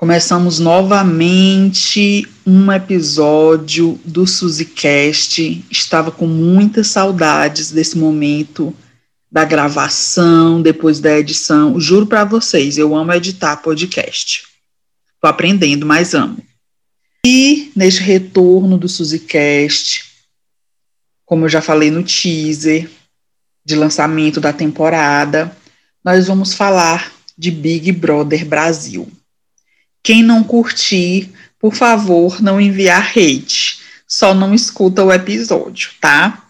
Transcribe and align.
Começamos 0.00 0.58
novamente 0.58 2.26
um 2.46 2.72
episódio 2.72 4.00
do 4.02 4.26
SuzyCast. 4.26 5.62
Estava 5.70 6.10
com 6.10 6.26
muitas 6.26 6.86
saudades 6.86 7.70
desse 7.70 7.98
momento 7.98 8.74
da 9.30 9.44
gravação, 9.44 10.62
depois 10.62 11.00
da 11.00 11.18
edição. 11.18 11.78
Juro 11.78 12.06
para 12.06 12.24
vocês, 12.24 12.78
eu 12.78 12.96
amo 12.96 13.12
editar 13.12 13.58
podcast. 13.58 14.44
Estou 15.16 15.28
aprendendo, 15.28 15.84
mas 15.84 16.14
amo. 16.14 16.42
E 17.26 17.70
neste 17.76 18.00
retorno 18.00 18.78
do 18.78 18.88
SuzyCast, 18.88 20.02
como 21.26 21.44
eu 21.44 21.50
já 21.50 21.60
falei 21.60 21.90
no 21.90 22.02
teaser 22.02 22.88
de 23.62 23.76
lançamento 23.76 24.40
da 24.40 24.54
temporada, 24.54 25.54
nós 26.02 26.26
vamos 26.26 26.54
falar 26.54 27.12
de 27.36 27.50
Big 27.50 27.92
Brother 27.92 28.46
Brasil. 28.46 29.06
Quem 30.02 30.22
não 30.22 30.42
curtir, 30.42 31.32
por 31.58 31.74
favor, 31.74 32.40
não 32.40 32.60
enviar 32.60 33.10
hate. 33.10 33.80
Só 34.06 34.34
não 34.34 34.54
escuta 34.54 35.04
o 35.04 35.12
episódio, 35.12 35.90
tá? 36.00 36.44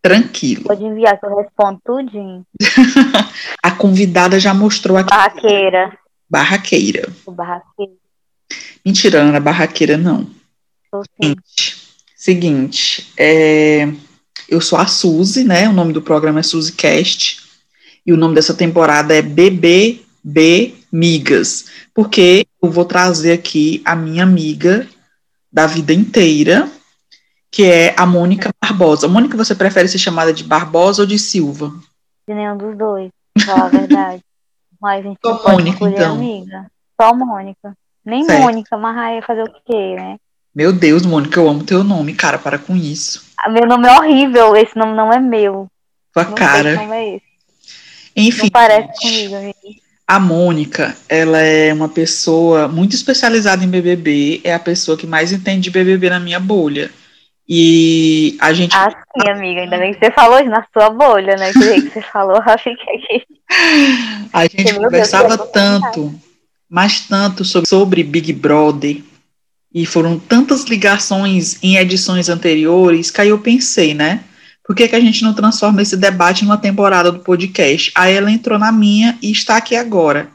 Tranquilo. 0.00 0.64
Pode 0.64 0.84
enviar 0.84 1.18
que 1.18 1.26
eu 1.26 1.36
respondo 1.36 1.80
tudinho. 1.84 2.46
a 3.62 3.70
convidada 3.70 4.38
já 4.38 4.52
mostrou 4.52 4.96
aqui. 4.98 5.10
Barraqueira. 5.10 5.98
Barraqueira. 6.28 7.12
Barraqueira. 7.26 7.92
Mentira, 8.84 9.22
Ana, 9.22 9.40
barraqueira 9.40 9.96
não. 9.96 10.28
Gente, 11.20 11.76
seguinte, 12.14 13.12
é, 13.16 13.88
eu 14.48 14.60
sou 14.60 14.78
a 14.78 14.86
Suzy, 14.86 15.42
né? 15.42 15.68
O 15.68 15.72
nome 15.72 15.92
do 15.92 16.02
programa 16.02 16.40
é 16.40 16.42
SuzyCast. 16.42 17.42
E 18.06 18.12
o 18.12 18.16
nome 18.16 18.34
dessa 18.34 18.52
temporada 18.52 19.14
é 19.14 19.22
BBB 19.22 20.74
Migas. 20.92 21.66
Porque 21.94 22.46
eu 22.64 22.70
vou 22.70 22.84
trazer 22.84 23.32
aqui 23.32 23.82
a 23.84 23.94
minha 23.94 24.22
amiga 24.22 24.88
da 25.52 25.66
vida 25.66 25.92
inteira, 25.92 26.68
que 27.50 27.64
é 27.64 27.94
a 27.96 28.06
Mônica 28.06 28.50
Barbosa. 28.60 29.06
Mônica, 29.06 29.36
você 29.36 29.54
prefere 29.54 29.86
ser 29.86 29.98
chamada 29.98 30.32
de 30.32 30.42
Barbosa 30.42 31.02
ou 31.02 31.06
de 31.06 31.18
Silva? 31.18 31.72
De 32.26 32.34
nenhum 32.34 32.56
dos 32.56 32.76
dois, 32.76 33.10
pra 33.34 33.44
falar 33.44 33.66
a 33.66 33.68
verdade. 33.68 34.22
Mas 34.80 35.00
a 35.00 35.08
gente 35.08 35.18
Só 35.24 35.48
Mônica, 35.48 35.88
então. 35.88 36.14
amiga. 36.14 36.66
Só 37.00 37.14
Mônica. 37.14 37.76
Nem 38.04 38.24
certo. 38.24 38.42
Mônica, 38.42 38.76
mas 38.76 38.98
aí 38.98 39.22
fazer 39.22 39.42
o 39.44 39.52
quê, 39.64 39.96
né? 39.96 40.18
Meu 40.54 40.74
Deus, 40.74 41.06
Mônica, 41.06 41.40
eu 41.40 41.48
amo 41.48 41.64
teu 41.64 41.82
nome, 41.82 42.14
cara, 42.14 42.38
para 42.38 42.58
com 42.58 42.76
isso. 42.76 43.24
Ah, 43.38 43.48
meu 43.48 43.66
nome 43.66 43.88
é 43.88 43.92
horrível, 43.92 44.54
esse 44.54 44.76
nome 44.76 44.94
não 44.94 45.10
é 45.10 45.18
meu. 45.18 45.68
Tua 46.12 46.24
não 46.24 46.34
cara. 46.34 46.76
Sei 46.76 46.86
nome 46.86 46.96
é 46.96 47.16
esse. 47.16 47.24
Enfim. 48.14 48.42
Não 48.42 48.50
parece 48.50 49.00
comigo, 49.00 49.34
amiga. 49.36 49.83
A 50.06 50.20
Mônica, 50.20 50.94
ela 51.08 51.38
é 51.40 51.72
uma 51.72 51.88
pessoa 51.88 52.68
muito 52.68 52.94
especializada 52.94 53.64
em 53.64 53.68
BBB, 53.68 54.42
é 54.44 54.52
a 54.52 54.58
pessoa 54.58 54.98
que 54.98 55.06
mais 55.06 55.32
entende 55.32 55.62
de 55.62 55.70
BBB 55.70 56.10
na 56.10 56.20
minha 56.20 56.38
bolha. 56.38 56.90
E 57.48 58.36
a 58.40 58.52
gente. 58.52 58.74
Ah, 58.74 58.90
sim, 58.90 59.30
amiga, 59.30 59.62
ainda 59.62 59.78
bem 59.78 59.92
que 59.92 59.98
você 59.98 60.10
falou 60.10 60.38
isso 60.38 60.50
na 60.50 60.66
sua 60.72 60.90
bolha, 60.90 61.36
né? 61.36 61.52
Que 61.52 61.82
que 61.82 61.90
você 61.90 62.02
falou, 62.02 62.36
eu 62.36 62.58
fiquei 62.58 62.96
aqui. 62.96 63.26
A 64.32 64.42
gente 64.42 64.74
conversava 64.76 65.36
Deus, 65.36 65.50
tanto, 65.50 66.14
mas 66.68 67.00
tanto 67.00 67.44
sobre, 67.44 67.68
sobre 67.68 68.02
Big 68.02 68.32
Brother, 68.32 69.02
e 69.72 69.84
foram 69.84 70.18
tantas 70.18 70.64
ligações 70.64 71.62
em 71.62 71.76
edições 71.76 72.28
anteriores, 72.28 73.10
que 73.10 73.20
aí 73.20 73.28
eu 73.28 73.38
pensei, 73.38 73.92
né? 73.92 74.22
Por 74.66 74.74
que, 74.74 74.88
que 74.88 74.96
a 74.96 75.00
gente 75.00 75.22
não 75.22 75.34
transforma 75.34 75.82
esse 75.82 75.96
debate 75.96 76.42
numa 76.42 76.56
temporada 76.56 77.12
do 77.12 77.18
podcast? 77.18 77.92
Aí 77.94 78.14
ela 78.14 78.30
entrou 78.30 78.58
na 78.58 78.72
minha 78.72 79.18
e 79.20 79.30
está 79.30 79.58
aqui 79.58 79.76
agora. 79.76 80.28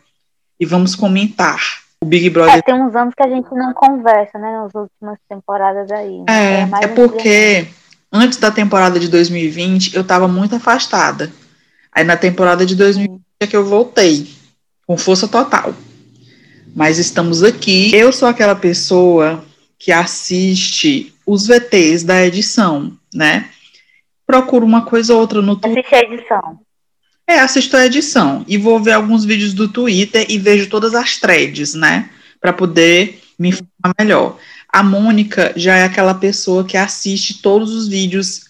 E 0.60 0.66
vamos 0.66 0.96
comentar. 0.96 1.60
O 2.02 2.06
Big 2.06 2.30
Brother. 2.30 2.56
É, 2.56 2.62
tem 2.62 2.76
uns 2.76 2.96
anos 2.96 3.14
que 3.16 3.24
a 3.24 3.28
gente 3.28 3.50
não 3.52 3.74
conversa, 3.74 4.38
né? 4.38 4.52
Nas 4.52 4.74
últimas 4.74 5.18
temporadas 5.28 5.92
aí. 5.92 6.20
Né? 6.20 6.26
É, 6.30 6.62
é, 6.62 6.86
é 6.86 6.88
porque 6.88 7.68
antes 8.12 8.38
da 8.38 8.52
temporada 8.52 9.00
de 9.00 9.08
2020 9.10 9.96
eu 9.96 10.02
estava 10.02 10.28
muito 10.28 10.56
afastada. 10.56 11.32
Aí 11.92 12.04
na 12.04 12.16
temporada 12.16 12.66
de 12.66 12.76
2020 12.76 13.20
é 13.42 13.48
que 13.48 13.56
eu 13.56 13.66
voltei, 13.66 14.30
com 14.86 14.96
força 14.96 15.28
total. 15.28 15.74
Mas 16.76 17.00
estamos 17.00 17.44
aqui. 17.44 17.94
Eu 17.96 18.14
sou 18.14 18.28
aquela 18.28 18.56
pessoa 18.56 19.44
que 19.78 19.92
assiste 19.92 21.14
os 21.26 21.48
VTs 21.48 22.04
da 22.04 22.24
edição, 22.26 22.94
né? 23.14 23.50
Procuro 24.30 24.64
uma 24.64 24.86
coisa 24.86 25.16
ou 25.16 25.22
outra 25.22 25.42
no 25.42 25.56
Twitter. 25.56 25.84
Assiste 25.84 25.96
a 25.96 26.14
edição. 26.14 26.60
É, 27.28 27.40
assisto 27.40 27.76
a 27.76 27.86
edição. 27.88 28.46
E 28.48 28.60
vou 28.60 28.80
ver 28.80 28.92
alguns 28.92 29.26
vídeos 29.26 29.56
do 29.56 29.68
Twitter 29.68 30.28
e 30.30 30.38
vejo 30.38 30.70
todas 30.70 30.94
as 30.94 31.18
threads, 31.18 31.74
né? 31.74 32.12
Para 32.40 32.54
poder 32.54 33.20
me 33.40 33.50
informar 33.50 33.96
melhor. 33.98 34.38
A 34.72 34.84
Mônica 34.84 35.52
já 35.56 35.78
é 35.78 35.84
aquela 35.84 36.14
pessoa 36.14 36.64
que 36.64 36.78
assiste 36.78 37.42
todos 37.42 37.74
os 37.74 37.88
vídeos 37.88 38.46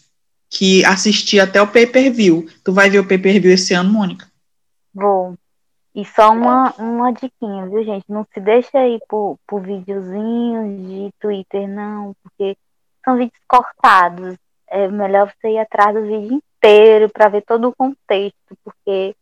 que 0.50 0.84
assisti 0.84 1.40
até 1.40 1.62
o 1.62 1.68
pay-per-view. 1.68 2.50
Tu 2.62 2.74
vai 2.74 2.90
ver 2.90 3.00
o 3.00 3.08
pay-per-view 3.08 3.54
esse 3.54 3.74
ano, 3.74 3.90
Mônica? 3.90 4.28
Vou. 4.94 5.34
E 5.96 6.04
só 6.04 6.34
uma, 6.34 6.74
uma 6.78 7.14
diquinha, 7.14 7.66
viu, 7.68 7.86
gente? 7.86 8.04
Não 8.10 8.28
se 8.34 8.42
deixa 8.42 8.78
aí 8.78 9.00
por, 9.08 9.38
por 9.48 9.62
videozinhos 9.62 10.90
de 10.90 11.10
Twitter, 11.22 11.70
não, 11.70 12.14
porque 12.22 12.58
são 13.06 13.16
vídeos 13.16 13.40
cortados 13.48 14.36
é 14.70 14.88
melhor 14.88 15.32
você 15.32 15.50
ir 15.50 15.60
atrás 15.60 15.94
do 15.94 16.04
vídeo 16.04 16.42
inteiro 16.60 17.10
para 17.10 17.30
ver 17.30 17.42
todo 17.42 17.68
o 17.68 17.76
contexto, 17.76 18.58
porque, 18.64 19.16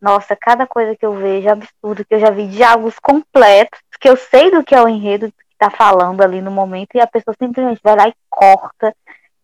nossa, 0.00 0.36
cada 0.36 0.66
coisa 0.66 0.96
que 0.96 1.06
eu 1.06 1.14
vejo 1.14 1.48
é 1.48 1.52
absurdo, 1.52 2.04
que 2.04 2.14
eu 2.14 2.20
já 2.20 2.30
vi 2.30 2.46
diálogos 2.46 2.98
completos, 2.98 3.80
que 4.00 4.08
eu 4.08 4.16
sei 4.16 4.50
do 4.50 4.64
que 4.64 4.74
é 4.74 4.82
o 4.82 4.88
enredo 4.88 5.32
que 5.32 5.44
está 5.52 5.70
falando 5.70 6.22
ali 6.22 6.40
no 6.40 6.50
momento, 6.50 6.94
e 6.94 7.00
a 7.00 7.06
pessoa 7.06 7.34
simplesmente 7.40 7.80
vai 7.82 7.96
lá 7.96 8.08
e 8.08 8.14
corta 8.28 8.94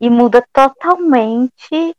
e 0.01 0.11
muda 0.11 0.45
totalmente. 0.53 1.97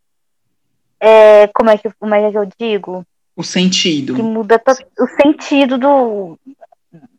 É, 0.99 1.47
como, 1.47 1.69
é 1.69 1.77
que, 1.77 1.89
como 1.99 2.13
é 2.13 2.31
que 2.31 2.37
eu 2.37 2.47
digo? 2.57 3.05
O 3.35 3.43
sentido. 3.43 4.15
Que 4.15 4.21
muda 4.21 4.61
o 4.99 5.07
sentido 5.21 5.77
do, 5.77 6.37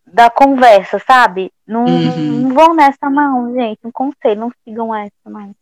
da 0.07 0.31
conversa, 0.31 0.99
sabe? 1.01 1.51
Não, 1.67 1.85
uhum. 1.85 2.43
não 2.43 2.55
vão 2.55 2.75
nessa 2.75 3.11
mão, 3.11 3.53
gente. 3.53 3.81
Um 3.85 3.91
conselho, 3.91 4.41
não 4.41 4.53
sigam 4.65 4.95
essa 4.95 5.29
mais. 5.29 5.53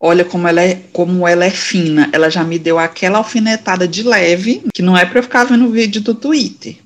Olha 0.00 0.24
como 0.24 0.46
ela 0.46 0.62
é, 0.62 0.76
como 0.92 1.26
ela 1.26 1.44
é 1.44 1.50
fina. 1.50 2.08
Ela 2.12 2.30
já 2.30 2.44
me 2.44 2.58
deu 2.58 2.78
aquela 2.78 3.18
alfinetada 3.18 3.88
de 3.88 4.02
leve, 4.02 4.62
que 4.72 4.82
não 4.82 4.96
é 4.96 5.04
para 5.04 5.18
eu 5.18 5.22
ficar 5.22 5.44
vendo 5.44 5.70
vídeo 5.70 6.00
do 6.00 6.14
Twitter. 6.14 6.76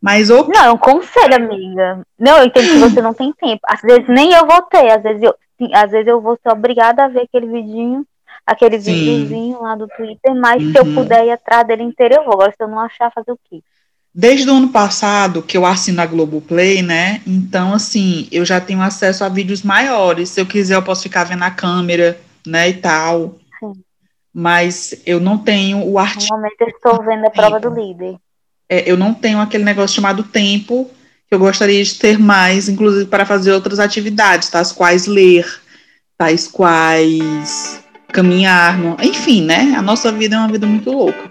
Mas 0.00 0.30
o 0.30 0.46
Não, 0.48 0.64
é 0.64 0.70
um 0.70 0.76
conselho, 0.76 1.34
amiga. 1.34 2.02
Não, 2.18 2.38
eu 2.38 2.44
entendo 2.44 2.72
que 2.72 2.78
você 2.78 3.00
não 3.00 3.14
tem 3.14 3.32
tempo. 3.32 3.60
Às 3.66 3.80
vezes 3.80 4.06
nem 4.06 4.32
eu 4.32 4.46
vou 4.46 4.62
ter, 4.62 4.90
às 4.90 5.02
vezes 5.02 5.22
eu, 5.22 5.34
sim, 5.58 5.74
às 5.74 5.90
vezes 5.90 6.06
eu 6.06 6.20
vou 6.20 6.38
ser 6.42 6.50
obrigada 6.50 7.04
a 7.04 7.08
ver 7.08 7.22
aquele 7.22 7.46
vidinho, 7.46 8.06
aquele 8.46 8.78
sim. 8.80 8.92
videozinho 8.92 9.62
lá 9.62 9.74
do 9.74 9.88
Twitter, 9.88 10.34
mas 10.34 10.62
uhum. 10.62 10.72
se 10.72 10.78
eu 10.78 10.84
uhum. 10.84 10.94
puder 10.94 11.24
ir 11.24 11.30
atrás 11.30 11.66
dele 11.66 11.82
inteiro, 11.84 12.16
eu 12.16 12.24
vou. 12.24 12.34
Agora, 12.34 12.52
se 12.52 12.62
eu 12.62 12.68
não 12.68 12.80
achar, 12.80 13.10
fazer 13.12 13.32
o 13.32 13.38
quê? 13.48 13.62
Desde 14.14 14.48
o 14.48 14.54
ano 14.54 14.68
passado 14.68 15.42
que 15.42 15.56
eu 15.56 15.66
assino 15.66 16.00
a 16.00 16.06
Globoplay, 16.06 16.82
né? 16.82 17.20
Então, 17.26 17.72
assim, 17.72 18.28
eu 18.30 18.44
já 18.44 18.60
tenho 18.60 18.80
acesso 18.80 19.24
a 19.24 19.28
vídeos 19.28 19.62
maiores. 19.62 20.28
Se 20.28 20.40
eu 20.40 20.46
quiser, 20.46 20.76
eu 20.76 20.82
posso 20.82 21.02
ficar 21.02 21.24
vendo 21.24 21.42
a 21.42 21.50
câmera 21.50 22.16
né, 22.46 22.68
e 22.68 22.74
tal. 22.74 23.38
Sim. 23.58 23.72
Mas 24.32 25.02
eu 25.06 25.20
não 25.20 25.38
tenho 25.38 25.84
o 25.84 25.98
artigo. 25.98 26.34
No 26.34 26.36
momento 26.36 26.60
eu 26.60 26.68
estou 26.68 27.04
vendo 27.04 27.26
a 27.26 27.30
prova 27.30 27.60
do 27.60 27.70
líder. 27.70 28.16
É, 28.68 28.90
eu 28.90 28.96
não 28.96 29.14
tenho 29.14 29.40
aquele 29.40 29.64
negócio 29.64 29.94
chamado 29.94 30.22
tempo, 30.22 30.90
que 31.28 31.34
eu 31.34 31.38
gostaria 31.38 31.82
de 31.82 31.94
ter 31.94 32.18
mais, 32.18 32.68
inclusive 32.68 33.06
para 33.06 33.26
fazer 33.26 33.52
outras 33.52 33.78
atividades, 33.78 34.48
tais 34.48 34.72
quais 34.72 35.06
ler, 35.06 35.46
tais 36.16 36.46
quais 36.46 37.82
caminhar, 38.08 38.78
enfim, 39.02 39.44
né? 39.44 39.74
A 39.76 39.82
nossa 39.82 40.10
vida 40.12 40.36
é 40.36 40.38
uma 40.38 40.48
vida 40.48 40.66
muito 40.66 40.90
louca. 40.90 41.30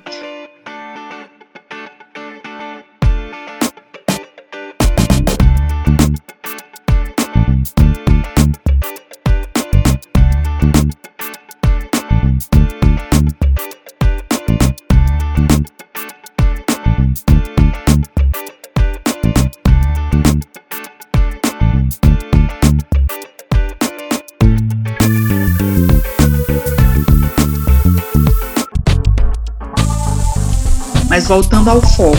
Voltando 31.34 31.68
ao 31.68 31.82
foco, 31.82 32.16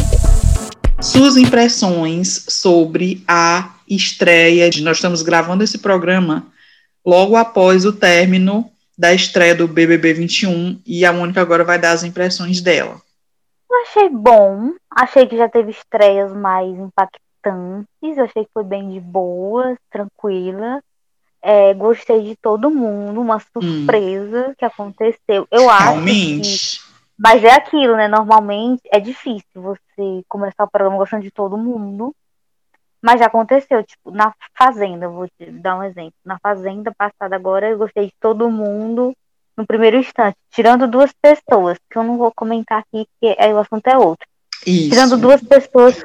suas 1.00 1.36
impressões 1.36 2.46
sobre 2.48 3.22
a 3.28 3.76
estreia 3.88 4.68
de. 4.68 4.82
Nós 4.82 4.96
estamos 4.96 5.22
gravando 5.22 5.62
esse 5.62 5.78
programa 5.78 6.48
logo 7.06 7.36
após 7.36 7.84
o 7.84 7.92
término 7.92 8.68
da 8.98 9.14
estreia 9.14 9.54
do 9.54 9.68
BBB 9.68 10.14
21 10.14 10.80
e 10.84 11.04
a 11.04 11.12
Mônica 11.12 11.40
agora 11.40 11.62
vai 11.62 11.78
dar 11.78 11.92
as 11.92 12.02
impressões 12.02 12.60
dela. 12.60 13.00
Eu 13.70 13.82
achei 13.82 14.08
bom, 14.08 14.72
achei 14.90 15.28
que 15.28 15.36
já 15.36 15.48
teve 15.48 15.70
estreias 15.70 16.32
mais 16.32 16.76
impactantes, 16.76 17.86
eu 18.02 18.24
achei 18.24 18.44
que 18.44 18.50
foi 18.52 18.64
bem 18.64 18.90
de 18.90 18.98
boa, 18.98 19.76
tranquila. 19.92 20.82
É, 21.40 21.72
gostei 21.72 22.24
de 22.24 22.34
todo 22.34 22.68
mundo, 22.68 23.20
uma 23.20 23.38
surpresa 23.38 24.48
hum. 24.48 24.54
que 24.58 24.64
aconteceu. 24.64 25.46
Eu 25.52 25.68
Realmente. 25.68 26.48
acho 26.50 26.78
que. 26.78 26.83
Mas 27.18 27.44
é 27.44 27.52
aquilo, 27.52 27.96
né? 27.96 28.08
Normalmente 28.08 28.82
é 28.90 28.98
difícil 28.98 29.44
você 29.54 30.22
começar 30.28 30.64
o 30.64 30.70
programa 30.70 30.96
gostando 30.96 31.22
de 31.22 31.30
todo 31.30 31.56
mundo. 31.56 32.14
Mas 33.00 33.20
já 33.20 33.26
aconteceu, 33.26 33.84
tipo, 33.84 34.10
na 34.10 34.32
Fazenda, 34.56 35.08
vou 35.08 35.28
te 35.28 35.50
dar 35.50 35.76
um 35.76 35.82
exemplo. 35.82 36.14
Na 36.24 36.38
Fazenda 36.38 36.92
passada 36.96 37.36
agora, 37.36 37.68
eu 37.68 37.76
gostei 37.76 38.06
de 38.06 38.14
todo 38.18 38.50
mundo 38.50 39.14
no 39.56 39.66
primeiro 39.66 39.98
instante, 39.98 40.36
tirando 40.50 40.88
duas 40.88 41.12
pessoas, 41.12 41.78
que 41.90 41.98
eu 41.98 42.02
não 42.02 42.16
vou 42.16 42.32
comentar 42.34 42.78
aqui, 42.78 43.06
porque 43.12 43.36
aí 43.38 43.52
o 43.52 43.58
assunto 43.58 43.86
é 43.86 43.96
outro. 43.96 44.26
Isso. 44.66 44.90
Tirando 44.90 45.16
duas 45.16 45.42
pessoas, 45.42 46.04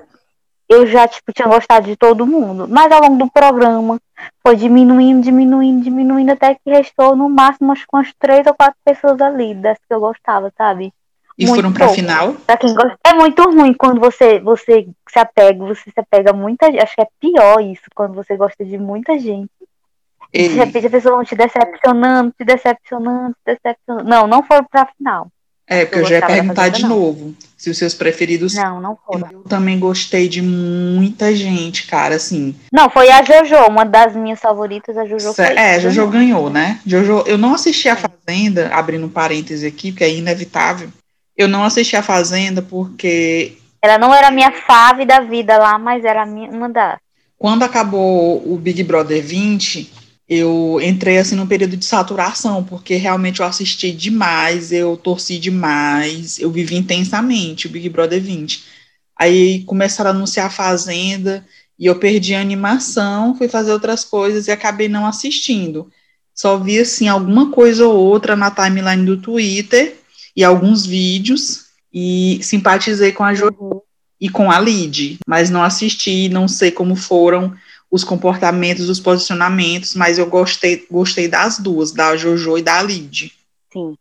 eu 0.67 0.85
já, 0.85 1.07
tipo, 1.07 1.33
tinha 1.33 1.47
gostado 1.47 1.87
de 1.87 1.95
todo 1.95 2.27
mundo. 2.27 2.67
Mas 2.67 2.91
ao 2.91 3.01
longo 3.01 3.17
do 3.17 3.31
programa, 3.31 3.99
foi 4.45 4.55
diminuindo, 4.55 5.23
diminuindo, 5.23 5.83
diminuindo, 5.83 6.31
até 6.31 6.53
que 6.53 6.69
restou 6.69 7.15
no 7.15 7.29
máximo 7.29 7.71
acho, 7.71 7.85
umas 7.91 8.13
três 8.19 8.45
ou 8.45 8.53
quatro 8.53 8.77
pessoas 8.85 9.19
ali, 9.19 9.55
das 9.55 9.77
que 9.77 9.93
eu 9.93 9.99
gostava, 9.99 10.51
sabe? 10.55 10.93
E 11.39 11.45
muito 11.45 11.55
foram 11.55 11.71
pra 11.71 11.85
pouco. 11.85 12.01
final? 12.01 12.33
Pra 12.45 12.57
quem 12.57 12.73
gosta, 12.73 12.97
é 13.01 13.13
muito 13.13 13.41
ruim 13.43 13.73
quando 13.73 14.01
você, 14.01 14.41
você 14.41 14.85
se 15.09 15.17
apega, 15.17 15.65
você 15.65 15.89
se 15.89 15.97
apega 15.97 16.31
a 16.31 16.33
muita 16.33 16.67
Acho 16.67 16.95
que 16.95 17.01
é 17.01 17.07
pior 17.17 17.61
isso, 17.61 17.83
quando 17.95 18.13
você 18.13 18.35
gosta 18.35 18.65
de 18.65 18.77
muita 18.77 19.17
gente. 19.17 19.49
E 20.33 20.49
de 20.49 20.55
repente 20.55 20.87
a 20.87 20.89
pessoa 20.89 21.15
vão 21.15 21.23
te 21.23 21.35
decepcionando, 21.35 22.33
te 22.37 22.43
decepcionando, 22.43 23.33
te 23.33 23.53
decepcionando. 23.55 24.07
Não, 24.07 24.27
não 24.27 24.43
foram 24.43 24.65
pra 24.69 24.85
final. 24.97 25.31
É, 25.65 25.85
porque 25.85 25.99
eu, 25.99 26.01
eu 26.01 26.07
já 26.09 26.15
ia 26.15 26.25
perguntar 26.25 26.69
de 26.69 26.81
não. 26.81 26.89
novo 26.89 27.35
se 27.55 27.69
os 27.69 27.77
seus 27.77 27.93
preferidos. 27.93 28.55
Não, 28.55 28.81
não 28.81 28.97
foram. 29.05 29.29
Eu 29.31 29.41
também 29.43 29.79
gostei 29.79 30.27
de 30.27 30.41
muita 30.41 31.33
gente, 31.33 31.87
cara, 31.87 32.15
assim. 32.15 32.55
Não, 32.71 32.89
foi 32.89 33.09
a 33.09 33.23
Jojo, 33.23 33.55
uma 33.67 33.85
das 33.85 34.15
minhas 34.15 34.39
favoritas, 34.39 34.97
a 34.97 35.05
Jojo 35.05 35.33
foi. 35.33 35.45
É, 35.45 35.79
Jojo 35.79 36.07
ganhou, 36.07 36.49
né? 36.49 36.79
Jojo, 36.85 37.23
eu 37.25 37.37
não 37.37 37.53
assisti 37.53 37.87
a 37.87 37.95
Fazenda, 37.95 38.69
abrindo 38.73 39.05
um 39.05 39.09
parêntese 39.09 39.65
aqui, 39.65 39.91
porque 39.91 40.03
é 40.03 40.13
inevitável. 40.13 40.89
Eu 41.39 41.47
não 41.47 41.63
assisti 41.63 41.95
a 41.95 42.03
Fazenda 42.03 42.61
porque. 42.61 43.53
Ela 43.81 43.97
não 43.97 44.13
era 44.13 44.29
minha 44.29 44.51
fave 44.51 45.05
da 45.05 45.21
vida 45.21 45.57
lá, 45.57 45.79
mas 45.79 46.03
era 46.03 46.25
minha, 46.25 46.49
uma 46.49 46.67
das. 46.67 46.99
Quando 47.37 47.63
acabou 47.63 48.43
o 48.45 48.57
Big 48.57 48.83
Brother 48.83 49.23
20, 49.23 49.89
eu 50.27 50.81
entrei 50.83 51.17
assim 51.17 51.37
num 51.37 51.47
período 51.47 51.77
de 51.77 51.85
saturação, 51.85 52.61
porque 52.61 52.95
realmente 52.95 53.39
eu 53.39 53.45
assisti 53.45 53.93
demais, 53.93 54.73
eu 54.73 54.97
torci 54.97 55.39
demais, 55.39 56.37
eu 56.39 56.51
vivi 56.51 56.75
intensamente 56.75 57.67
o 57.67 57.69
Big 57.69 57.87
Brother 57.87 58.21
20. 58.21 58.61
Aí 59.17 59.63
começaram 59.63 60.09
a 60.09 60.13
anunciar 60.13 60.47
a 60.47 60.51
Fazenda 60.51 61.45
e 61.79 61.85
eu 61.85 61.95
perdi 61.95 62.35
a 62.35 62.41
animação, 62.41 63.33
fui 63.33 63.47
fazer 63.47 63.71
outras 63.71 64.03
coisas 64.03 64.47
e 64.47 64.51
acabei 64.51 64.89
não 64.89 65.05
assistindo. 65.05 65.89
Só 66.35 66.57
vi 66.57 66.79
assim 66.79 67.07
alguma 67.07 67.49
coisa 67.49 67.87
ou 67.87 67.95
outra 67.95 68.35
na 68.35 68.51
timeline 68.51 69.05
do 69.05 69.15
Twitter 69.15 69.98
e 70.39 70.43
alguns 70.45 70.85
vídeos 70.85 71.65
e 71.93 72.39
simpatizei 72.41 73.11
com 73.11 73.25
a 73.25 73.33
Jo 73.33 73.53
uhum. 73.59 73.81
e 74.21 74.29
com 74.29 74.49
a 74.49 74.57
Lid, 74.57 75.19
mas 75.27 75.49
não 75.49 75.61
assisti, 75.61 76.29
não 76.29 76.47
sei 76.47 76.71
como 76.71 76.95
foram 76.95 77.53
os 77.91 78.05
comportamentos, 78.05 78.87
os 78.87 79.01
posicionamentos, 79.01 79.95
mas 79.95 80.17
eu 80.17 80.27
gostei, 80.27 80.87
gostei 80.89 81.27
das 81.27 81.59
duas, 81.59 81.91
da 81.91 82.15
Jojo 82.15 82.57
e 82.57 82.61
da 82.61 82.81
Lid. 82.81 83.33
Sim. 83.73 83.97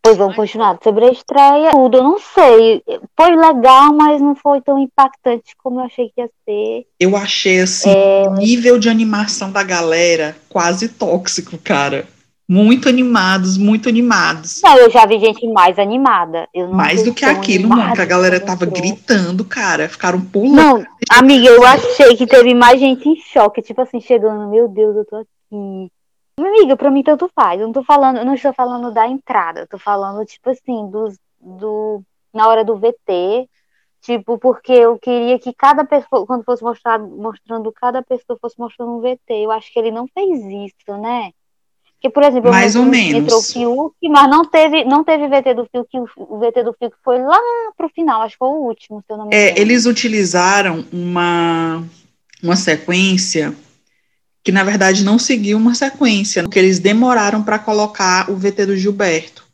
Pois 0.00 0.16
vamos 0.16 0.36
continuar. 0.36 0.78
Sobre 0.84 1.06
a 1.06 1.10
estreia, 1.10 1.72
tudo, 1.72 1.96
eu 1.96 2.02
não 2.04 2.18
sei. 2.20 2.80
Foi 3.16 3.34
legal, 3.34 3.92
mas 3.92 4.20
não 4.20 4.36
foi 4.36 4.60
tão 4.60 4.78
impactante 4.78 5.52
como 5.58 5.80
eu 5.80 5.84
achei 5.84 6.10
que 6.10 6.20
ia 6.20 6.30
ser. 6.44 6.86
Eu 7.00 7.16
achei, 7.16 7.60
assim, 7.60 7.90
é... 7.90 8.28
o 8.28 8.34
nível 8.34 8.78
de 8.78 8.88
animação 8.88 9.50
da 9.50 9.64
galera 9.64 10.36
quase 10.48 10.88
tóxico, 10.90 11.58
cara 11.58 12.06
muito 12.52 12.86
animados, 12.86 13.56
muito 13.56 13.88
animados. 13.88 14.60
Não, 14.62 14.76
eu 14.76 14.90
já 14.90 15.06
vi 15.06 15.18
gente 15.18 15.46
mais 15.48 15.78
animada. 15.78 16.46
mais 16.70 17.02
do 17.02 17.14
que 17.14 17.24
aquilo, 17.24 17.66
mano, 17.66 17.94
que 17.94 18.00
a 18.02 18.04
galera 18.04 18.38
tava 18.38 18.66
gritando, 18.66 19.42
cara, 19.42 19.88
ficaram 19.88 20.20
pulando. 20.20 20.56
Não, 20.56 20.86
amiga, 21.10 21.48
eu 21.48 21.64
achei 21.64 22.14
que 22.14 22.26
teve 22.26 22.52
mais 22.52 22.78
gente 22.78 23.08
em 23.08 23.16
choque, 23.16 23.62
tipo 23.62 23.80
assim, 23.80 24.02
chegando, 24.02 24.50
meu 24.50 24.68
Deus, 24.68 24.94
eu 24.96 25.04
tô 25.06 25.16
aqui. 25.16 25.90
Amiga, 26.38 26.76
pra 26.76 26.90
mim 26.90 27.02
tanto 27.02 27.30
faz. 27.34 27.58
Eu 27.58 27.68
não 27.68 27.72
tô 27.72 27.82
falando, 27.82 28.18
eu 28.18 28.24
não 28.26 28.34
estou 28.34 28.52
falando 28.52 28.92
da 28.92 29.08
entrada, 29.08 29.60
eu 29.60 29.66
tô 29.66 29.78
falando, 29.78 30.22
tipo 30.26 30.50
assim, 30.50 30.90
dos, 30.90 31.16
do, 31.40 32.02
na 32.34 32.48
hora 32.48 32.62
do 32.62 32.76
VT, 32.76 33.48
tipo, 34.02 34.36
porque 34.36 34.72
eu 34.72 34.98
queria 34.98 35.38
que 35.38 35.54
cada 35.54 35.86
pessoa, 35.86 36.26
quando 36.26 36.44
fosse 36.44 36.62
mostrado, 36.62 37.06
mostrando 37.08 37.72
cada 37.72 38.02
pessoa, 38.02 38.38
fosse 38.38 38.58
mostrando 38.58 38.92
um 38.92 39.00
VT. 39.00 39.42
Eu 39.42 39.50
acho 39.50 39.72
que 39.72 39.78
ele 39.78 39.90
não 39.90 40.06
fez 40.06 40.44
isso, 40.44 40.98
né? 41.00 41.30
Que, 42.02 42.10
por 42.10 42.24
exemplo, 42.24 42.50
mais 42.50 42.74
ou 42.74 42.84
menos. 42.84 43.22
entrou 43.22 43.38
o 43.38 43.42
Fiuk, 43.42 44.08
mas 44.08 44.28
não 44.28 44.44
teve, 44.44 44.84
não 44.84 45.04
teve 45.04 45.28
VT 45.28 45.54
do 45.54 45.68
Fiuk, 45.70 46.10
o 46.16 46.40
VT 46.40 46.64
do 46.64 46.74
Fiuk 46.76 46.96
foi 47.04 47.16
lá 47.22 47.38
pro 47.76 47.88
final, 47.88 48.22
acho 48.22 48.32
que 48.32 48.38
foi 48.40 48.48
o 48.48 48.66
último, 48.66 49.00
se 49.06 49.12
eu 49.12 49.16
não 49.16 49.28
me 49.28 49.36
é, 49.36 49.44
engano. 49.44 49.58
É, 49.58 49.60
eles 49.60 49.86
utilizaram 49.86 50.84
uma, 50.92 51.84
uma 52.42 52.56
sequência 52.56 53.54
que, 54.42 54.50
na 54.50 54.64
verdade, 54.64 55.04
não 55.04 55.16
seguiu 55.16 55.56
uma 55.56 55.76
sequência, 55.76 56.42
porque 56.42 56.58
eles 56.58 56.80
demoraram 56.80 57.44
para 57.44 57.60
colocar 57.60 58.28
o 58.28 58.34
VT 58.34 58.66
do 58.66 58.76
Gilberto. 58.76 59.44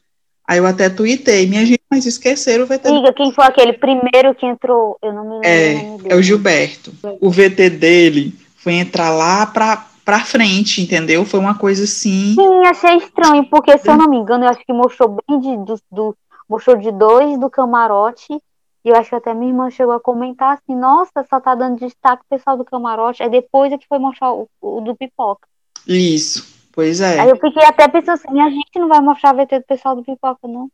Aí 0.48 0.56
eu 0.56 0.64
até 0.64 0.88
tuitei, 0.88 1.46
minha 1.46 1.66
gente, 1.66 1.82
mas 1.90 2.06
esqueceram 2.06 2.64
o 2.64 2.66
VT 2.66 2.90
Diga, 2.90 3.10
do... 3.10 3.14
quem 3.14 3.30
foi 3.30 3.44
aquele 3.44 3.74
primeiro 3.74 4.34
que 4.34 4.46
entrou? 4.46 4.96
Eu 5.02 5.12
não 5.12 5.24
me 5.24 5.46
lembro. 5.46 6.08
É, 6.08 6.14
é 6.14 6.16
o 6.16 6.22
Gilberto. 6.22 6.94
O 7.20 7.30
VT 7.30 7.68
dele 7.68 8.34
foi 8.56 8.72
entrar 8.72 9.10
lá 9.10 9.44
para 9.44 9.86
pra 10.08 10.20
frente, 10.20 10.80
entendeu? 10.80 11.22
Foi 11.26 11.38
uma 11.38 11.58
coisa 11.58 11.84
assim. 11.84 12.34
Sim, 12.34 12.64
achei 12.64 12.96
estranho, 12.96 13.44
porque 13.50 13.76
se 13.76 13.90
eu 13.90 13.94
não 13.94 14.08
me 14.08 14.16
engano, 14.16 14.42
eu 14.42 14.48
acho 14.48 14.64
que 14.64 14.72
mostrou 14.72 15.18
bem 15.28 15.38
de, 15.38 15.54
do, 15.58 15.78
do 15.92 16.16
mostrou 16.48 16.78
de 16.78 16.90
dois 16.90 17.38
do 17.38 17.50
camarote. 17.50 18.32
E 18.32 18.88
eu 18.88 18.96
acho 18.96 19.10
que 19.10 19.16
até 19.16 19.34
minha 19.34 19.50
irmã 19.50 19.68
chegou 19.68 19.92
a 19.92 20.00
comentar 20.00 20.54
assim, 20.54 20.74
nossa, 20.74 21.26
só 21.28 21.38
tá 21.38 21.54
dando 21.54 21.78
destaque 21.78 22.22
o 22.22 22.34
pessoal 22.34 22.56
do 22.56 22.64
camarote. 22.64 23.22
Aí 23.22 23.28
depois 23.28 23.70
é 23.70 23.76
que 23.76 23.86
foi 23.86 23.98
mostrar 23.98 24.32
o, 24.32 24.48
o 24.62 24.80
do 24.80 24.96
pipoca. 24.96 25.46
Isso, 25.86 26.70
pois 26.72 27.02
é. 27.02 27.20
Aí 27.20 27.28
eu 27.28 27.36
fiquei 27.36 27.64
até 27.66 27.86
pensando 27.86 28.14
assim, 28.14 28.40
a 28.40 28.48
gente 28.48 28.78
não 28.78 28.88
vai 28.88 29.02
mostrar 29.02 29.30
a 29.30 29.44
VT 29.44 29.58
do 29.58 29.66
pessoal 29.66 29.94
do 29.94 30.02
pipoca, 30.02 30.48
não. 30.48 30.70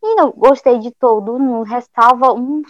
E 0.00 0.14
não 0.14 0.30
gostei 0.30 0.78
de 0.78 0.92
todo, 0.92 1.36
não 1.36 1.64
ressalva 1.64 2.32
um 2.32 2.62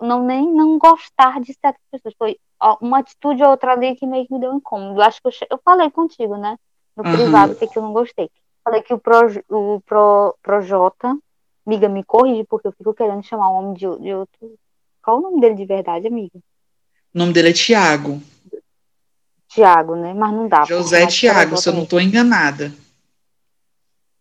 não 0.00 0.24
nem 0.24 0.52
não 0.52 0.78
gostar 0.78 1.40
de 1.40 1.54
certas 1.54 1.80
pessoas. 1.92 2.14
Foi 2.18 2.36
uma 2.80 2.98
atitude 2.98 3.42
ou 3.42 3.50
outra 3.50 3.72
ali 3.72 3.94
que 3.96 4.06
meio 4.06 4.26
que 4.26 4.32
me 4.32 4.40
deu 4.40 4.54
incômodo. 4.54 5.02
Acho 5.02 5.20
que 5.20 5.28
eu, 5.28 5.32
eu 5.50 5.60
falei 5.64 5.90
contigo, 5.90 6.36
né? 6.36 6.56
No 6.96 7.04
uhum. 7.04 7.12
privado, 7.12 7.54
que, 7.56 7.66
que 7.66 7.78
eu 7.78 7.82
não 7.82 7.92
gostei. 7.92 8.30
Falei 8.62 8.82
que 8.82 8.94
o 8.94 8.98
Pro, 8.98 9.26
o 9.48 9.80
Pro, 9.82 10.36
Projota, 10.42 11.16
amiga, 11.66 11.88
me 11.88 12.02
corrige, 12.04 12.44
porque 12.44 12.68
eu 12.68 12.72
fico 12.72 12.94
querendo 12.94 13.22
chamar 13.22 13.50
o 13.50 13.54
homem 13.54 13.74
de, 13.74 13.86
de 13.98 14.14
outro. 14.14 14.54
Qual 15.02 15.18
o 15.18 15.20
nome 15.20 15.40
dele 15.40 15.54
de 15.54 15.66
verdade, 15.66 16.06
amiga? 16.06 16.38
O 17.14 17.18
nome 17.18 17.32
dele 17.32 17.50
é 17.50 17.52
Tiago. 17.52 18.22
Tiago, 19.48 19.94
né? 19.94 20.14
Mas 20.14 20.32
não 20.32 20.48
dá. 20.48 20.64
José 20.64 21.06
Tiago, 21.06 21.56
se 21.56 21.68
eu 21.68 21.74
não 21.74 21.82
estou 21.82 22.00
enganada. 22.00 22.72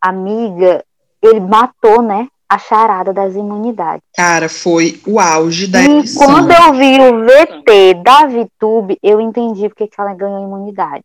Amiga, 0.02 0.84
ele 1.22 1.40
matou, 1.40 2.02
né? 2.02 2.28
A 2.54 2.60
charada 2.60 3.12
das 3.12 3.34
imunidades. 3.34 4.04
Cara, 4.16 4.48
foi 4.48 5.02
o 5.08 5.20
auge 5.20 5.66
da 5.66 5.82
e 5.82 6.00
edição. 6.00 6.28
quando 6.28 6.52
eu 6.52 6.74
vi 6.74 7.00
o 7.00 7.26
VT 7.26 7.96
da 8.04 8.28
VTube, 8.28 9.00
eu 9.02 9.20
entendi 9.20 9.68
porque 9.70 9.88
que 9.88 10.00
ela 10.00 10.14
ganhou 10.14 10.44
imunidade. 10.44 11.04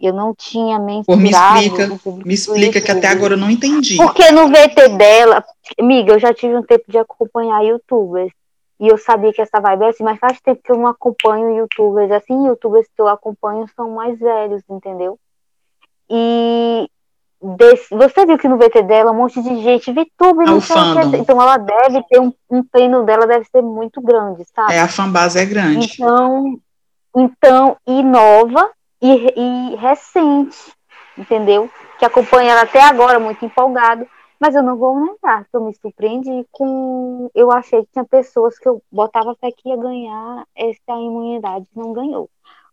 Eu 0.00 0.12
não 0.12 0.34
tinha 0.34 0.80
mencionado. 0.80 1.22
me 1.22 1.30
explica, 1.30 2.00
me 2.26 2.34
explica 2.34 2.80
que 2.80 2.90
até 2.90 3.06
agora 3.06 3.34
eu 3.34 3.38
não 3.38 3.48
entendi. 3.48 3.98
Porque 3.98 4.32
no 4.32 4.48
VT 4.48 4.88
dela, 4.96 5.44
amiga, 5.78 6.14
eu 6.14 6.18
já 6.18 6.34
tive 6.34 6.56
um 6.56 6.62
tempo 6.64 6.86
de 6.88 6.98
acompanhar 6.98 7.62
youtubers. 7.62 8.32
E 8.80 8.88
eu 8.88 8.98
sabia 8.98 9.32
que 9.32 9.40
essa 9.40 9.60
vibe 9.60 9.84
é 9.84 9.88
assim, 9.90 10.02
mas 10.02 10.18
faz 10.18 10.40
tempo 10.40 10.60
que 10.60 10.72
eu 10.72 10.76
não 10.76 10.88
acompanho 10.88 11.56
youtubers 11.56 12.10
assim, 12.10 12.48
youtubers 12.48 12.88
que 12.96 13.00
eu 13.00 13.06
acompanho 13.06 13.64
são 13.76 13.92
mais 13.92 14.18
velhos, 14.18 14.62
entendeu? 14.68 15.16
E 16.10 16.88
Desse, 17.42 17.94
você 17.94 18.26
viu 18.26 18.36
que 18.36 18.46
no 18.46 18.58
VT 18.58 18.82
dela 18.82 19.12
um 19.12 19.16
monte 19.16 19.42
de 19.42 19.62
gente, 19.62 19.90
VTube, 19.90 20.44
não 20.44 20.58
é 20.58 21.18
Então 21.18 21.40
ela 21.40 21.56
deve 21.56 22.02
ter 22.02 22.20
um, 22.20 22.30
um 22.50 22.62
treino 22.62 23.02
dela 23.04 23.26
deve 23.26 23.46
ser 23.46 23.62
muito 23.62 23.98
grande, 24.02 24.44
sabe? 24.54 24.74
É, 24.74 24.80
a 24.80 24.88
fanbase 24.88 25.38
é 25.38 25.46
grande. 25.46 25.94
Então, 25.94 26.60
então 27.16 27.76
e 27.86 28.02
nova 28.02 28.70
e, 29.00 29.32
e 29.36 29.76
recente, 29.76 30.58
entendeu? 31.16 31.70
Que 31.98 32.04
acompanha 32.04 32.52
ela 32.52 32.62
até 32.62 32.82
agora, 32.82 33.18
muito 33.18 33.42
empolgado. 33.42 34.06
Mas 34.38 34.54
eu 34.54 34.62
não 34.62 34.76
vou 34.76 34.98
negar 34.98 35.44
que 35.44 35.54
eu 35.54 35.62
me 35.62 35.74
surpreendi 35.74 36.46
com. 36.50 37.30
Eu 37.34 37.50
achei 37.52 37.82
que 37.82 37.92
tinha 37.92 38.04
pessoas 38.04 38.58
que 38.58 38.66
eu 38.66 38.82
botava 38.90 39.36
fé 39.38 39.50
que 39.50 39.68
ia 39.68 39.76
ganhar 39.76 40.46
essa 40.54 40.92
imunidade, 40.92 41.66
não 41.76 41.92
ganhou. 41.92 42.28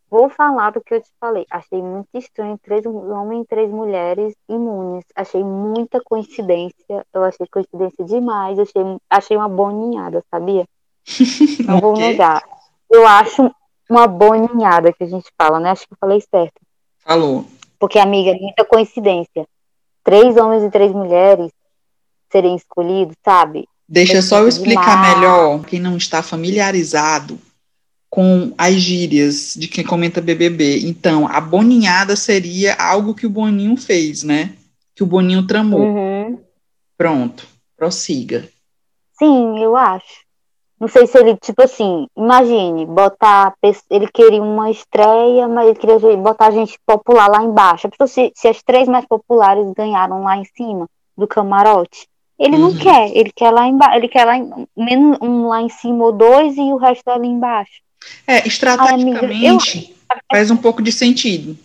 Vou 0.09 0.29
falar 0.29 0.71
do 0.71 0.81
que 0.81 0.93
eu 0.93 1.01
te 1.01 1.09
falei. 1.19 1.45
Achei 1.51 1.81
muito 1.81 2.07
estranho 2.13 2.57
três 2.63 2.85
homens 2.85 3.43
e 3.43 3.47
três 3.47 3.69
mulheres 3.69 4.33
imunes. 4.47 5.03
Achei 5.15 5.43
muita 5.43 6.01
coincidência. 6.01 7.05
Eu 7.13 7.23
achei 7.23 7.45
coincidência 7.51 8.05
demais. 8.05 8.57
Achei, 8.57 8.81
achei 9.09 9.35
uma 9.35 9.49
boninhada, 9.49 10.23
sabia? 10.31 10.65
Não 11.67 11.79
vou 11.79 11.93
negar. 11.97 12.41
Eu 12.89 13.05
acho, 13.05 13.51
uma 13.89 14.07
boninhada 14.07 14.93
que 14.93 15.03
a 15.03 15.07
gente 15.07 15.29
fala, 15.37 15.59
né? 15.59 15.71
Acho 15.71 15.85
que 15.85 15.93
eu 15.93 15.97
falei 15.99 16.21
certo. 16.21 16.61
Falou. 16.99 17.45
Porque, 17.77 17.99
amiga, 17.99 18.31
é 18.31 18.39
muita 18.39 18.63
coincidência. 18.63 19.45
Três 20.03 20.37
homens 20.37 20.63
e 20.63 20.69
três 20.71 20.91
mulheres 20.93 21.51
serem 22.31 22.55
escolhidos, 22.55 23.15
sabe? 23.23 23.67
Deixa 23.87 24.17
É 24.17 24.21
só 24.21 24.39
eu 24.39 24.47
explicar 24.47 24.95
demais. 24.95 25.15
melhor, 25.19 25.65
quem 25.65 25.79
não 25.79 25.97
está 25.97 26.21
familiarizado 26.23 27.37
com 28.17 28.51
as 28.57 28.73
gírias 28.73 29.53
de 29.55 29.67
quem 29.67 29.85
comenta 29.85 30.19
BBB. 30.19 30.87
Então, 30.87 31.27
a 31.27 31.39
boninhada 31.39 32.15
seria 32.15 32.73
algo 32.73 33.13
que 33.13 33.27
o 33.27 33.29
Boninho 33.29 33.77
fez, 33.77 34.23
né? 34.23 34.55
Que 34.95 35.03
o 35.03 35.05
Boninho 35.05 35.45
tramou. 35.45 35.81
Uhum. 35.81 36.39
Pronto, 36.97 37.47
prossiga. 37.77 38.49
Sim, 39.19 39.59
eu 39.59 39.77
acho. 39.77 40.25
Não 40.79 40.87
sei 40.87 41.05
se 41.05 41.15
ele, 41.15 41.37
tipo 41.37 41.61
assim, 41.61 42.07
imagine, 42.17 42.87
botar. 42.87 43.53
Ele 43.87 44.07
queria 44.11 44.41
uma 44.41 44.71
estreia, 44.71 45.47
mas 45.47 45.67
ele 45.67 45.77
queria 45.77 46.17
botar 46.17 46.49
gente 46.49 46.75
popular 46.87 47.27
lá 47.27 47.43
embaixo. 47.43 47.87
A 47.99 48.07
se, 48.07 48.31
se 48.33 48.47
as 48.47 48.63
três 48.63 48.87
mais 48.87 49.05
populares 49.05 49.71
ganharam 49.75 50.23
lá 50.23 50.37
em 50.37 50.45
cima 50.57 50.89
do 51.15 51.27
camarote, 51.27 52.07
ele 52.39 52.57
não 52.57 52.69
Uhum. 52.69 52.79
quer, 52.79 53.15
ele 53.15 53.31
quer 53.31 53.51
lá 53.51 53.67
embaixo, 53.67 53.95
ele 53.95 54.07
quer 54.07 54.25
lá 54.25 54.37
em, 54.37 54.67
menos 54.75 55.19
um 55.21 55.49
lá 55.49 55.61
em 55.61 55.69
cima 55.69 56.03
ou 56.03 56.11
dois 56.11 56.57
e 56.57 56.61
o 56.61 56.77
resto 56.77 57.07
ali 57.09 57.27
embaixo. 57.27 57.85
É, 58.25 58.47
estrategicamente 58.47 59.95
faz 60.31 60.51
um 60.51 60.57
pouco 60.57 60.81
de 60.81 60.91
sentido. 60.91 61.57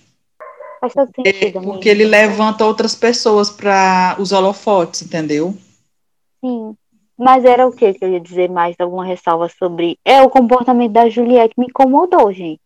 Faz 0.80 0.94
todo 0.94 1.10
sentido, 1.14 1.58
amiga. 1.58 1.72
Porque 1.72 1.88
ele 1.88 2.04
levanta 2.04 2.64
outras 2.64 2.94
pessoas 2.94 3.50
para 3.50 4.16
os 4.18 4.32
holofotes, 4.32 5.02
entendeu? 5.02 5.56
Sim. 6.44 6.76
Mas 7.16 7.44
era 7.44 7.66
o 7.66 7.72
que 7.72 7.94
que 7.94 8.04
eu 8.04 8.10
ia 8.10 8.20
dizer 8.20 8.50
mais? 8.50 8.74
Alguma 8.80 9.04
ressalva 9.04 9.48
sobre. 9.48 9.98
É 10.04 10.22
o 10.22 10.30
comportamento 10.30 10.92
da 10.92 11.08
Juliette 11.08 11.54
me 11.56 11.66
incomodou, 11.66 12.32
gente. 12.32 12.60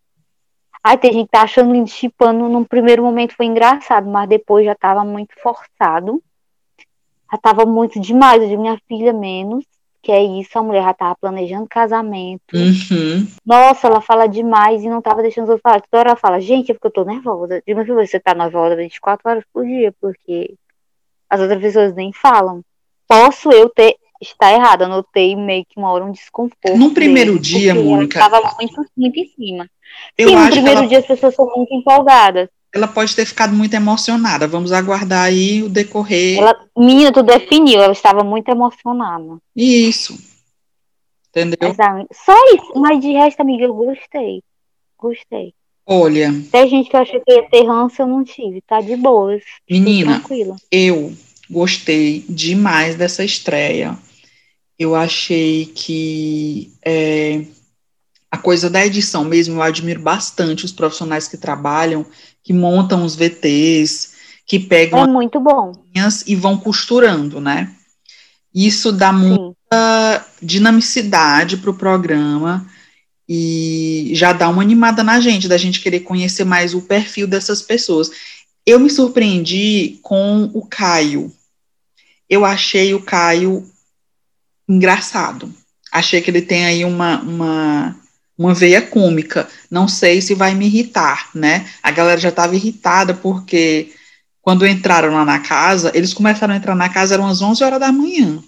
Aí 0.83 0.97
tem 0.97 1.13
gente 1.13 1.27
que 1.27 1.33
tá 1.33 1.43
achando 1.43 1.73
lindo 1.73 1.91
chipando. 1.91 2.49
Num 2.49 2.65
primeiro 2.65 3.03
momento 3.03 3.35
foi 3.37 3.47
engraçado, 3.47 4.09
mas 4.09 4.29
depois 4.29 4.65
já 4.65 4.75
tava 4.75 5.05
muito 5.05 5.35
forçado. 5.43 6.23
Já 7.31 7.39
tava 7.39 7.67
muito 7.67 8.01
demais. 8.01 8.41
Eu 8.41 8.49
digo, 8.49 8.63
minha 8.63 8.81
filha, 8.89 9.13
menos. 9.13 9.65
Que 10.03 10.13
é 10.13 10.23
isso, 10.23 10.59
a 10.59 10.63
mulher 10.63 10.85
já 10.85 10.95
tava 10.95 11.17
planejando 11.21 11.67
casamento. 11.69 12.55
Uhum. 12.55 13.27
Nossa, 13.45 13.89
ela 13.89 14.01
fala 14.01 14.27
demais 14.27 14.85
e 14.85 14.89
não 14.89 15.03
tava 15.03 15.23
deixando 15.23 15.45
os 15.45 15.51
outros 15.51 15.63
falar. 15.63 15.81
Toda 15.81 15.99
hora 15.99 16.09
ela 16.11 16.17
fala, 16.17 16.41
gente, 16.41 16.71
é 16.71 16.75
porque 16.75 16.87
eu 16.87 16.93
tô 16.93 17.05
nervosa. 17.05 17.63
Digo, 17.67 17.81
mas 17.81 18.09
você 18.09 18.21
tá 18.21 18.35
nervosa 18.35 18.77
24 18.77 19.29
horas 19.29 19.45
por 19.53 19.65
dia, 19.65 19.93
porque 20.01 20.55
as 21.29 21.41
outras 21.41 21.61
pessoas 21.61 21.95
nem 21.95 22.13
falam. 22.13 22.63
Posso 23.09 23.51
eu 23.51 23.69
ter 23.69 23.97
estar 24.21 24.53
errada, 24.53 24.85
eu 24.85 24.89
notei 24.89 25.37
meio 25.37 25.65
que 25.65 25.79
uma 25.79 25.91
hora 25.91 26.05
um 26.05 26.13
desconforto. 26.13 26.77
Num 26.77 26.95
primeiro 26.95 27.33
dele, 27.33 27.43
dia, 27.43 27.75
Mônica, 27.75 28.19
tava 28.19 28.41
muito, 28.59 28.87
muito 28.97 29.19
em 29.19 29.27
cima. 29.29 29.71
Eu 30.17 30.29
Sim, 30.29 30.37
no 30.37 30.51
primeiro 30.51 30.81
ela, 30.81 30.89
dia 30.89 30.99
as 30.99 31.07
pessoas 31.07 31.35
são 31.35 31.51
muito 31.55 31.75
empolgadas. 31.75 32.49
Ela 32.77 32.87
pode 32.87 33.17
ter 33.17 33.25
ficado 33.25 33.55
muito 33.55 33.75
emocionada. 33.75 34.47
Vamos 34.47 34.71
aguardar 34.71 35.25
aí 35.25 35.63
o 35.63 35.69
decorrer. 35.69 36.39
Ela, 36.39 36.55
menina, 36.77 37.11
tu 37.11 37.23
definiu, 37.23 37.81
ela 37.81 37.93
estava 37.93 38.23
muito 38.23 38.49
emocionada. 38.51 39.39
Isso. 39.55 40.17
Entendeu? 41.31 41.75
Ah, 41.79 42.05
só 42.13 42.35
isso, 42.55 42.73
mas 42.77 43.01
de 43.01 43.13
resto, 43.13 43.41
amiga, 43.41 43.65
eu 43.65 43.75
gostei. 43.75 44.43
Gostei. 44.99 45.55
Olha, 45.87 46.33
Tem 46.51 46.69
gente 46.69 46.91
que 46.91 46.97
achou 46.97 47.21
que 47.21 47.33
ia 47.33 47.49
ter 47.49 47.65
ranço, 47.65 48.03
eu 48.03 48.07
não 48.07 48.25
tive. 48.25 48.61
Tá 48.61 48.81
de 48.81 48.97
boas. 48.97 49.43
Menina, 49.71 50.19
Tranquila. 50.19 50.57
eu 50.71 51.15
gostei 51.49 52.25
demais 52.29 52.97
dessa 52.97 53.25
estreia. 53.25 53.97
Eu 54.79 54.95
achei 54.95 55.67
que 55.67 56.73
é, 56.85 57.47
a 58.31 58.37
coisa 58.37 58.69
da 58.69 58.85
edição 58.85 59.25
mesmo, 59.25 59.55
eu 59.57 59.63
admiro 59.63 60.01
bastante 60.01 60.65
os 60.65 60.73
profissionais 60.73 61.29
que 61.29 61.39
trabalham, 61.39 62.05
que 62.47 62.53
montam 62.53 63.05
os 63.05 63.17
VTs, 63.17 64.13
que 64.47 64.61
pegam 64.61 65.03
É 65.03 65.07
muito 65.09 65.41
bom. 65.41 65.71
as 65.71 65.79
linhas 65.93 66.25
e 66.29 66.37
vão 66.37 66.57
costurando, 66.57 67.41
né? 67.41 67.75
Isso 68.55 68.93
dá 68.93 69.13
muita 69.13 70.25
Sim. 70.39 70.47
dinamicidade 70.47 71.57
para 71.57 71.71
o 71.71 71.77
programa 71.77 72.65
e 73.29 74.13
já 74.15 74.33
dá 74.33 74.49
uma 74.49 74.63
animada 74.63 75.03
na 75.03 75.19
gente, 75.19 75.49
da 75.49 75.57
gente 75.57 75.81
querer 75.81 76.01
conhecer 76.01 76.45
mais 76.45 76.73
o 76.73 76.83
perfil 76.83 77.27
dessas 77.27 77.61
pessoas. 77.63 78.13
Eu 78.65 78.79
me 78.79 78.89
surpreendi 78.89 79.99
com 80.01 80.49
o 80.55 80.65
Caio. 80.65 81.33
Eu 82.31 82.45
achei 82.45 82.95
o 82.95 83.03
Caio 83.03 83.69
engraçado. 84.69 85.53
Achei 85.91 86.21
que 86.23 86.31
ele 86.31 86.43
tem 86.43 86.65
aí 86.65 86.85
uma, 86.85 87.21
uma, 87.23 87.97
uma 88.39 88.55
veia 88.55 88.83
cômica. 88.83 89.49
Não 89.71 89.89
sei 89.89 90.21
se 90.21 90.35
vai 90.35 90.55
me 90.55 90.67
irritar, 90.67 91.31
né? 91.35 91.67
A 91.83 91.91
galera 91.91 92.21
já 92.21 92.29
estava 92.29 92.55
irritada 92.55 93.15
porque 93.15 93.93
quando 94.43 94.67
entraram 94.67 95.13
lá 95.13 95.25
na 95.25 95.41
casa, 95.41 95.91
eles 95.95 96.15
começaram 96.15 96.55
a 96.55 96.57
entrar 96.57 96.75
na 96.75 96.89
casa, 96.89 97.15
eram 97.15 97.27
as 97.27 97.43
11 97.43 97.65
horas 97.65 97.81
da 97.81 97.91
manhã. 97.91 98.39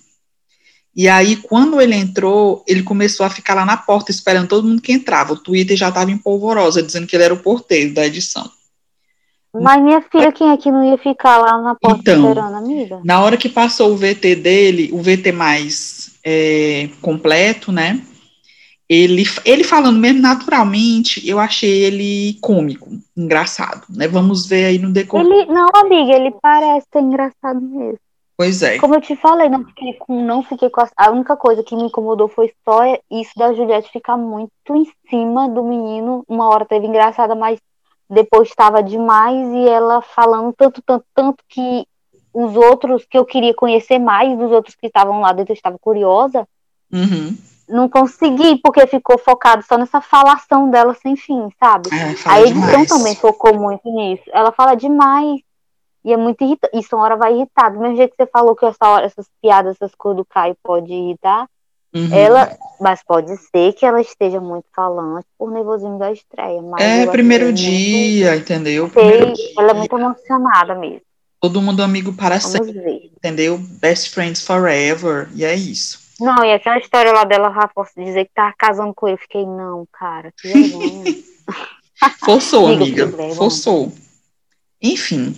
E 0.95 1.09
aí, 1.09 1.37
quando 1.37 1.81
ele 1.81 1.95
entrou, 1.95 2.65
ele 2.67 2.83
começou 2.83 3.25
a 3.25 3.31
ficar 3.31 3.55
lá 3.55 3.65
na 3.65 3.77
porta 3.77 4.11
esperando 4.11 4.49
todo 4.49 4.67
mundo 4.67 4.83
que 4.83 4.93
entrava. 4.93 5.33
O 5.33 5.37
Twitter 5.37 5.77
já 5.77 5.89
estava 5.89 6.11
em 6.11 6.19
polvorosa, 6.19 6.83
dizendo 6.83 7.07
que 7.07 7.15
ele 7.15 7.25
era 7.25 7.35
o 7.35 7.39
porteiro 7.39 7.95
da 7.95 8.05
edição. 8.05 8.51
Mas 9.55 9.83
minha 9.83 10.03
filha, 10.03 10.31
quem 10.31 10.51
é 10.51 10.57
que 10.57 10.71
não 10.71 10.85
ia 10.85 10.99
ficar 10.99 11.39
lá 11.39 11.61
na 11.61 11.75
porta 11.75 12.01
Então. 12.01 12.29
esperando, 12.29 12.55
amiga? 12.55 13.01
Na 13.05 13.21
hora 13.21 13.37
que 13.37 13.49
passou 13.49 13.93
o 13.93 13.97
VT 13.97 14.37
dele, 14.37 14.91
o 14.93 15.03
VT 15.03 15.33
mais 15.33 16.11
é, 16.25 16.91
completo, 17.01 17.73
né? 17.73 18.01
Ele, 18.89 19.25
ele 19.45 19.65
falando 19.65 19.99
mesmo 19.99 20.23
naturalmente, 20.23 21.29
eu 21.29 21.39
achei 21.39 21.85
ele 21.85 22.39
cômico, 22.41 22.89
engraçado, 23.17 23.83
né? 23.91 24.09
Vamos 24.09 24.47
ver 24.47 24.65
aí 24.65 24.79
no 24.79 24.91
decorrer. 24.91 25.27
Ele, 25.27 25.47
não, 25.47 25.69
amiga, 25.75 26.13
ele 26.15 26.35
parece 26.41 26.87
ser 26.91 27.01
engraçado 27.01 27.61
mesmo. 27.61 27.99
Pois 28.37 28.63
é. 28.63 28.79
Como 28.79 28.95
eu 28.95 29.01
te 29.01 29.15
falei, 29.17 29.49
não 29.49 29.65
fiquei 29.65 29.95
com, 29.95 30.25
não 30.25 30.43
fiquei 30.43 30.71
com 30.71 30.81
a, 30.81 30.89
a 30.97 31.11
única 31.11 31.37
coisa 31.37 31.63
que 31.63 31.77
me 31.77 31.83
incomodou 31.83 32.29
foi 32.29 32.53
só 32.65 32.81
isso 33.11 33.33
da 33.37 33.53
Juliette 33.53 33.91
ficar 33.93 34.17
muito 34.17 34.51
em 34.71 34.87
cima 35.11 35.49
do 35.49 35.63
menino. 35.65 36.25
Uma 36.27 36.49
hora 36.49 36.65
teve 36.65 36.87
engraçada, 36.87 37.35
mas 37.35 37.59
depois 38.09 38.49
estava 38.49 38.83
demais 38.83 39.53
e 39.53 39.69
ela 39.69 40.01
falando 40.01 40.55
tanto, 40.57 40.81
tanto, 40.81 41.05
tanto 41.15 41.45
que 41.49 41.85
os 42.33 42.57
outros 42.57 43.05
que 43.11 43.19
eu 43.19 43.25
queria 43.25 43.53
conhecer 43.53 43.99
mais, 43.99 44.39
dos 44.39 44.51
outros 44.53 44.75
que 44.77 44.87
estavam 44.87 45.21
lá 45.21 45.33
dentro, 45.33 45.53
eu 45.53 45.57
estava 45.57 45.79
curiosa, 45.79 46.47
Uhum. 46.93 47.37
Não 47.69 47.89
consegui, 47.89 48.57
porque 48.63 48.87
ficou 48.87 49.19
focado 49.19 49.63
só 49.63 49.77
nessa 49.77 50.01
falação 50.01 50.71
dela 50.71 50.95
sem 50.95 51.17
fim, 51.17 51.49
sabe? 51.61 51.89
É, 51.93 52.05
A 52.31 52.41
edição 52.41 52.69
demais. 52.71 52.89
também 52.89 53.15
focou 53.15 53.55
muito 53.55 53.89
nisso. 53.93 54.25
Ela 54.33 54.53
fala 54.53 54.75
demais. 54.75 55.41
E 56.05 56.13
é 56.13 56.17
muito 56.17 56.43
irritante. 56.43 56.79
Isso 56.79 56.95
uma 56.97 57.05
hora 57.05 57.17
vai 57.17 57.35
irritar. 57.35 57.71
Do 57.71 57.81
mesmo 57.81 57.97
jeito 57.97 58.13
que 58.17 58.23
você 58.25 58.31
falou 58.31 58.55
que 58.57 58.65
essa 58.65 58.89
hora, 58.89 59.05
essas 59.05 59.27
piadas, 59.43 59.77
essas 59.77 59.95
coisas 59.95 60.17
do 60.19 60.25
Caio 60.25 60.57
pode 60.63 60.91
irritar. 60.93 61.47
Uhum. 61.95 62.09
Ela, 62.13 62.57
mas 62.81 63.03
pode 63.03 63.35
ser 63.37 63.73
que 63.73 63.85
ela 63.85 64.01
esteja 64.01 64.41
muito 64.41 64.67
falante 64.75 65.27
por 65.39 65.51
nervosismo 65.51 65.99
da 65.99 66.13
estreia. 66.13 66.61
É 66.79 67.07
primeiro 67.07 67.47
muito- 67.47 67.57
dia, 67.59 68.37
entendeu? 68.37 68.89
Primeiro 68.89 69.33
dia. 69.33 69.53
ela 69.59 69.71
é 69.71 69.75
muito 69.75 69.99
emocionada 69.99 70.75
mesmo. 70.75 71.01
Todo 71.41 71.63
mundo 71.63 71.83
amigo 71.83 72.13
para 72.13 72.39
sempre, 72.41 72.73
Vamos 72.73 72.83
ver. 72.85 73.11
entendeu? 73.17 73.59
Best 73.81 74.11
friends 74.15 74.45
forever, 74.45 75.29
e 75.35 75.45
é 75.45 75.55
isso. 75.55 76.08
Não, 76.21 76.45
e 76.45 76.53
aquela 76.53 76.79
história 76.79 77.13
lá 77.13 77.25
dela, 77.25 77.69
posso 77.75 77.93
dizer 77.97 78.25
que 78.27 78.33
tava 78.35 78.55
casando 78.59 78.93
com 78.95 79.07
ele. 79.07 79.15
Eu 79.15 79.21
fiquei, 79.21 79.47
não, 79.47 79.87
cara, 79.93 80.33
que 80.37 80.49
vergonha. 80.49 81.05
Forçou, 82.25 82.67
Amiga. 82.69 83.09
Forçou. 83.35 83.93
Enfim, 84.81 85.35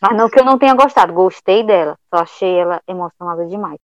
mas 0.00 0.16
não 0.16 0.28
que 0.28 0.38
eu 0.38 0.44
não 0.44 0.58
tenha 0.58 0.74
gostado, 0.74 1.12
gostei 1.12 1.64
dela. 1.64 1.98
Só 2.12 2.20
achei 2.20 2.54
ela 2.54 2.82
emocionada 2.86 3.46
demais. 3.46 3.78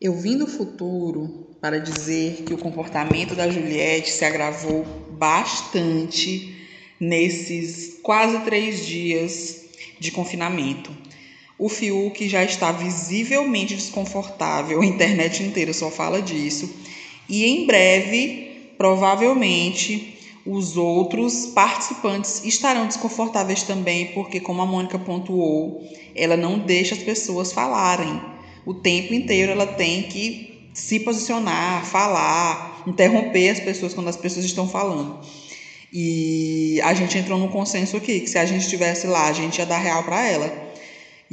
Eu 0.00 0.14
vim 0.14 0.36
do 0.36 0.46
futuro 0.46 1.56
para 1.60 1.78
dizer 1.78 2.42
que 2.42 2.52
o 2.52 2.58
comportamento 2.58 3.36
da 3.36 3.48
Juliette 3.48 4.10
se 4.10 4.24
agravou 4.24 4.84
bastante 5.10 6.68
nesses 6.98 8.00
quase 8.02 8.40
três 8.40 8.84
dias 8.84 9.64
de 10.00 10.10
confinamento. 10.10 10.90
O 11.58 11.68
Fiuk 11.68 12.28
já 12.28 12.42
está 12.44 12.72
visivelmente 12.72 13.74
desconfortável, 13.74 14.80
a 14.80 14.86
internet 14.86 15.42
inteira 15.42 15.72
só 15.72 15.90
fala 15.90 16.20
disso. 16.20 16.74
E 17.28 17.44
em 17.44 17.66
breve, 17.66 18.74
provavelmente, 18.76 20.18
os 20.44 20.76
outros 20.76 21.46
participantes 21.46 22.44
estarão 22.44 22.86
desconfortáveis 22.86 23.62
também, 23.62 24.06
porque, 24.06 24.40
como 24.40 24.62
a 24.62 24.66
Mônica 24.66 24.98
pontuou, 24.98 25.86
ela 26.14 26.36
não 26.36 26.58
deixa 26.58 26.94
as 26.94 27.02
pessoas 27.02 27.52
falarem 27.52 28.32
o 28.64 28.74
tempo 28.74 29.12
inteiro 29.12 29.52
ela 29.52 29.66
tem 29.66 30.04
que 30.04 30.70
se 30.72 31.00
posicionar, 31.00 31.84
falar, 31.84 32.84
interromper 32.86 33.50
as 33.50 33.60
pessoas 33.60 33.92
quando 33.92 34.08
as 34.08 34.16
pessoas 34.16 34.44
estão 34.44 34.68
falando. 34.68 35.20
E 35.92 36.80
a 36.82 36.94
gente 36.94 37.18
entrou 37.18 37.38
num 37.38 37.48
consenso 37.48 37.96
aqui, 37.96 38.20
que 38.20 38.30
se 38.30 38.38
a 38.38 38.46
gente 38.46 38.62
estivesse 38.62 39.06
lá, 39.06 39.26
a 39.26 39.32
gente 39.32 39.58
ia 39.58 39.66
dar 39.66 39.78
real 39.78 40.02
pra 40.04 40.26
ela. 40.26 40.61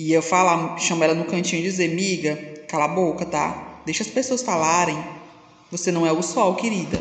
Ia 0.02 0.22
falar, 0.22 0.78
chamar 0.78 1.08
ela 1.08 1.14
no 1.14 1.26
cantinho 1.26 1.60
e 1.60 1.64
dizer, 1.64 1.90
miga, 1.90 2.38
cala 2.70 2.86
a 2.86 2.88
boca, 2.88 3.26
tá? 3.26 3.82
Deixa 3.86 4.02
as 4.02 4.08
pessoas 4.08 4.42
falarem. 4.42 4.98
Você 5.70 5.92
não 5.92 6.08
é 6.08 6.12
o 6.14 6.24
sol, 6.24 6.56
querida. 6.56 6.98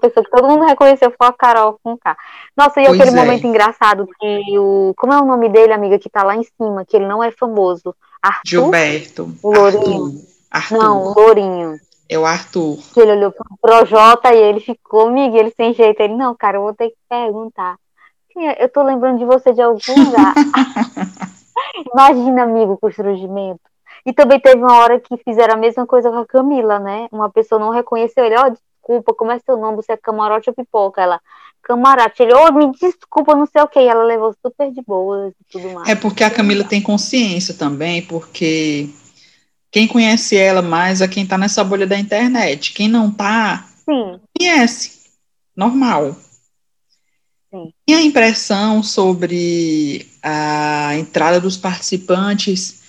pessoa 0.00 0.24
que 0.24 0.30
todo 0.32 0.48
mundo 0.48 0.64
reconheceu 0.64 1.14
foi 1.16 1.28
a 1.28 1.32
Carol 1.32 1.78
com 1.80 1.96
K. 1.96 2.16
Nossa, 2.56 2.80
e 2.80 2.86
Pois 2.86 3.00
aquele 3.00 3.16
é. 3.16 3.20
momento 3.24 3.46
engraçado 3.46 4.08
que 4.18 4.58
o. 4.58 4.92
Como 4.96 5.12
é 5.12 5.22
o 5.22 5.24
nome 5.24 5.48
dele, 5.50 5.72
amiga, 5.72 6.00
que 6.00 6.10
tá 6.10 6.24
lá 6.24 6.34
em 6.34 6.42
cima, 6.42 6.84
que 6.84 6.96
ele 6.96 7.06
não 7.06 7.22
é 7.22 7.30
famoso? 7.30 7.94
Arthur? 8.20 8.42
Gilberto. 8.44 9.32
O 9.40 9.52
Lourinho. 9.52 10.04
Arthur. 10.50 10.78
Arthur. 10.78 10.78
Não, 10.78 11.02
o 11.02 11.14
Lourinho. 11.14 11.80
É 12.08 12.18
o 12.18 12.26
Arthur. 12.26 12.78
Que 12.92 12.98
ele 12.98 13.12
olhou 13.12 13.30
pro 13.30 13.56
Projota 13.62 14.34
e 14.34 14.36
ele 14.36 14.58
ficou, 14.58 15.06
amiga, 15.06 15.38
ele 15.38 15.52
sem 15.56 15.72
jeito. 15.74 16.00
Ele, 16.00 16.16
não, 16.16 16.34
cara, 16.34 16.56
eu 16.56 16.62
vou 16.62 16.74
ter 16.74 16.88
que 16.88 16.96
perguntar. 17.08 17.76
Sim, 18.32 18.46
Eu 18.58 18.68
tô 18.68 18.82
lembrando 18.82 19.18
de 19.20 19.24
você 19.24 19.52
de 19.52 19.62
algum 19.62 19.78
lugar. 19.96 20.34
Imagina, 21.92 22.42
amigo, 22.42 22.72
o 22.72 22.78
constrangimento. 22.78 23.60
E 24.04 24.12
também 24.12 24.40
teve 24.40 24.56
uma 24.56 24.78
hora 24.78 24.98
que 24.98 25.16
fizeram 25.18 25.54
a 25.54 25.58
mesma 25.58 25.86
coisa 25.86 26.10
com 26.10 26.18
a 26.18 26.26
Camila, 26.26 26.78
né? 26.78 27.08
Uma 27.12 27.30
pessoa 27.30 27.60
não 27.60 27.70
reconheceu 27.70 28.24
ele. 28.24 28.36
Ó, 28.36 28.48
desculpa, 28.48 29.14
como 29.14 29.30
é 29.32 29.38
seu 29.38 29.56
nome? 29.56 29.76
Você 29.76 29.92
é 29.92 29.96
camarote 29.96 30.48
ou 30.48 30.54
pipoca? 30.54 31.02
Ela, 31.02 31.20
camarote. 31.62 32.22
Ele, 32.22 32.34
ô, 32.34 32.52
me 32.52 32.72
desculpa, 32.72 33.34
não 33.34 33.46
sei 33.46 33.62
o 33.62 33.68
que. 33.68 33.80
E 33.80 33.88
ela 33.88 34.04
levou 34.04 34.34
super 34.44 34.70
de 34.72 34.82
boas 34.82 35.32
e 35.32 35.52
tudo 35.52 35.70
mais. 35.74 35.88
É 35.88 35.94
porque 35.94 36.24
a 36.24 36.30
Camila 36.30 36.64
tem 36.64 36.80
consciência 36.80 37.54
também, 37.54 38.02
porque 38.02 38.88
quem 39.70 39.86
conhece 39.86 40.36
ela 40.36 40.62
mais 40.62 41.00
é 41.00 41.08
quem 41.08 41.26
tá 41.26 41.36
nessa 41.36 41.62
bolha 41.62 41.86
da 41.86 41.98
internet. 41.98 42.72
Quem 42.72 42.88
não 42.88 43.10
tá, 43.10 43.66
Sim, 43.84 44.18
conhece. 44.36 45.00
Normal. 45.54 46.16
Sim. 47.50 47.72
Minha 47.88 48.00
impressão 48.02 48.82
sobre 48.82 50.06
a 50.22 50.96
entrada 50.96 51.40
dos 51.40 51.56
participantes, 51.56 52.82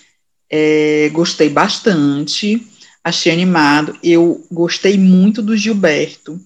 é, 0.50 1.10
gostei 1.12 1.48
bastante, 1.48 2.64
achei 3.02 3.32
animado. 3.32 3.96
Eu 4.02 4.44
gostei 4.50 4.96
muito 4.96 5.42
do 5.42 5.56
Gilberto. 5.56 6.38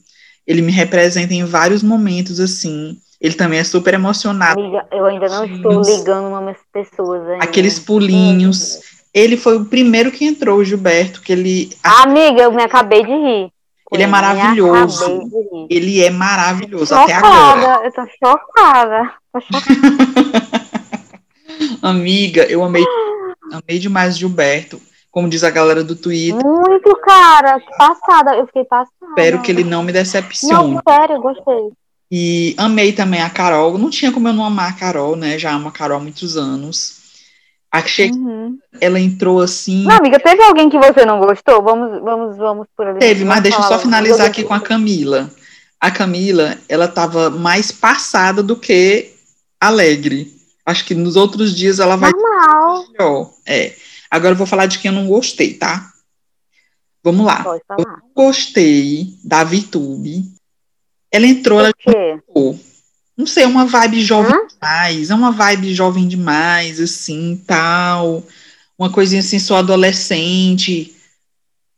Ele 0.47 0.63
me 0.63 0.73
representa 0.73 1.35
em 1.35 1.45
vários 1.45 1.83
momentos, 1.83 2.41
assim. 2.41 2.97
Ele 3.21 3.35
também 3.35 3.59
é 3.59 3.65
super 3.65 3.95
emocionado. 3.95 4.61
amiga, 4.61 4.87
eu 4.93 5.05
ainda 5.07 5.27
não 5.29 5.45
estou 5.45 5.83
ligando 5.83 6.27
o 6.27 6.31
nome 6.31 6.53
das 6.53 6.63
pessoas 6.73 7.23
ainda. 7.29 7.45
Aqueles 7.45 7.79
pulinhos. 7.79 8.81
Ele 9.13 9.37
foi 9.37 9.57
o 9.57 9.65
primeiro 9.65 10.13
que 10.13 10.27
entrou, 10.27 10.59
o 10.59 10.65
Gilberto, 10.65 11.23
que 11.23 11.33
ele, 11.33 11.71
Amiga, 11.83 12.43
eu 12.43 12.53
me 12.53 12.63
acabei 12.63 13.03
de 13.03 13.11
rir. 13.11 13.56
Ele 13.93 14.03
é 14.03 14.07
maravilhoso. 14.07 15.31
ele 15.71 16.03
é 16.03 16.11
maravilhoso 16.11 16.95
até 16.95 17.15
agora. 17.15 17.61
Chocada, 17.61 17.85
eu 17.85 17.93
tô 17.93 18.07
chocada. 18.19 19.15
Tô 19.33 19.41
chocada. 19.41 20.47
Amiga, 21.83 22.43
eu 22.45 22.65
amei, 22.65 22.85
amei 23.53 23.79
demais 23.79 24.19
Gilberto. 24.19 24.81
Como 25.11 25.31
diz 25.31 25.43
a 25.45 25.51
galera 25.51 25.83
do 25.83 25.97
Twitter, 25.97 26.45
Muito, 26.45 26.95
cara. 26.97 27.59
Que 27.59 27.77
passada. 27.79 28.37
Eu 28.37 28.47
fiquei 28.47 28.65
passada. 28.65 28.93
espero 29.09 29.41
que 29.41 29.51
ele 29.51 29.65
não 29.65 29.83
me 29.83 29.91
decepcione. 29.91 30.75
Não, 30.75 30.83
sério, 30.87 31.21
gostei. 31.23 31.73
E 32.11 32.55
amei 32.59 32.93
também 32.93 33.23
a 33.23 33.31
Carol. 33.31 33.79
Não 33.79 33.89
tinha 33.89 34.13
como 34.13 34.29
eu 34.29 34.33
não 34.35 34.45
amar 34.45 34.71
a 34.71 34.75
Carol, 34.75 35.17
né? 35.17 35.39
Já 35.39 35.55
amo 35.55 35.69
a 35.69 35.73
Carol 35.73 35.97
há 35.99 36.01
muitos 36.01 36.37
anos. 36.37 37.06
Achei 37.77 38.11
que 38.11 38.17
Uhum. 38.17 38.59
ela 38.81 38.99
entrou 38.99 39.41
assim. 39.41 39.85
Não, 39.85 39.97
amiga, 39.97 40.19
teve 40.19 40.43
alguém 40.43 40.71
que 40.71 40.79
você 40.79 41.05
não 41.05 41.19
gostou? 41.21 41.63
Vamos, 41.63 42.01
vamos, 42.03 42.37
vamos 42.39 42.67
por 42.77 42.87
ali. 42.87 42.99
Teve, 42.99 43.25
mas 43.25 43.43
deixa 43.43 43.59
eu 43.59 43.63
só 43.65 43.79
finalizar 43.79 44.27
aqui 44.27 44.43
com 44.43 44.55
a 44.55 44.61
Camila. 44.61 45.31
A 45.79 45.91
Camila, 45.91 46.57
ela 46.71 46.89
tava 46.89 47.29
mais 47.29 47.71
passada 47.71 48.43
do 48.43 48.57
que 48.57 49.13
alegre. 49.61 50.35
Acho 50.65 50.87
que 50.87 50.95
nos 50.95 51.17
outros 51.17 51.55
dias 51.55 51.79
ela 51.79 51.97
vai 51.97 52.11
Normal. 52.13 52.87
melhor. 52.93 53.31
É. 53.47 53.75
Agora 54.11 54.33
eu 54.33 54.39
vou 54.39 54.47
falar 54.47 54.65
de 54.67 54.79
quem 54.79 54.91
eu 54.91 54.95
não 54.95 55.07
gostei, 55.07 55.53
tá? 55.53 55.91
Vamos 57.05 57.27
lá. 57.27 57.43
Falar. 57.43 58.01
Gostei 58.15 59.15
da 59.23 59.45
VTube. 59.45 60.25
Ela 61.13 61.27
entrou, 61.27 61.61
ela 61.61 61.73
ficou. 61.79 62.59
Não 63.17 63.27
sei, 63.27 63.45
é 63.45 63.47
uma 63.47 63.65
vibe 63.65 64.01
jovem 64.01 64.33
Hã? 64.33 64.47
demais. 64.47 65.11
É 65.11 65.15
uma 65.15 65.33
vibe 65.33 65.75
jovem 65.75 66.07
demais, 66.07 66.79
assim, 66.81 67.43
tal. 67.47 68.23
Uma 68.79 68.93
coisinha 68.93 69.21
assim, 69.21 69.39
só 69.39 69.57
adolescente. 69.57 70.95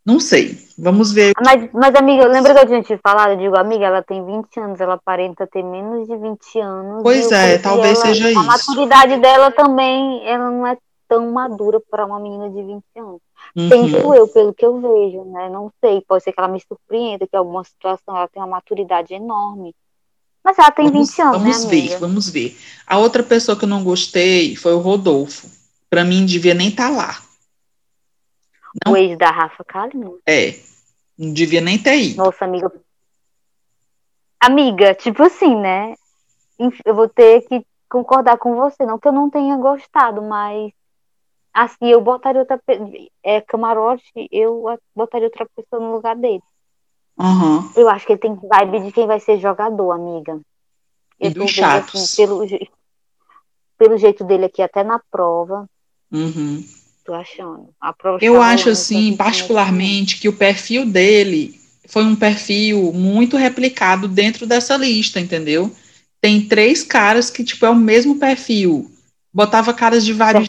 Não 0.04 0.18
sei. 0.18 0.58
Vamos 0.76 1.12
ver. 1.12 1.32
Mas, 1.44 1.70
mas, 1.72 1.94
amiga, 1.94 2.26
lembra 2.26 2.54
que 2.54 2.60
eu 2.60 2.66
tinha 2.66 2.82
te 2.82 2.98
falado? 2.98 3.32
Eu 3.32 3.36
digo, 3.36 3.56
amiga, 3.56 3.84
ela 3.84 4.02
tem 4.02 4.24
20 4.24 4.58
anos, 4.58 4.80
ela 4.80 4.94
aparenta 4.94 5.46
ter 5.46 5.62
menos 5.62 6.08
de 6.08 6.16
20 6.16 6.58
anos. 6.58 7.02
Pois 7.02 7.30
é, 7.30 7.58
talvez 7.58 7.98
ela- 7.98 8.06
seja 8.06 8.26
A 8.26 8.30
isso. 8.30 8.44
maturidade 8.44 9.16
dela 9.18 9.50
também, 9.50 10.26
ela 10.26 10.50
não 10.50 10.66
é 10.66 10.76
tão 11.08 11.30
madura 11.30 11.80
para 11.90 12.04
uma 12.04 12.18
menina 12.20 12.50
de 12.50 12.62
20 12.62 12.84
anos. 12.96 13.20
Uhum. 13.56 13.68
Penso 13.68 14.14
eu, 14.14 14.28
pelo 14.28 14.54
que 14.54 14.64
eu 14.64 14.80
vejo, 14.80 15.24
né? 15.24 15.48
Não 15.48 15.70
sei, 15.80 16.02
pode 16.06 16.24
ser 16.24 16.32
que 16.32 16.40
ela 16.40 16.48
me 16.48 16.60
surpreenda, 16.60 17.26
que 17.26 17.36
alguma 17.36 17.64
situação 17.64 18.16
ela 18.16 18.28
tem 18.28 18.42
uma 18.42 18.48
maturidade 18.48 19.14
enorme. 19.14 19.74
Mas 20.48 20.58
ela 20.58 20.70
tem 20.70 20.86
Vamos, 20.86 21.10
20 21.10 21.20
anos, 21.20 21.38
vamos 21.38 21.64
né, 21.64 21.70
ver, 21.70 21.78
amiga? 21.80 21.98
vamos 21.98 22.30
ver. 22.30 22.58
A 22.86 22.96
outra 22.96 23.22
pessoa 23.22 23.54
que 23.54 23.66
eu 23.66 23.68
não 23.68 23.84
gostei 23.84 24.56
foi 24.56 24.72
o 24.72 24.78
Rodolfo. 24.78 25.46
Pra 25.90 26.04
mim, 26.04 26.24
devia 26.24 26.54
nem 26.54 26.68
estar 26.68 26.88
lá. 26.88 27.20
não. 28.86 28.94
O 28.94 28.96
ex 28.96 29.18
da 29.18 29.30
Rafa 29.30 29.62
Kalimann. 29.62 30.16
É. 30.26 30.58
Não 31.18 31.34
devia 31.34 31.60
nem 31.60 31.78
ter 31.78 31.98
ido. 31.98 32.16
Nossa, 32.16 32.46
amiga. 32.46 32.72
Amiga, 34.40 34.94
tipo 34.94 35.22
assim, 35.22 35.54
né? 35.54 35.94
Eu 36.82 36.94
vou 36.94 37.10
ter 37.10 37.42
que 37.42 37.62
concordar 37.86 38.38
com 38.38 38.56
você. 38.56 38.86
Não 38.86 38.98
que 38.98 39.06
eu 39.06 39.12
não 39.12 39.28
tenha 39.28 39.54
gostado, 39.58 40.22
mas 40.22 40.72
assim, 41.52 41.88
eu 41.88 42.00
botaria 42.00 42.40
outra 42.40 42.58
é, 43.22 43.42
camarote, 43.42 44.10
eu 44.32 44.64
botaria 44.96 45.26
outra 45.26 45.46
pessoa 45.54 45.82
no 45.82 45.92
lugar 45.92 46.16
dele. 46.16 46.42
Aham. 47.18 47.72
Eu 47.74 47.88
acho 47.88 48.06
que 48.06 48.12
ele 48.12 48.20
tem 48.20 48.34
vibe 48.34 48.80
de 48.84 48.92
quem 48.92 49.06
vai 49.06 49.18
ser 49.18 49.38
jogador, 49.40 49.90
amiga. 49.92 50.40
E 51.20 51.26
Eu 51.26 51.34
tô 51.34 51.40
dos 51.40 51.50
chatos. 51.50 52.02
assim, 52.02 52.16
pelo, 52.16 52.46
pelo 53.76 53.98
jeito 53.98 54.24
dele 54.24 54.44
aqui, 54.44 54.62
até 54.62 54.84
na 54.84 55.00
prova, 55.10 55.68
Uhum. 56.10 56.64
tô 57.04 57.12
achando. 57.12 57.70
A 57.80 57.92
prova 57.92 58.18
Eu 58.22 58.40
acho, 58.40 58.70
assim, 58.70 59.16
particularmente, 59.16 60.18
que 60.18 60.28
o 60.28 60.32
perfil 60.32 60.86
dele 60.86 61.58
foi 61.88 62.04
um 62.04 62.16
perfil 62.16 62.92
muito 62.92 63.36
replicado 63.36 64.06
dentro 64.08 64.46
dessa 64.46 64.76
lista, 64.76 65.18
entendeu? 65.20 65.74
Tem 66.20 66.46
três 66.46 66.82
caras 66.82 67.30
que, 67.30 67.44
tipo, 67.44 67.64
é 67.66 67.70
o 67.70 67.76
mesmo 67.76 68.18
perfil. 68.18 68.90
Botava 69.32 69.72
caras 69.74 70.04
de 70.04 70.12
vários 70.12 70.46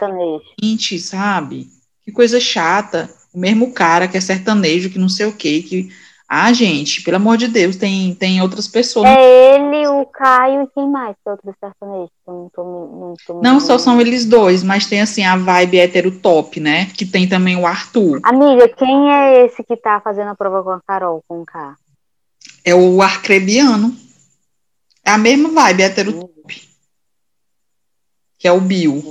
gente, 0.62 1.00
sabe? 1.00 1.68
Que 2.04 2.12
coisa 2.12 2.40
chata. 2.40 3.10
O 3.34 3.40
mesmo 3.40 3.72
cara 3.72 4.08
que 4.08 4.18
é 4.18 4.22
sertanejo, 4.22 4.90
que 4.90 4.98
não 5.00 5.10
sei 5.10 5.28
o 5.28 5.34
quê, 5.34 5.62
que... 5.62 5.90
Ah, 6.32 6.54
gente, 6.54 7.02
pelo 7.02 7.18
amor 7.18 7.38
de 7.38 7.48
Deus, 7.48 7.76
tem, 7.76 8.14
tem 8.14 8.40
outras 8.40 8.68
pessoas. 8.68 9.10
É 9.10 9.56
ele, 9.56 9.88
o 9.88 10.06
Caio 10.06 10.62
e 10.62 10.68
quem 10.68 10.88
mais? 10.88 11.16
Que 11.24 11.28
outro 11.32 11.56
sertanejo? 11.60 12.12
que 12.24 12.30
eu 12.30 12.34
Não, 12.34 12.50
tô, 12.54 12.64
não, 12.64 13.14
tô 13.26 13.42
Não 13.42 13.60
só 13.60 13.80
são 13.80 14.00
eles 14.00 14.26
dois, 14.26 14.62
mas 14.62 14.86
tem, 14.86 15.02
assim, 15.02 15.24
a 15.24 15.36
vibe 15.36 15.80
hétero 15.80 16.12
top, 16.12 16.60
né? 16.60 16.86
Que 16.96 17.04
tem 17.04 17.28
também 17.28 17.56
o 17.56 17.66
Arthur. 17.66 18.20
Amiga, 18.22 18.70
quem 18.70 19.12
é 19.12 19.44
esse 19.44 19.64
que 19.64 19.76
tá 19.76 20.00
fazendo 20.02 20.30
a 20.30 20.36
prova 20.36 20.64
com 20.64 20.70
a 20.70 20.82
Carol, 20.82 21.24
com 21.28 21.42
o 21.42 21.46
K? 21.46 21.76
É 22.64 22.76
o 22.76 23.02
arcrebiano. 23.02 23.98
É 25.04 25.10
a 25.10 25.18
mesma 25.18 25.50
vibe 25.50 25.82
hétero 25.82 26.14
top. 26.14 26.70
Que 28.38 28.48
é 28.48 28.52
o 28.52 28.62
Bill. 28.62 29.02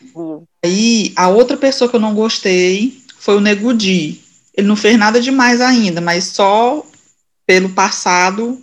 Viu? 0.00 0.48
Aí, 0.64 1.12
a 1.14 1.28
outra 1.28 1.58
pessoa 1.58 1.90
que 1.90 1.96
eu 1.96 2.00
não 2.00 2.14
gostei 2.14 2.98
foi 3.18 3.36
o 3.36 3.40
Negudi. 3.40 4.29
Ele 4.54 4.66
não 4.66 4.76
fez 4.76 4.98
nada 4.98 5.20
demais 5.20 5.60
ainda, 5.60 6.00
mas 6.00 6.24
só 6.24 6.84
pelo 7.46 7.70
passado, 7.70 8.60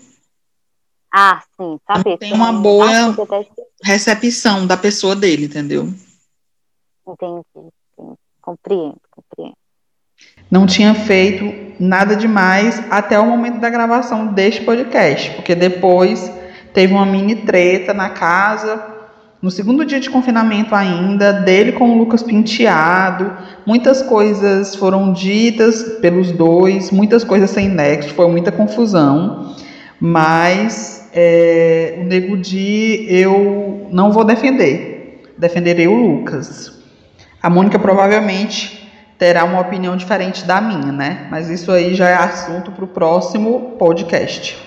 Ah, 1.13 1.41
sim, 1.55 1.79
sabe? 1.87 2.17
Tem 2.17 2.33
uma 2.33 2.51
boa- 2.53 2.85
Ah, 2.89 3.15
recepção 3.83 4.67
da 4.67 4.75
pessoa 4.77 5.15
dele, 5.15 5.45
entendeu? 5.45 5.91
Entendi, 7.07 7.41
entendi. 7.55 8.17
Compreendo, 8.41 8.97
compreendo. 9.09 9.55
Não 10.51 10.65
tinha 10.65 10.93
feito 10.93 11.45
nada 11.81 12.15
demais 12.15 12.79
até 12.91 13.17
o 13.19 13.25
momento 13.25 13.59
da 13.59 13.69
gravação 13.69 14.27
deste 14.33 14.63
podcast, 14.63 15.31
porque 15.31 15.55
depois 15.55 16.31
teve 16.73 16.93
uma 16.93 17.05
mini 17.05 17.45
treta 17.45 17.93
na 17.93 18.09
casa, 18.09 18.77
no 19.41 19.51
segundo 19.51 19.85
dia 19.85 19.99
de 19.99 20.09
confinamento 20.09 20.73
ainda, 20.73 21.31
dele 21.31 21.73
com 21.73 21.89
o 21.91 21.97
Lucas 21.97 22.23
Penteado. 22.23 23.31
Muitas 23.65 24.01
coisas 24.01 24.75
foram 24.75 25.13
ditas 25.13 25.83
pelos 26.01 26.31
dois, 26.31 26.91
muitas 26.91 27.23
coisas 27.23 27.49
sem 27.49 27.69
nexo, 27.69 28.13
foi 28.13 28.27
muita 28.29 28.51
confusão, 28.51 29.55
mas 29.99 31.07
é, 31.13 31.99
o 32.01 32.05
Nego 32.05 32.37
Di 32.37 33.05
eu 33.09 33.87
não 33.91 34.11
vou 34.11 34.23
defender, 34.23 35.23
defenderei 35.37 35.87
o 35.87 35.95
Lucas. 35.95 36.73
A 37.41 37.49
Mônica 37.49 37.77
provavelmente 37.77 38.89
terá 39.19 39.43
uma 39.43 39.59
opinião 39.59 39.95
diferente 39.95 40.45
da 40.45 40.59
minha, 40.59 40.91
né? 40.91 41.27
Mas 41.29 41.49
isso 41.49 41.71
aí 41.71 41.93
já 41.93 42.09
é 42.09 42.15
assunto 42.15 42.71
para 42.71 42.85
o 42.85 42.87
próximo 42.87 43.75
podcast. 43.77 44.57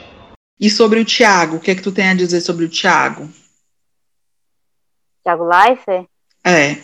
E 0.61 0.68
sobre 0.68 1.00
o 1.00 1.04
Thiago, 1.04 1.56
o 1.56 1.61
que 1.61 1.70
é 1.70 1.74
que 1.74 1.83
tu 1.83 1.92
tem 1.92 2.09
a 2.09 2.14
dizer 2.14 2.40
sobre 2.40 2.64
o 2.64 2.68
Thiago? 2.68 3.28
Thiago 5.22 5.44
Leifert? 5.44 6.06
É, 6.44 6.76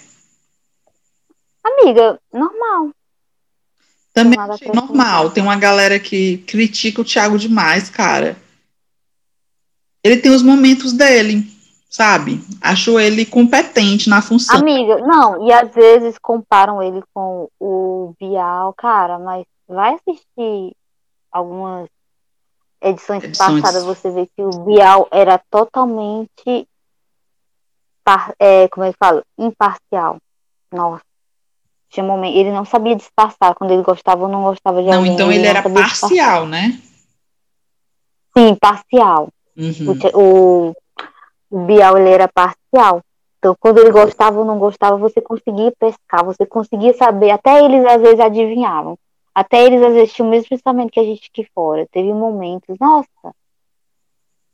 Amiga, 1.67 2.21
normal. 2.33 2.91
Também 4.15 4.39
achei 4.39 4.71
normal. 4.73 5.31
Tem 5.31 5.43
uma 5.43 5.57
galera 5.57 5.99
que 5.99 6.39
critica 6.39 7.01
o 7.01 7.05
Thiago 7.05 7.39
demais, 7.39 7.91
cara. 7.91 8.37
Ele 10.03 10.17
tem 10.19 10.31
os 10.31 10.43
momentos 10.43 10.93
dele, 10.93 11.45
sabe? 11.91 12.41
Acho 12.61 13.01
ele 13.01 13.27
competente 13.27 14.09
na 14.09 14.23
função. 14.23 14.57
Amiga, 14.57 14.99
não, 14.99 15.47
e 15.47 15.53
às 15.53 15.75
vezes 15.75 16.17
comparam 16.19 16.81
ele 16.81 17.03
com 17.13 17.49
o 17.59 18.15
Bial, 18.19 18.73
cara, 18.75 19.19
mas 19.19 19.45
vai 19.69 19.95
assistir 19.95 20.73
algumas 21.33 21.89
edições, 22.81 23.25
edições. 23.25 23.61
passadas, 23.61 23.85
você 23.85 24.09
vê 24.11 24.27
que 24.27 24.43
o 24.43 24.51
Bial 24.65 25.09
era 25.11 25.39
totalmente 25.51 26.69
par, 28.07 28.33
é, 28.39 28.69
como 28.69 28.87
é 28.87 28.93
que 28.93 28.99
fala? 28.99 29.25
Imparcial. 29.37 30.19
Nossa. 30.73 31.03
Tinha 31.91 32.07
momento, 32.07 32.37
ele 32.37 32.53
não 32.53 32.65
sabia 32.65 32.95
disfarçar 32.95 33.55
quando 33.55 33.73
ele 33.73 33.83
gostava 33.83 34.23
ou 34.23 34.29
não 34.29 34.45
gostava 34.45 34.81
de 34.81 34.89
não, 34.89 34.99
alguém. 34.99 35.09
Não, 35.09 35.15
então 35.15 35.33
ele, 35.33 35.41
ele 35.41 35.49
era 35.49 35.63
parcial, 35.63 35.89
disfarçar. 35.89 36.47
né? 36.47 36.81
Sim, 38.37 38.55
parcial. 38.55 39.29
Uhum. 39.57 39.99
O, 40.15 40.75
o 41.51 41.67
Bial, 41.67 41.99
ele 41.99 42.11
era 42.11 42.29
parcial. 42.29 43.01
Então, 43.39 43.57
quando 43.59 43.79
ele 43.79 43.91
gostava 43.91 44.39
ou 44.39 44.45
não 44.45 44.59
gostava, 44.59 44.97
você 44.97 45.21
conseguia 45.21 45.73
pescar, 45.79 46.25
você 46.25 46.45
conseguia 46.47 46.95
saber. 46.95 47.31
Até 47.31 47.65
eles, 47.65 47.85
às 47.87 48.01
vezes, 48.01 48.21
adivinhavam. 48.21 48.99
Até 49.35 49.65
eles, 49.65 49.83
às 49.83 49.95
vezes, 49.95 50.13
tinham 50.13 50.29
o 50.29 50.31
mesmo 50.31 50.49
pensamento 50.49 50.91
que 50.91 51.01
a 51.01 51.05
gente 51.05 51.31
aqui 51.33 51.49
fora. 51.55 51.87
Teve 51.91 52.13
momentos, 52.13 52.77
nossa, 52.81 53.35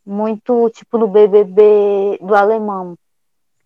muito 0.05 0.71
tipo 0.71 0.99
no 0.99 1.09
BBB 1.09 2.19
do 2.21 2.35
alemão 2.35 2.97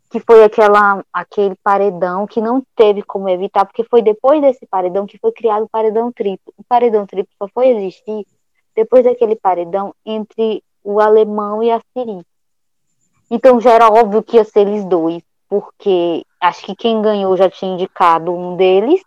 que 0.09 0.21
foi 0.21 0.45
aquela, 0.45 1.05
aquele 1.13 1.55
paredão 1.63 2.27
que 2.27 2.41
não 2.41 2.63
teve 2.77 3.03
como 3.03 3.29
evitar, 3.29 3.65
porque 3.65 3.85
foi 3.85 4.03
depois 4.03 4.41
desse 4.41 4.65
paredão 4.67 5.07
que 5.07 5.19
foi 5.19 5.33
criado 5.33 5.65
o 5.65 5.69
paredão 5.69 6.13
triplo. 6.13 6.53
O 6.57 6.65
paredão 6.65 7.07
triplo 7.07 7.33
só 7.39 7.49
foi 7.53 7.69
existir 7.69 8.27
depois 8.75 9.05
daquele 9.05 9.35
paredão 9.35 9.95
entre 10.05 10.63
o 10.85 11.01
alemão 11.01 11.63
e 11.63 11.71
a 11.71 11.81
Siri. 11.93 12.25
Então 13.31 13.61
já 13.61 13.73
era 13.73 13.89
óbvio 13.89 14.23
que 14.23 14.37
ia 14.37 14.45
ser 14.45 14.61
eles 14.61 14.85
dois, 14.85 15.23
porque 15.49 16.25
acho 16.41 16.65
que 16.65 16.77
quem 16.77 17.03
ganhou 17.03 17.37
já 17.37 17.51
tinha 17.51 17.73
indicado 17.73 18.33
um 18.33 18.57
deles 18.57 19.03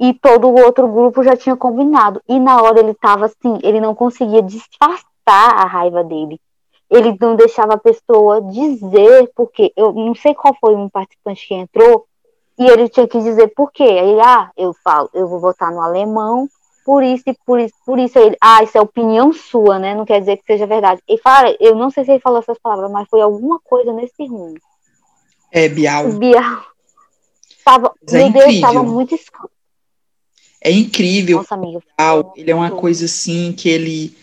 e 0.00 0.12
todo 0.14 0.48
o 0.48 0.58
outro 0.60 0.88
grupo 0.88 1.22
já 1.22 1.36
tinha 1.36 1.56
combinado. 1.56 2.20
E 2.28 2.40
na 2.40 2.60
hora 2.60 2.80
ele 2.80 2.94
tava 2.94 3.26
assim, 3.26 3.58
ele 3.62 3.80
não 3.80 3.94
conseguia 3.94 4.42
disfarçar 4.42 5.04
a 5.26 5.64
raiva 5.64 6.02
dele 6.02 6.40
ele 6.92 7.16
não 7.18 7.34
deixava 7.34 7.74
a 7.74 7.78
pessoa 7.78 8.42
dizer 8.42 9.30
porque 9.34 9.72
eu 9.74 9.92
não 9.92 10.14
sei 10.14 10.34
qual 10.34 10.54
foi 10.60 10.76
um 10.76 10.90
participante 10.90 11.48
que 11.48 11.54
entrou 11.54 12.06
e 12.58 12.66
ele 12.66 12.88
tinha 12.88 13.08
que 13.08 13.18
dizer 13.18 13.48
por 13.48 13.72
quê. 13.72 13.82
Aí, 13.82 14.20
ah, 14.20 14.50
eu 14.56 14.74
falo, 14.84 15.08
eu 15.14 15.26
vou 15.26 15.40
votar 15.40 15.72
no 15.72 15.80
alemão, 15.80 16.46
por 16.84 17.02
isso 17.02 17.24
e 17.26 17.36
por 17.46 17.58
isso, 17.58 17.74
por 17.86 17.98
isso 17.98 18.18
ele, 18.18 18.36
ah, 18.40 18.62
isso 18.62 18.76
é 18.76 18.80
opinião 18.80 19.32
sua, 19.32 19.78
né? 19.78 19.94
Não 19.94 20.04
quer 20.04 20.20
dizer 20.20 20.36
que 20.36 20.44
seja 20.44 20.66
verdade. 20.66 21.00
E 21.08 21.16
fala, 21.16 21.56
eu 21.58 21.74
não 21.74 21.90
sei 21.90 22.04
se 22.04 22.10
ele 22.10 22.20
falou 22.20 22.40
essas 22.40 22.58
palavras, 22.58 22.90
mas 22.90 23.08
foi 23.08 23.22
alguma 23.22 23.58
coisa 23.60 23.90
nesse 23.92 24.26
rumo. 24.26 24.58
É, 25.50 25.68
Bial. 25.70 26.12
Bial. 26.12 26.62
Tava, 27.64 27.94
é 28.08 28.12
meu 28.12 28.26
incrível. 28.26 28.48
Deus, 28.48 28.60
tava 28.60 28.82
muito 28.82 29.14
escuro. 29.14 29.50
É 30.60 30.70
incrível. 30.70 31.38
Nossa, 31.38 31.54
amiga. 31.54 31.80
Bial, 31.98 32.34
ele 32.36 32.50
é 32.50 32.54
uma 32.54 32.70
coisa 32.70 33.06
assim 33.06 33.52
que 33.52 33.70
ele 33.70 34.14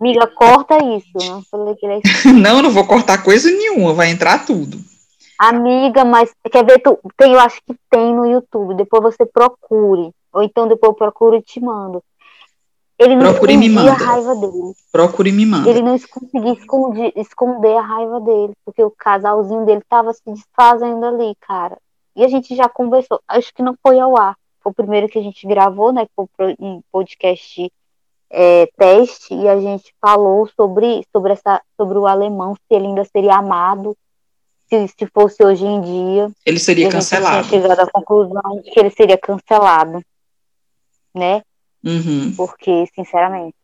Amiga, 0.00 0.26
corta 0.28 0.78
isso. 0.82 1.10
Não, 1.28 1.42
falei 1.42 1.74
que 1.74 1.84
ele 1.84 2.00
é... 2.02 2.32
não, 2.32 2.62
não 2.62 2.70
vou 2.70 2.86
cortar 2.86 3.22
coisa 3.22 3.50
nenhuma, 3.50 3.92
vai 3.92 4.10
entrar 4.10 4.46
tudo. 4.46 4.78
Amiga, 5.38 6.04
mas 6.04 6.30
quer 6.50 6.64
ver? 6.64 6.78
Tu, 6.80 6.98
tem, 7.16 7.32
eu 7.32 7.40
acho 7.40 7.60
que 7.66 7.74
tem 7.90 8.14
no 8.14 8.26
YouTube. 8.26 8.74
Depois 8.74 9.02
você 9.02 9.24
procure. 9.24 10.10
Ou 10.32 10.42
então 10.42 10.68
depois 10.68 10.90
eu 10.90 10.94
procuro 10.94 11.36
e 11.36 11.42
te 11.42 11.60
mando. 11.60 12.02
Ele 12.98 13.16
não 13.16 13.32
Procure 13.32 13.54
escondia 13.54 13.92
a 13.92 13.94
raiva 13.94 14.34
dele. 14.36 14.74
Procure 14.92 15.30
e 15.30 15.32
me 15.32 15.46
manda. 15.46 15.70
Ele 15.70 15.80
não 15.80 15.98
conseguia 15.98 16.52
esconder, 16.52 17.12
esconder 17.16 17.76
a 17.78 17.80
raiva 17.80 18.20
dele, 18.20 18.52
porque 18.62 18.84
o 18.84 18.90
casalzinho 18.90 19.64
dele 19.64 19.80
tava 19.88 20.12
se 20.12 20.20
desfazendo 20.26 21.06
ali, 21.06 21.34
cara. 21.40 21.78
E 22.14 22.22
a 22.22 22.28
gente 22.28 22.54
já 22.54 22.68
conversou. 22.68 23.18
Acho 23.26 23.54
que 23.54 23.62
não 23.62 23.74
foi 23.82 23.98
ao 23.98 24.18
ar. 24.18 24.36
Foi 24.62 24.72
o 24.72 24.74
primeiro 24.74 25.08
que 25.08 25.18
a 25.18 25.22
gente 25.22 25.46
gravou, 25.46 25.90
né? 25.90 26.06
Foi 26.14 26.54
um 26.58 26.82
podcast 26.92 27.72
é, 28.30 28.68
teste 28.78 29.34
e 29.34 29.48
a 29.48 29.60
gente 29.60 29.92
falou 30.00 30.48
sobre, 30.56 31.04
sobre, 31.12 31.32
essa, 31.32 31.60
sobre 31.76 31.98
o 31.98 32.06
alemão, 32.06 32.54
se 32.54 32.60
ele 32.70 32.86
ainda 32.86 33.04
seria 33.04 33.34
amado, 33.34 33.96
se, 34.68 34.88
se 34.88 35.06
fosse 35.12 35.44
hoje 35.44 35.66
em 35.66 35.80
dia. 35.80 36.30
Ele 36.46 36.60
seria 36.60 36.88
cancelado. 36.88 37.48
chegado 37.48 37.80
à 37.80 37.90
conclusão 37.90 38.60
de 38.62 38.70
que 38.70 38.78
ele 38.78 38.90
seria 38.90 39.18
cancelado, 39.18 40.02
né? 41.12 41.42
Uhum. 41.84 42.32
Porque, 42.36 42.86
sinceramente. 42.94 43.54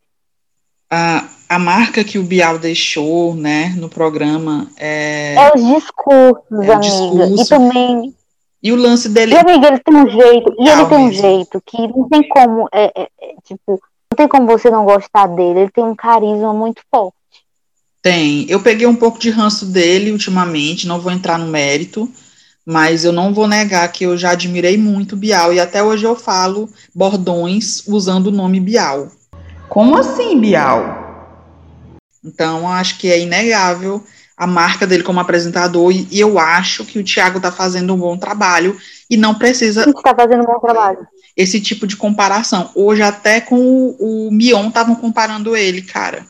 A, 0.91 1.29
a 1.49 1.59
marca 1.59 2.05
que 2.05 2.19
o 2.19 2.23
Bial 2.23 2.59
deixou, 2.59 3.35
né, 3.35 3.75
no 3.77 3.89
programa 3.89 4.69
é. 4.77 5.35
É 5.35 5.53
os 5.55 5.65
discursos, 5.65 6.45
é 6.51 6.73
amiga. 6.73 6.79
Discurso. 6.81 7.43
E 7.43 7.49
também. 7.49 8.15
E 8.63 8.73
o 8.73 8.77
lance 8.77 9.09
dele. 9.09 9.35
E, 9.35 9.37
amiga, 9.37 9.69
ele 9.69 9.79
tem 9.79 9.95
um 9.95 10.09
jeito. 10.09 10.55
E 10.59 10.69
ele 10.69 10.87
tem 10.87 10.99
um 10.99 11.13
jeito 11.13 11.63
que 11.65 11.89
não 11.89 12.09
tem 12.09 12.29
como. 12.29 12.69
É, 12.73 12.85
é, 12.97 13.09
é 13.21 13.35
tipo, 13.45 13.81
tem 14.17 14.27
como 14.27 14.47
você 14.47 14.71
não 14.71 14.85
gostar 14.85 15.27
dele, 15.29 15.61
ele 15.61 15.71
tem 15.71 15.85
um 15.85 15.95
carisma 15.95 16.53
muito 16.53 16.83
forte. 16.91 17.15
Tem. 18.03 18.47
Eu 18.49 18.61
peguei 18.61 18.87
um 18.87 18.97
pouco 18.97 19.19
de 19.19 19.31
ranço 19.31 19.67
dele 19.67 20.13
ultimamente, 20.13 20.87
não 20.87 21.01
vou 21.01 21.13
entrar 21.13 21.39
no 21.39 21.47
mérito, 21.47 22.11
mas 22.65 23.05
eu 23.05 23.13
não 23.13 23.33
vou 23.33 23.47
negar 23.47 23.91
que 23.93 24.05
eu 24.05 24.17
já 24.17 24.31
admirei 24.31 24.77
muito 24.77 25.17
Bial 25.17 25.53
e 25.53 25.61
até 25.61 25.83
hoje 25.83 26.05
eu 26.05 26.17
falo 26.17 26.69
bordões 26.95 27.87
usando 27.87 28.29
o 28.29 28.33
nome 28.33 28.59
Bial. 28.59 29.11
Como 29.69 29.97
assim, 29.97 30.41
Bial? 30.41 31.05
Então, 32.25 32.69
acho 32.69 32.99
que 32.99 33.09
é 33.09 33.21
inegável 33.21 34.05
a 34.37 34.47
marca 34.47 34.87
dele 34.87 35.03
como 35.03 35.21
apresentador 35.21 35.91
e, 35.91 36.07
e 36.11 36.21
eu 36.21 36.39
acho 36.39 36.85
que 36.85 36.99
o 36.99 37.05
Thiago 37.05 37.39
está 37.39 37.51
fazendo 37.51 37.95
um 37.95 37.99
bom 37.99 38.17
trabalho 38.17 38.77
e 39.09 39.17
não 39.17 39.35
precisa. 39.35 39.89
Está 39.89 40.15
fazendo 40.15 40.43
um 40.43 40.47
bom 40.47 40.59
trabalho 40.59 41.07
esse 41.37 41.61
tipo 41.61 41.87
de 41.87 41.97
comparação. 41.97 42.71
Hoje, 42.75 43.03
até 43.03 43.41
com 43.41 43.59
o, 43.59 44.29
o 44.29 44.33
Mion, 44.33 44.69
estavam 44.69 44.95
comparando 44.97 45.55
ele, 45.55 45.83
cara. 45.83 46.25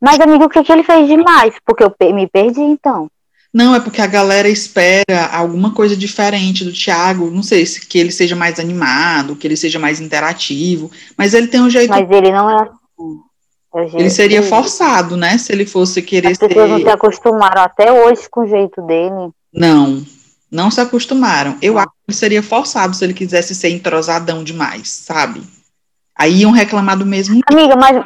Mas, 0.00 0.18
amigo, 0.18 0.44
o 0.44 0.48
que, 0.48 0.64
que 0.64 0.72
ele 0.72 0.82
fez 0.82 1.06
demais? 1.06 1.54
Porque 1.66 1.84
eu 1.84 1.94
me 2.14 2.26
perdi, 2.26 2.62
então. 2.62 3.10
Não, 3.52 3.74
é 3.74 3.80
porque 3.80 4.00
a 4.00 4.06
galera 4.06 4.48
espera 4.48 5.26
alguma 5.30 5.72
coisa 5.74 5.94
diferente 5.94 6.64
do 6.64 6.72
Thiago. 6.72 7.30
Não 7.30 7.42
sei 7.42 7.66
se 7.66 7.86
que 7.86 7.98
ele 7.98 8.10
seja 8.10 8.34
mais 8.34 8.58
animado, 8.58 9.36
que 9.36 9.46
ele 9.46 9.56
seja 9.56 9.78
mais 9.78 10.00
interativo, 10.00 10.90
mas 11.16 11.34
ele 11.34 11.46
tem 11.46 11.60
um 11.60 11.70
jeito. 11.70 11.90
Mas 11.90 12.10
ele 12.10 12.32
não 12.32 12.50
é 12.50 12.62
assim. 12.62 13.18
É 13.74 13.86
ele 13.94 14.10
seria 14.10 14.42
forçado, 14.42 15.16
né? 15.16 15.36
Se 15.36 15.52
ele 15.52 15.66
fosse 15.66 16.00
querer 16.00 16.28
As 16.28 16.38
pessoas 16.38 16.66
ser... 16.66 16.72
não 16.72 16.78
se 16.80 16.88
acostumaram 16.88 17.62
até 17.62 17.90
hoje 17.90 18.28
com 18.30 18.42
o 18.42 18.46
jeito 18.46 18.80
dele. 18.82 19.30
Não, 19.52 20.00
não 20.50 20.70
se 20.70 20.80
acostumaram. 20.80 21.58
Eu 21.60 21.76
acho 21.76 21.90
que 22.06 22.14
seria 22.14 22.42
forçado 22.42 22.94
se 22.94 23.04
ele 23.04 23.12
quisesse 23.14 23.54
ser 23.54 23.70
entrosadão 23.70 24.44
demais, 24.44 24.88
sabe? 24.88 25.42
Aí 26.16 26.42
iam 26.42 26.52
reclamar 26.52 26.96
do 26.96 27.04
mesmo. 27.04 27.40
Amiga, 27.50 27.74
mas. 27.74 27.96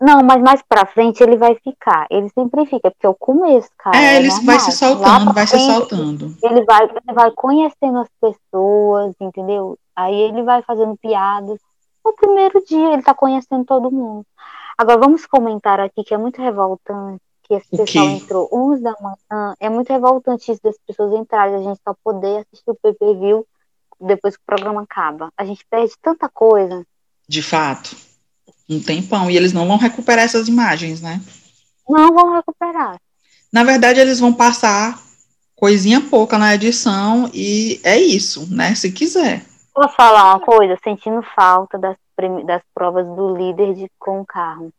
Não, 0.00 0.22
mas 0.22 0.42
mais 0.42 0.62
pra 0.66 0.86
frente 0.86 1.22
ele 1.22 1.36
vai 1.36 1.54
ficar. 1.56 2.06
Ele 2.10 2.30
sempre 2.30 2.64
fica, 2.66 2.90
porque 2.90 3.06
é 3.06 3.08
o 3.08 3.14
começo, 3.14 3.68
cara. 3.78 3.96
É, 3.96 4.14
é 4.14 4.16
ele 4.16 4.28
normal. 4.28 4.46
vai 4.46 4.60
se 4.60 4.72
soltando, 4.72 5.32
vai 5.32 5.46
frente, 5.46 5.62
se 5.62 5.72
soltando. 5.72 6.36
Ele 6.42 6.64
vai, 6.64 6.84
ele 6.84 7.14
vai 7.14 7.30
conhecendo 7.32 7.98
as 7.98 8.08
pessoas, 8.20 9.14
entendeu? 9.20 9.78
Aí 9.94 10.14
ele 10.14 10.42
vai 10.42 10.62
fazendo 10.62 10.96
piadas. 10.96 11.58
No 12.04 12.14
primeiro 12.14 12.62
dia 12.64 12.92
ele 12.92 13.02
tá 13.02 13.14
conhecendo 13.14 13.64
todo 13.64 13.90
mundo. 13.90 14.24
Agora 14.78 14.98
vamos 14.98 15.24
comentar 15.26 15.80
aqui 15.80 16.04
que 16.04 16.12
é 16.12 16.18
muito 16.18 16.40
revoltante 16.40 17.22
que 17.46 17.54
esse 17.54 17.70
pessoal 17.70 18.08
entrou 18.08 18.48
11 18.52 18.82
da 18.82 18.94
manhã. 19.00 19.54
É 19.60 19.70
muito 19.70 19.92
revoltante 19.92 20.50
isso 20.50 20.60
das 20.62 20.76
pessoas 20.86 21.12
entrarem, 21.18 21.54
a 21.54 21.62
gente 21.62 21.80
só 21.82 21.94
poder 22.02 22.38
assistir 22.38 22.70
o 22.70 22.74
PPV 22.74 23.44
depois 24.00 24.36
que 24.36 24.42
o 24.42 24.46
programa 24.46 24.82
acaba. 24.82 25.30
A 25.36 25.44
gente 25.44 25.64
perde 25.70 25.94
tanta 26.02 26.28
coisa. 26.28 26.84
De 27.28 27.42
fato. 27.42 27.96
Um 28.68 28.82
tempão. 28.82 29.30
E 29.30 29.36
eles 29.36 29.52
não 29.52 29.66
vão 29.66 29.78
recuperar 29.78 30.24
essas 30.24 30.48
imagens, 30.48 31.00
né? 31.00 31.20
Não 31.88 32.12
vão 32.12 32.34
recuperar. 32.34 33.00
Na 33.52 33.62
verdade, 33.62 34.00
eles 34.00 34.18
vão 34.18 34.32
passar 34.32 35.00
coisinha 35.54 36.00
pouca 36.00 36.36
na 36.36 36.54
edição 36.54 37.30
e 37.32 37.80
é 37.82 37.96
isso, 37.98 38.52
né? 38.52 38.74
Se 38.74 38.90
quiser. 38.90 39.44
Posso 39.72 39.94
falar 39.94 40.34
uma 40.34 40.40
coisa? 40.40 40.76
Sentindo 40.82 41.22
falta 41.34 41.78
das, 41.78 41.96
das 42.44 42.62
provas 42.74 43.06
do 43.06 43.36
líder 43.36 43.74
de, 43.74 43.90
com 43.98 44.20
o 44.20 44.26
carro. 44.26 44.72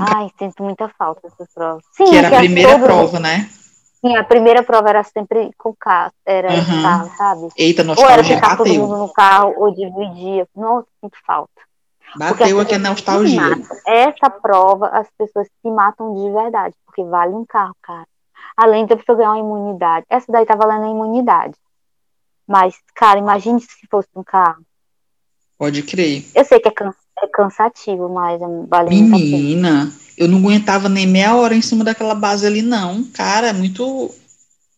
Ai, 0.00 0.30
sinto 0.38 0.62
muita 0.62 0.88
falta 0.88 1.20
dessas 1.22 1.52
provas. 1.52 1.84
Sim, 1.92 2.06
que 2.06 2.16
era 2.16 2.28
que 2.30 2.34
a 2.34 2.38
primeira 2.38 2.78
prova, 2.78 3.20
né? 3.20 3.48
Sim, 4.00 4.16
a 4.16 4.24
primeira 4.24 4.62
prova 4.62 4.88
era 4.88 5.04
sempre 5.04 5.50
com 5.56 5.74
carro, 5.74 6.12
era 6.24 6.48
uhum. 6.48 6.82
carro, 6.82 7.10
sabe? 7.16 7.48
Eita, 7.56 7.84
nostalgia 7.84 8.08
ou 8.08 8.12
era 8.12 8.24
ficar 8.24 8.56
bateu. 8.56 8.64
todo 8.64 8.74
mundo 8.74 8.98
no 8.98 9.12
carro, 9.12 9.54
ou 9.56 9.72
dividia. 9.72 10.48
Nossa, 10.56 10.88
sinto 11.00 11.16
falta. 11.24 11.62
Bateu 12.16 12.60
aqui 12.60 12.74
a 12.74 12.78
nostalgia. 12.78 13.42
Essa 13.86 14.28
prova, 14.28 14.88
as 14.88 15.08
pessoas 15.16 15.46
se 15.46 15.70
matam 15.70 16.14
de 16.14 16.30
verdade, 16.32 16.74
porque 16.84 17.04
vale 17.04 17.32
um 17.32 17.44
carro, 17.46 17.76
cara. 17.80 18.06
Além 18.56 18.86
de 18.86 18.96
pessoa 18.96 19.16
ganhar 19.16 19.32
uma 19.32 19.38
imunidade. 19.38 20.04
Essa 20.10 20.30
daí 20.30 20.44
tá 20.44 20.54
valendo 20.56 20.84
a 20.84 20.90
imunidade. 20.90 21.54
Mas, 22.46 22.74
cara, 22.94 23.18
imagine 23.18 23.60
se 23.60 23.86
fosse 23.88 24.08
um 24.14 24.24
carro. 24.24 24.62
Pode 25.62 25.80
crer. 25.84 26.24
Eu 26.34 26.44
sei 26.44 26.58
que 26.58 26.66
é, 26.66 26.72
can 26.72 26.92
é 27.22 27.26
cansativo, 27.28 28.08
mas 28.08 28.42
é 28.42 28.46
vale 28.66 28.90
Menina, 28.90 29.92
eu 30.18 30.26
não 30.26 30.38
aguentava 30.38 30.88
nem 30.88 31.06
meia 31.06 31.36
hora 31.36 31.54
em 31.54 31.62
cima 31.62 31.84
daquela 31.84 32.16
base 32.16 32.44
ali, 32.44 32.62
não. 32.62 33.04
Cara, 33.12 33.46
é 33.46 33.52
muito, 33.52 34.12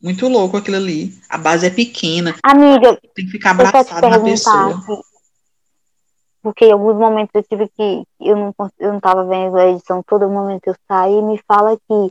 muito 0.02 0.28
louco 0.28 0.58
aquilo 0.58 0.76
ali. 0.76 1.10
A 1.26 1.38
base 1.38 1.66
é 1.66 1.70
pequena. 1.70 2.34
Amiga, 2.42 3.00
tem 3.14 3.24
que 3.24 3.30
ficar 3.30 3.52
abraçado 3.52 4.10
na 4.10 4.20
pessoa. 4.20 4.78
Porque 6.42 6.66
em 6.66 6.72
alguns 6.72 6.96
momentos 6.96 7.30
eu 7.34 7.42
tive 7.44 7.66
que. 7.68 8.02
Eu 8.20 8.36
não, 8.36 8.54
eu 8.78 8.92
não 8.92 9.00
tava 9.00 9.24
vendo 9.24 9.56
a 9.56 9.70
edição, 9.70 10.04
todo 10.06 10.28
momento 10.28 10.66
eu 10.66 10.74
saí 10.86 11.14
e 11.14 11.22
me 11.22 11.40
fala 11.48 11.78
que 11.78 12.10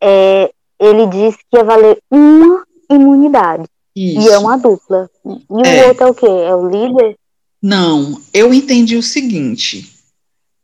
é, 0.00 0.50
ele 0.80 1.06
disse 1.08 1.40
que 1.50 1.58
ia 1.58 1.62
valer 1.62 1.98
uma 2.10 2.64
imunidade. 2.90 3.68
Isso. 3.94 4.30
E 4.30 4.32
é 4.32 4.38
uma 4.38 4.56
dupla. 4.56 5.10
E 5.26 5.68
é. 5.68 5.84
o 5.84 5.88
outro 5.88 6.04
é 6.04 6.10
o 6.10 6.14
quê? 6.14 6.26
É 6.26 6.54
o 6.54 6.70
líder? 6.70 7.18
Não, 7.62 8.20
eu 8.32 8.54
entendi 8.54 8.96
o 8.96 9.02
seguinte. 9.02 9.92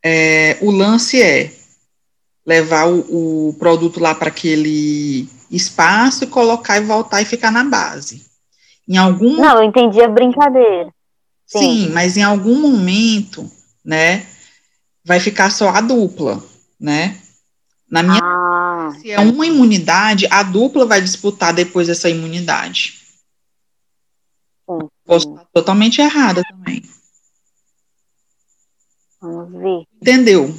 É, 0.03 0.59
o 0.61 0.71
lance 0.71 1.21
é 1.21 1.53
levar 2.47 2.87
o, 2.89 3.49
o 3.49 3.55
produto 3.55 3.99
lá 3.99 4.15
para 4.15 4.29
aquele 4.29 5.29
espaço, 5.51 6.27
colocar 6.27 6.79
e 6.79 6.85
voltar 6.85 7.23
e 7.23 7.25
ficar 7.25 7.51
na 7.51 7.65
base. 7.65 8.25
Em 8.89 8.97
algum 8.97 9.37
Não, 9.37 9.59
eu 9.59 9.65
entendi 9.65 10.03
a 10.03 10.09
brincadeira. 10.09 10.93
Sim. 11.47 11.59
Sim, 11.59 11.89
mas 11.91 12.17
em 12.17 12.23
algum 12.23 12.61
momento, 12.61 13.51
né, 13.85 14.27
vai 15.05 15.21
ficar 15.21 15.51
só 15.51 15.71
a 15.71 15.81
dupla, 15.81 16.43
né? 16.79 17.19
Na 17.91 18.03
minha 18.03 18.21
ah. 18.23 18.91
se 19.01 19.11
é 19.11 19.21
uma 19.21 19.47
imunidade, 19.47 20.27
a 20.31 20.43
dupla 20.43 20.87
vai 20.87 21.01
disputar 21.01 21.53
depois 21.53 21.89
essa 21.89 22.09
imunidade. 22.09 23.04
Posso 25.05 25.29
estar 25.29 25.47
totalmente 25.53 26.01
errada 26.01 26.43
também. 26.49 26.83
Vamos 29.21 29.53
ver. 29.53 29.87
Entendeu? 30.01 30.55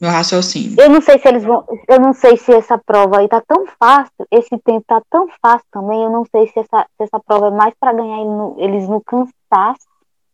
Meu 0.00 0.10
raciocínio. 0.10 0.76
Eu 0.78 0.90
não 0.90 1.00
sei 1.00 1.18
se 1.18 1.28
eles 1.28 1.44
vão. 1.44 1.64
Eu 1.88 2.00
não 2.00 2.12
sei 2.12 2.36
se 2.36 2.52
essa 2.52 2.76
prova 2.76 3.18
aí 3.18 3.28
tá 3.28 3.40
tão 3.40 3.66
fácil, 3.78 4.26
esse 4.30 4.58
tempo 4.58 4.84
tá 4.86 5.00
tão 5.08 5.28
fácil 5.40 5.66
também. 5.70 6.02
Eu 6.02 6.10
não 6.10 6.24
sei 6.30 6.46
se 6.48 6.58
essa, 6.58 6.86
se 6.96 7.04
essa 7.04 7.20
prova 7.20 7.48
é 7.48 7.50
mais 7.50 7.74
para 7.78 7.92
ganhar 7.92 8.18
eles 8.58 8.88
no 8.88 9.00
cansaço. 9.00 9.86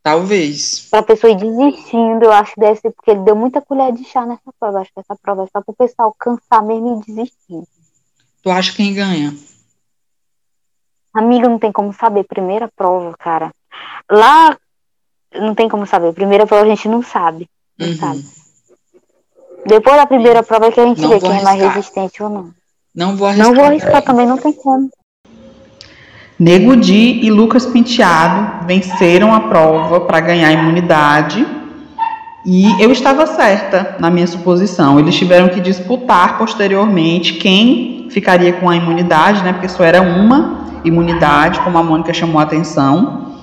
Talvez. 0.03 0.89
Pra 0.91 1.03
pessoa 1.03 1.31
ir 1.31 1.37
desistindo, 1.37 2.25
eu 2.25 2.33
acho 2.33 2.55
que 2.55 2.61
deve 2.61 2.81
ser 2.81 2.91
porque 2.91 3.11
ele 3.11 3.21
deu 3.21 3.37
muita 3.37 3.61
colher 3.61 3.93
de 3.93 4.03
chá 4.05 4.25
nessa 4.25 4.51
prova. 4.59 4.79
Eu 4.79 4.83
acho 4.83 4.93
que 4.93 5.01
essa 5.01 5.17
prova 5.23 5.45
é 5.45 5.47
só 5.47 5.63
pro 5.63 5.75
pessoal 5.75 6.15
cansar 6.19 6.65
mesmo 6.65 7.03
e 7.03 7.07
desistir. 7.07 7.63
Tu 8.43 8.51
acha 8.51 8.75
quem 8.75 8.95
ganha? 8.95 9.37
Amiga, 11.15 11.49
não 11.49 11.59
tem 11.59 11.73
como 11.73 11.93
saber. 11.93 12.25
Primeira 12.25 12.69
prova, 12.77 13.15
cara. 13.19 13.51
Lá 14.11 14.57
não 15.35 15.55
tem 15.55 15.69
como 15.69 15.87
saber. 15.87 16.13
Primeira 16.13 16.47
prova 16.47 16.65
a 16.65 16.69
gente 16.69 16.89
não 16.89 17.03
sabe. 17.03 17.49
Não 17.79 17.89
uhum. 17.89 17.97
sabe. 17.97 18.25
Depois 19.67 19.97
da 19.97 20.07
primeira 20.07 20.43
prova 20.43 20.67
é 20.67 20.71
que 20.71 20.81
a 20.81 20.87
gente 20.87 21.01
não 21.01 21.09
vê 21.09 21.21
quem 21.21 21.31
arriscar. 21.31 21.55
é 21.55 21.59
mais 21.59 21.75
resistente 21.75 22.23
ou 22.23 22.29
não. 22.29 22.51
Não 22.95 23.17
vou 23.17 23.29
arriscar. 23.29 23.47
Não 23.47 23.55
vou 23.55 23.65
arriscar 23.65 24.03
também, 24.03 24.27
não 24.27 24.39
tem 24.39 24.53
como. 24.53 24.91
Nego 26.39 26.75
Di 26.75 27.21
e 27.23 27.31
Lucas 27.31 27.67
Penteado 27.67 28.67
venceram 28.67 29.35
a 29.35 29.41
prova 29.41 30.01
para 30.01 30.21
ganhar 30.21 30.51
imunidade. 30.53 31.47
E 32.47 32.83
eu 32.83 32.91
estava 32.91 33.27
certa 33.27 33.97
na 34.01 34.11
minha 34.11 34.27
suposição. 34.27 34.99
Eles 34.99 35.15
tiveram 35.15 35.51
que 35.51 35.61
disputar 35.61 36.39
posteriormente 36.39 37.35
quem 37.35 38.09
ficaria 38.11 38.55
com 38.55 38.71
a 38.71 38.77
imunidade, 38.77 39.45
né? 39.45 39.53
Porque 39.53 39.69
só 39.69 39.85
era 39.85 40.01
uma 40.01 40.70
imunidade, 40.85 41.61
como 41.61 41.79
a 41.79 41.83
Mônica 41.83 42.13
chamou 42.13 42.41
a 42.41 42.45
atenção. 42.45 43.37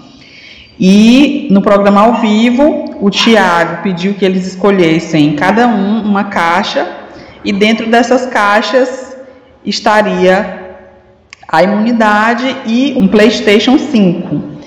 E 0.79 1.47
no 1.49 1.61
programa 1.61 2.01
ao 2.01 2.15
vivo, 2.15 2.97
o 3.01 3.09
Tiago 3.09 3.81
pediu 3.81 4.13
que 4.13 4.23
eles 4.23 4.45
escolhessem 4.45 5.35
cada 5.35 5.67
um 5.67 6.01
uma 6.01 6.25
caixa, 6.25 6.87
e 7.43 7.51
dentro 7.51 7.89
dessas 7.89 8.25
caixas 8.25 9.15
estaria 9.65 10.77
a 11.47 11.63
imunidade 11.63 12.55
e 12.65 12.95
um 12.99 13.07
PlayStation 13.07 13.77
5. 13.77 14.57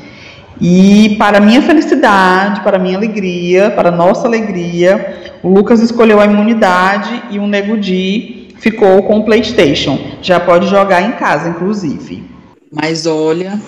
E 0.60 1.16
para 1.18 1.40
minha 1.40 1.62
felicidade, 1.62 2.60
para 2.60 2.78
minha 2.78 2.96
alegria, 2.96 3.70
para 3.70 3.90
nossa 3.90 4.26
alegria, 4.26 5.32
o 5.42 5.48
Lucas 5.48 5.80
escolheu 5.80 6.20
a 6.20 6.24
imunidade 6.26 7.22
e 7.30 7.38
o 7.38 7.46
Nego 7.46 7.78
Di 7.78 8.48
ficou 8.58 9.02
com 9.02 9.18
o 9.18 9.24
PlayStation. 9.24 9.98
Já 10.20 10.38
pode 10.38 10.66
jogar 10.66 11.02
em 11.02 11.12
casa, 11.12 11.48
inclusive. 11.48 12.29
Mas 12.70 13.06
olha, 13.06 13.60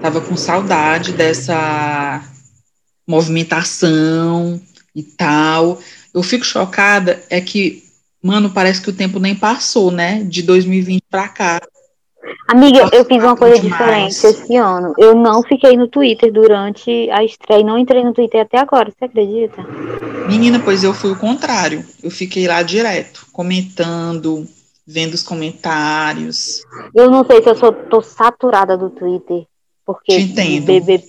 tava 0.00 0.20
com 0.20 0.36
saudade 0.36 1.12
dessa 1.12 2.22
movimentação 3.06 4.60
e 4.94 5.02
tal. 5.02 5.80
Eu 6.14 6.22
fico 6.22 6.44
chocada 6.44 7.22
é 7.28 7.40
que, 7.40 7.82
mano, 8.22 8.50
parece 8.50 8.80
que 8.80 8.90
o 8.90 8.94
tempo 8.94 9.18
nem 9.18 9.34
passou, 9.34 9.90
né? 9.90 10.22
De 10.24 10.42
2020 10.42 11.02
para 11.10 11.28
cá. 11.28 11.60
Amiga, 12.48 12.82
Nossa, 12.82 12.94
eu 12.96 13.04
fiz 13.04 13.22
uma 13.22 13.36
coisa 13.36 13.60
demais. 13.60 14.14
diferente 14.14 14.26
esse 14.26 14.56
ano. 14.56 14.94
Eu 14.98 15.14
não 15.14 15.42
fiquei 15.42 15.76
no 15.76 15.88
Twitter 15.88 16.32
durante 16.32 17.10
a 17.10 17.24
estreia, 17.24 17.64
não 17.64 17.76
entrei 17.76 18.04
no 18.04 18.12
Twitter 18.12 18.40
até 18.40 18.58
agora, 18.58 18.92
você 18.96 19.04
acredita? 19.04 19.64
Menina, 20.28 20.60
pois 20.60 20.82
eu 20.84 20.94
fui 20.94 21.10
o 21.10 21.16
contrário. 21.16 21.84
Eu 22.02 22.10
fiquei 22.10 22.46
lá 22.46 22.62
direto, 22.62 23.26
comentando, 23.32 24.46
vendo 24.86 25.14
os 25.14 25.22
comentários. 25.22 26.62
Eu 26.94 27.10
não 27.10 27.24
sei 27.24 27.42
se 27.42 27.48
eu 27.48 27.56
sou, 27.56 27.72
tô 27.72 28.00
saturada 28.00 28.76
do 28.76 28.90
Twitter. 28.90 29.46
Porque 29.84 30.16
Te 30.16 30.22
entendo. 30.22 30.66
BBB, 30.66 31.08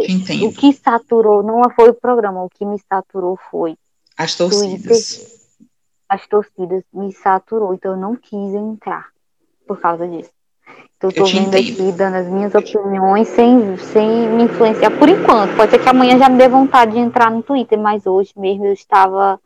Te 0.00 0.12
entendo. 0.12 0.46
o 0.46 0.52
que 0.52 0.72
saturou 0.72 1.42
não 1.42 1.62
foi 1.70 1.90
o 1.90 1.94
programa, 1.94 2.42
o 2.42 2.50
que 2.50 2.64
me 2.64 2.76
saturou 2.88 3.38
foi 3.48 3.76
as 4.16 4.34
torcidas. 4.34 5.16
Twitter, 5.16 5.38
as 6.08 6.26
torcidas 6.26 6.82
me 6.92 7.12
saturou, 7.12 7.74
então 7.74 7.92
eu 7.92 7.96
não 7.96 8.16
quis 8.16 8.54
entrar 8.54 9.06
por 9.68 9.78
causa 9.78 10.08
disso. 10.08 10.30
Então, 10.96 11.10
eu 11.10 11.14
tô 11.14 11.24
vendo 11.26 11.54
aqui, 11.54 11.92
dando 11.92 12.16
as 12.16 12.26
minhas 12.26 12.52
opiniões 12.52 13.28
sem, 13.28 13.76
sem 13.76 14.28
me 14.30 14.44
influenciar 14.44 14.90
por 14.98 15.08
enquanto. 15.08 15.54
Pode 15.54 15.70
ser 15.70 15.78
que 15.78 15.88
amanhã 15.88 16.18
já 16.18 16.28
me 16.28 16.36
dê 16.36 16.48
vontade 16.48 16.92
de 16.92 16.98
entrar 16.98 17.30
no 17.30 17.40
Twitter, 17.40 17.78
mas 17.78 18.04
hoje 18.04 18.32
mesmo 18.36 18.66
eu 18.66 18.72
estava 18.72 19.40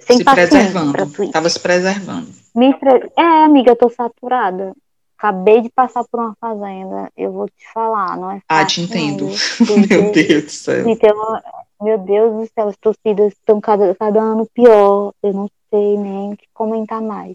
sem 0.00 0.18
se 0.18 0.24
preservando. 0.24 1.22
Estava 1.22 1.48
se 1.48 1.60
preservando. 1.60 2.28
Me 2.54 2.74
pre... 2.74 3.10
É, 3.16 3.44
amiga, 3.44 3.72
eu 3.72 3.76
tô 3.76 3.88
saturada. 3.88 4.74
Acabei 5.16 5.60
de 5.60 5.68
passar 5.68 6.02
por 6.10 6.18
uma 6.18 6.34
fazenda, 6.40 7.10
eu 7.14 7.30
vou 7.30 7.46
te 7.46 7.70
falar, 7.74 8.16
não 8.16 8.30
é 8.30 8.40
fácil. 8.40 8.44
Ah, 8.48 8.64
te 8.64 8.80
entendo. 8.80 9.26
Meu 9.88 10.10
Deus 10.12 10.44
do 10.44 10.50
céu. 10.50 10.86
Uma... 10.86 11.42
Meu 11.82 11.98
Deus 11.98 12.32
do 12.34 12.50
céu, 12.54 12.68
as 12.68 12.76
torcidas 12.76 13.32
estão 13.34 13.60
cada, 13.60 13.94
cada 13.94 14.20
ano 14.20 14.48
pior. 14.54 15.12
Eu 15.22 15.32
não 15.34 15.50
sei 15.68 15.98
nem 15.98 16.32
o 16.32 16.36
que 16.36 16.46
comentar 16.54 17.02
mais. 17.02 17.34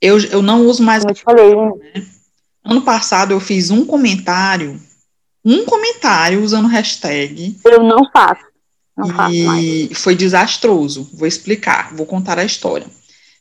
Eu, 0.00 0.18
eu 0.26 0.42
não 0.42 0.66
uso 0.66 0.82
mais. 0.82 1.02
Como 1.02 1.10
eu 1.10 1.14
te 1.14 1.22
falei. 1.22 1.54
Né? 1.54 2.06
Ano 2.64 2.82
passado 2.82 3.32
eu 3.32 3.40
fiz 3.40 3.70
um 3.70 3.84
comentário, 3.84 4.80
um 5.44 5.66
comentário 5.66 6.42
usando 6.42 6.68
hashtag. 6.68 7.58
Eu 7.62 7.82
não 7.82 8.10
faço. 8.10 8.53
Não 8.96 9.30
e 9.30 9.92
foi 9.94 10.14
desastroso. 10.14 11.10
Vou 11.12 11.26
explicar, 11.26 11.94
vou 11.94 12.06
contar 12.06 12.38
a 12.38 12.44
história. 12.44 12.86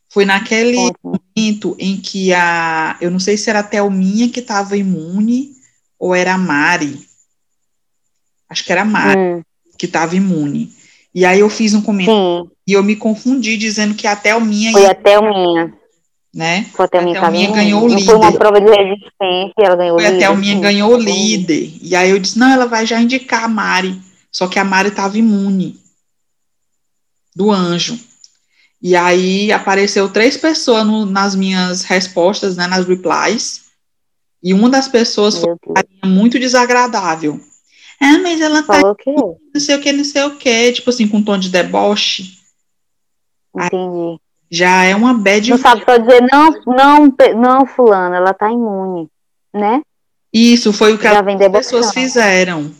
Foi 0.10 0.26
naquele 0.26 0.92
momento 1.04 1.76
em 1.80 1.98
que 1.98 2.34
a. 2.34 2.98
Eu 3.02 3.10
não 3.10 3.20
sei 3.20 3.38
se 3.38 3.50
era 3.50 3.60
a 3.60 3.64
Thelminha 3.64 4.30
que 4.30 4.40
estava 4.40 4.78
imune 4.78 5.52
ou 6.00 6.14
era 6.14 6.34
a 6.34 6.38
Mari. 6.38 7.00
Acho 8.50 8.64
que 8.64 8.72
era 8.72 8.82
a 8.82 8.86
Mari 8.86 9.20
hum. 9.20 9.42
que 9.78 9.86
estava 9.86 10.16
imune. 10.16 10.72
E 11.16 11.26
aí 11.26 11.40
eu 11.40 11.50
fiz 11.50 11.74
um 11.74 11.82
comentário 11.82 12.44
Sim. 12.44 12.52
e 12.68 12.74
eu 12.74 12.84
me 12.84 12.96
confundi 12.96 13.58
dizendo 13.58 13.94
que 13.94 14.08
a 14.08 14.16
Thelminha. 14.16 14.72
Foi 14.72 14.86
a 14.86 14.96
Thelminha. 14.96 15.74
Né? 16.34 16.66
Foi 16.74 16.86
a 16.86 16.88
Thelminha, 16.88 17.20
a 17.20 17.22
Thelminha 17.22 17.52
ganhou 17.52 17.84
o 17.84 17.88
líder. 17.88 18.06
Foi 18.06 18.16
uma 18.16 18.32
prova 18.32 18.60
de 18.60 18.70
resistência, 18.70 19.54
ela 19.58 19.76
ganhou 19.76 20.00
Foi 20.00 20.08
o 20.08 20.12
líder. 20.12 20.26
A 20.26 20.28
Thelminha 20.28 20.60
ganhou 20.60 20.94
o 20.94 20.98
líder. 20.98 21.74
E 21.82 21.96
aí 21.96 22.10
eu 22.10 22.20
disse: 22.20 22.38
não, 22.40 22.52
ela 22.52 22.66
vai 22.66 22.86
já 22.86 23.00
indicar 23.00 23.44
a 23.44 23.48
Mari. 23.48 24.00
Só 24.34 24.48
que 24.48 24.58
a 24.58 24.64
Mari 24.64 24.90
estava 24.90 25.18
imune 25.18 25.80
do 27.36 27.52
anjo. 27.52 28.00
E 28.82 28.96
aí 28.96 29.52
apareceu 29.52 30.10
três 30.10 30.36
pessoas 30.36 30.86
no, 30.86 31.06
nas 31.06 31.36
minhas 31.36 31.84
respostas, 31.84 32.58
né, 32.58 32.68
nas 32.68 32.86
replies. 32.86 33.66
E 34.42 34.54
uma 34.54 34.70
das 34.70 34.90
pessoas 34.90 35.38
foi 35.38 35.56
muito 36.04 36.38
desagradável. 36.38 37.40
Ah, 38.02 38.20
mas 38.20 38.42
ela 38.42 38.62
tá 38.62 38.74
Falou 38.74 38.96
tá 38.96 39.12
não 39.54 39.62
sei 39.62 39.76
o 39.76 39.82
que, 39.82 39.94
não 39.94 40.04
sei 40.04 40.24
o 40.24 40.36
que, 40.36 40.74
tipo 40.74 40.90
assim, 40.90 41.08
com 41.08 41.18
um 41.18 41.24
tom 41.24 41.38
de 41.38 41.50
deboche. 41.50 42.38
Entendi. 43.56 44.20
já 44.52 44.84
é 44.84 44.96
uma 44.96 45.14
bad. 45.14 45.52
Não 45.52 45.58
sabe 45.60 45.86
só 45.86 45.96
dizer, 45.96 46.22
não, 46.30 46.52
não, 46.66 47.16
não, 47.40 47.66
fulano, 47.68 48.16
ela 48.16 48.34
tá 48.34 48.52
imune, 48.52 49.08
né? 49.54 49.82
Isso, 50.34 50.74
foi 50.74 50.94
o 50.94 50.98
que 50.98 51.08
as 51.08 51.22
pessoas 51.52 51.94
fizeram. 51.94 52.72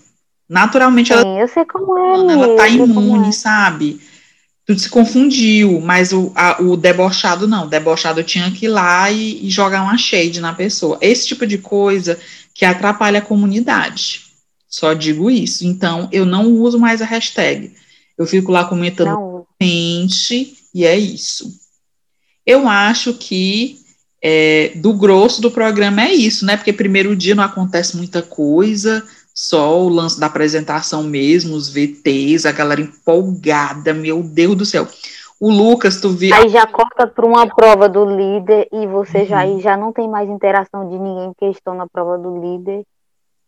Naturalmente 0.54 1.08
Sim, 1.08 1.20
ela. 1.20 1.40
Eu 1.40 1.48
sei 1.48 1.66
como 1.66 1.98
é. 1.98 2.32
Ela 2.32 2.56
tá 2.56 2.68
imune, 2.68 3.34
sabe? 3.34 4.00
tu 4.66 4.80
se 4.80 4.90
confundiu, 4.90 5.82
mas 5.82 6.14
o, 6.14 6.32
a, 6.36 6.62
o 6.62 6.78
debochado 6.78 7.48
não. 7.48 7.66
O 7.66 7.70
debochado 7.70 8.24
tinha 8.24 8.50
que 8.52 8.66
ir 8.66 8.70
lá 8.70 9.12
e, 9.12 9.46
e 9.46 9.50
jogar 9.50 9.82
uma 9.84 9.98
shade 9.98 10.40
na 10.40 10.54
pessoa. 10.54 10.98
Esse 11.02 11.28
tipo 11.28 11.46
de 11.46 11.58
coisa 11.58 12.20
que 12.54 12.64
atrapalha 12.64 13.20
a 13.20 13.22
comunidade. 13.22 14.22
Só 14.70 14.94
digo 14.94 15.30
isso. 15.30 15.66
Então, 15.66 16.08
eu 16.12 16.26
não 16.26 16.52
uso 16.54 16.80
mais 16.80 17.02
a 17.02 17.06
hashtag. 17.06 17.74
Eu 18.18 18.26
fico 18.26 18.52
lá 18.52 18.64
comentando 18.64 19.46
mente 19.60 20.56
e 20.74 20.86
é 20.86 20.98
isso. 20.98 21.52
Eu 22.46 22.68
acho 22.68 23.14
que 23.16 23.80
é, 24.22 24.72
do 24.76 24.94
grosso 24.94 25.42
do 25.42 25.52
programa 25.52 26.04
é 26.04 26.14
isso, 26.14 26.46
né? 26.46 26.56
Porque 26.56 26.72
primeiro 26.72 27.16
dia 27.16 27.36
não 27.36 27.44
acontece 27.44 27.98
muita 27.98 28.22
coisa, 28.22 29.06
só 29.34 29.82
o 29.82 29.90
lance 29.90 30.20
da 30.20 30.28
apresentação 30.28 31.02
mesmo, 31.02 31.56
os 31.56 31.68
VTs, 31.68 32.46
a 32.46 32.52
galera 32.52 32.82
empolgada, 32.82 33.94
meu 33.94 34.22
Deus 34.22 34.56
do 34.56 34.66
céu. 34.66 34.88
O 35.40 35.50
Lucas, 35.50 36.00
tu 36.00 36.10
viu. 36.10 36.34
Aí 36.36 36.48
já 36.50 36.66
corta 36.68 37.08
para 37.08 37.26
uma 37.26 37.48
prova 37.48 37.90
do 37.90 38.06
líder 38.06 38.70
e 38.72 38.86
você 38.88 39.20
uhum. 39.20 39.26
já, 39.26 39.60
já 39.60 39.76
não 39.76 39.92
tem 39.92 40.08
mais 40.08 40.30
interação 40.30 40.88
de 40.88 40.98
ninguém 40.98 41.34
que 41.38 41.46
estão 41.48 41.74
na 41.74 41.88
prova 41.88 42.18
do 42.18 42.40
líder. 42.40 42.86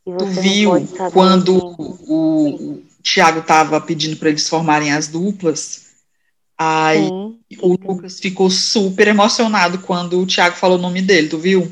tu 0.03 0.25
viu 0.25 0.71
quando 1.13 1.55
o, 1.55 2.73
o 2.73 2.83
Thiago 3.03 3.39
estava 3.39 3.79
pedindo 3.79 4.17
para 4.17 4.29
eles 4.29 4.49
formarem 4.49 4.91
as 4.91 5.07
duplas? 5.07 5.85
Aí 6.57 7.07
sim, 7.07 7.39
sim. 7.53 7.59
o 7.61 7.77
Lucas 7.87 8.19
ficou 8.19 8.49
super 8.49 9.07
emocionado 9.07 9.79
quando 9.79 10.19
o 10.19 10.25
Thiago 10.25 10.55
falou 10.55 10.77
o 10.77 10.81
nome 10.81 11.01
dele, 11.01 11.29
tu 11.29 11.37
viu? 11.37 11.71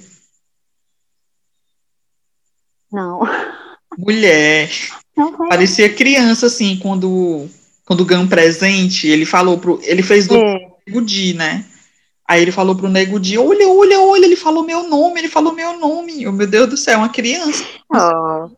Não. 2.92 3.22
Mulher. 3.98 4.70
Parecia 5.50 5.94
criança, 5.94 6.48
assim, 6.48 6.78
quando, 6.82 7.48
quando 7.86 8.06
ganhou 8.06 8.24
um 8.24 8.28
presente, 8.28 9.08
ele 9.08 9.26
falou 9.26 9.58
pro. 9.58 9.80
Ele 9.84 10.02
fez 10.02 10.28
do 10.28 10.36
é. 10.36 10.68
Nego 10.88 11.02
Di, 11.02 11.34
né? 11.34 11.66
Aí 12.28 12.42
ele 12.42 12.52
falou 12.52 12.76
pro 12.76 12.90
Nego 12.90 13.20
Di, 13.20 13.38
olha, 13.38 13.68
olha, 13.68 14.00
olha, 14.00 14.26
ele 14.26 14.36
falou 14.36 14.64
meu 14.64 14.88
nome, 14.88 15.20
ele 15.20 15.30
falou 15.30 15.54
meu 15.54 15.78
nome. 15.78 16.26
Oh, 16.28 16.32
meu 16.32 16.48
Deus 16.48 16.70
do 16.70 16.78
céu, 16.78 17.00
uma 17.00 17.10
criança. 17.10 17.64
Oh. 17.94 18.50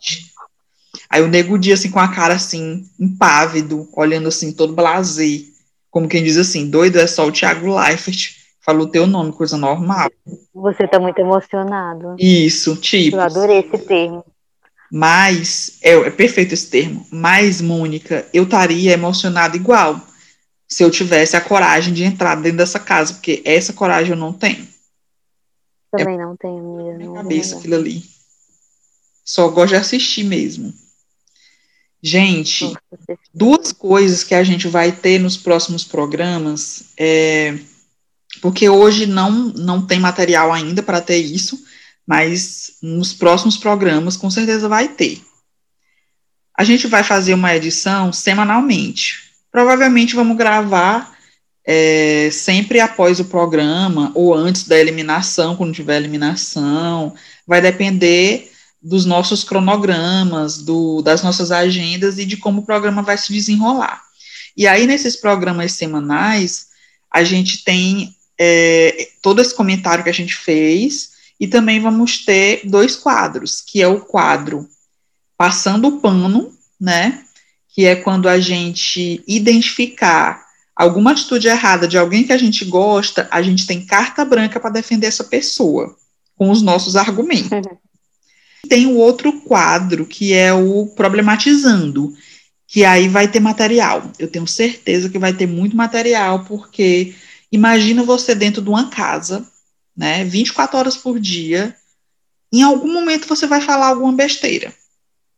Aí 1.10 1.22
o 1.22 1.28
Nego 1.28 1.58
Di, 1.58 1.74
assim, 1.74 1.92
com 1.92 2.00
a 2.00 2.08
cara, 2.08 2.36
assim, 2.36 2.86
impávido, 3.00 3.88
olhando, 3.96 4.28
assim, 4.28 4.54
todo 4.54 4.74
blasé 4.74 5.56
como 5.96 6.10
quem 6.10 6.22
diz 6.22 6.36
assim, 6.36 6.70
doido 6.70 7.00
é 7.00 7.08
só 7.08 7.26
o 7.26 7.32
Thiago 7.32 7.74
Leifert, 7.74 8.36
falou 8.60 8.86
teu 8.86 9.08
nome, 9.08 9.32
coisa 9.32 9.56
normal. 9.56 10.12
Você 10.54 10.86
tá 10.86 11.00
muito 11.00 11.18
emocionado. 11.20 12.18
Isso, 12.20 12.76
tipo. 12.76 13.16
Eu 13.16 13.22
adorei 13.22 13.60
esse 13.60 13.78
termo. 13.78 14.22
Mas, 14.92 15.78
é, 15.82 15.94
é 15.94 16.10
perfeito 16.10 16.54
esse 16.54 16.68
termo, 16.68 17.06
mas, 17.12 17.60
Mônica, 17.62 18.28
eu 18.34 18.44
estaria 18.44 18.94
emocionada 18.94 19.56
igual 19.56 20.02
se 20.68 20.84
eu 20.84 20.92
tivesse 20.92 21.36
a 21.36 21.42
coragem 21.42 21.94
de 21.94 22.04
entrar 22.04 22.36
dentro 22.36 22.58
dessa 22.58 22.80
casa, 22.80 23.14
porque 23.14 23.42
essa 23.46 23.74
coragem 23.74 24.12
eu 24.12 24.18
não 24.18 24.34
tenho. 24.34 24.68
Também 25.92 26.16
é, 26.16 26.18
não 26.18 26.36
tenho, 26.36 26.58
amiga. 26.58 26.98
Minha 26.98 27.14
cabeça, 27.14 27.58
aquilo 27.58 27.76
ali. 27.76 28.04
Só 29.24 29.48
gosto 29.50 29.70
de 29.70 29.76
assistir 29.76 30.24
mesmo. 30.24 30.74
Gente, 32.02 32.72
duas 33.34 33.72
coisas 33.72 34.24
que 34.24 34.36
a 34.36 34.44
gente 34.44 34.68
vai 34.68 34.92
ter 34.92 35.20
nos 35.20 35.38
próximos 35.38 35.84
programas, 35.84 36.84
é, 36.96 37.58
porque 38.42 38.70
hoje 38.70 39.08
não, 39.08 39.32
não 39.32 39.86
tem 39.86 40.00
material 40.00 40.54
ainda 40.54 40.84
para 40.84 41.02
ter 41.02 41.18
isso, 41.18 41.65
mas 42.08 42.74
nos 42.82 43.14
próximos 43.14 43.58
programas 43.58 44.16
com 44.16 44.30
certeza 44.30 44.68
vai 44.70 44.88
ter. 44.88 45.22
A 46.58 46.64
gente 46.64 46.88
vai 46.88 47.04
fazer 47.04 47.34
uma 47.34 47.56
edição 47.56 48.14
semanalmente. 48.14 49.32
Provavelmente 49.52 50.16
vamos 50.16 50.38
gravar 50.38 51.16
é, 51.66 52.30
sempre 52.32 52.80
após 52.80 53.20
o 53.20 53.26
programa 53.26 54.12
ou 54.14 54.34
antes 54.34 54.68
da 54.68 54.80
eliminação, 54.80 55.56
quando 55.56 55.74
tiver 55.74 55.98
eliminação. 55.98 57.14
Vai 57.46 57.62
depender 57.62 58.52
dos 58.82 59.04
nossos 59.04 59.44
cronogramas, 59.44 60.60
do, 60.60 61.02
das 61.02 61.24
nossas 61.24 61.52
agendas 61.52 62.20
e 62.20 62.26
de 62.26 62.38
como 62.38 62.62
o 62.62 62.66
programa 62.66 63.02
vai 63.02 63.18
se 63.18 63.34
desenrolar. 63.34 64.02
E 64.56 64.68
aí, 64.68 64.86
nesses 64.86 65.16
programas 65.16 65.74
semanais, 65.74 66.68
a 67.12 67.24
gente 67.24 67.64
tem 67.64 68.16
é, 68.40 69.10
todo 69.22 69.42
esse 69.42 69.54
comentário 69.56 70.04
que 70.04 70.10
a 70.10 70.14
gente 70.14 70.36
fez, 70.36 71.15
e 71.40 71.48
também 71.48 71.80
vamos 71.80 72.24
ter 72.24 72.62
dois 72.66 72.96
quadros, 72.96 73.62
que 73.62 73.82
é 73.82 73.88
o 73.88 74.02
quadro 74.02 74.68
Passando 75.38 75.90
o 75.90 76.00
Pano, 76.00 76.54
né? 76.80 77.24
Que 77.74 77.86
é 77.86 77.96
quando 77.96 78.30
a 78.30 78.40
gente 78.40 79.22
identificar 79.28 80.46
alguma 80.76 81.12
atitude 81.12 81.48
errada 81.48 81.88
de 81.88 81.98
alguém 81.98 82.24
que 82.24 82.34
a 82.34 82.38
gente 82.38 82.64
gosta, 82.66 83.28
a 83.30 83.42
gente 83.42 83.68
tem 83.68 83.86
carta 83.86 84.24
branca 84.24 84.60
para 84.60 84.70
defender 84.70 85.08
essa 85.08 85.26
pessoa, 85.26 85.96
com 86.38 86.50
os 86.50 86.62
nossos 86.62 86.96
argumentos. 86.96 87.52
Uhum. 87.52 87.78
Tem 88.68 88.88
o 88.88 88.96
outro 88.96 89.42
quadro, 89.42 90.06
que 90.06 90.34
é 90.34 90.54
o 90.54 90.88
Problematizando, 90.96 92.14
que 92.68 92.84
aí 92.84 93.08
vai 93.08 93.28
ter 93.28 93.40
material. 93.40 94.10
Eu 94.18 94.30
tenho 94.30 94.48
certeza 94.48 95.10
que 95.10 95.20
vai 95.20 95.34
ter 95.34 95.48
muito 95.48 95.76
material, 95.76 96.46
porque 96.46 97.14
imagina 97.52 98.04
você 98.04 98.34
dentro 98.34 98.62
de 98.62 98.70
uma 98.70 98.90
casa, 98.90 99.46
né, 99.96 100.24
24 100.26 100.78
horas 100.78 100.98
por 100.98 101.20
dia, 101.20 101.76
em 102.52 102.64
algum 102.64 102.92
momento 102.92 103.28
você 103.28 103.48
vai 103.48 103.62
falar 103.62 103.88
alguma 103.88 104.14
besteira. 104.14 104.74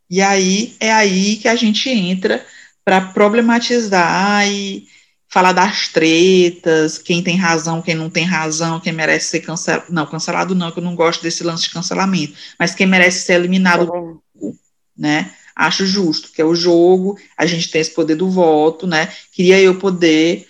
E 0.09 0.21
aí 0.21 0.75
é 0.79 0.91
aí 0.91 1.35
que 1.37 1.47
a 1.47 1.55
gente 1.55 1.89
entra 1.89 2.45
para 2.83 3.01
problematizar 3.01 4.47
e 4.47 4.87
falar 5.29 5.51
das 5.51 5.89
tretas, 5.89 6.97
quem 6.97 7.21
tem 7.21 7.35
razão, 7.35 7.81
quem 7.81 7.95
não 7.95 8.09
tem 8.09 8.23
razão, 8.23 8.79
quem 8.79 8.93
merece 8.93 9.27
ser 9.27 9.41
cancelado. 9.41 9.91
Não, 9.91 10.05
cancelado 10.05 10.55
não, 10.55 10.71
que 10.71 10.79
eu 10.79 10.83
não 10.83 10.95
gosto 10.95 11.21
desse 11.21 11.43
lance 11.43 11.63
de 11.63 11.71
cancelamento, 11.71 12.33
mas 12.57 12.73
quem 12.73 12.87
merece 12.87 13.25
ser 13.25 13.33
eliminado 13.33 13.85
do 13.85 13.91
jogo, 13.91 14.59
né? 14.97 15.33
Acho 15.55 15.85
justo, 15.85 16.31
que 16.31 16.41
é 16.41 16.45
o 16.45 16.55
jogo, 16.55 17.19
a 17.35 17.45
gente 17.45 17.69
tem 17.69 17.81
esse 17.81 17.91
poder 17.91 18.15
do 18.15 18.29
voto, 18.29 18.87
né? 18.87 19.11
Queria 19.31 19.59
eu 19.59 19.77
poder 19.77 20.46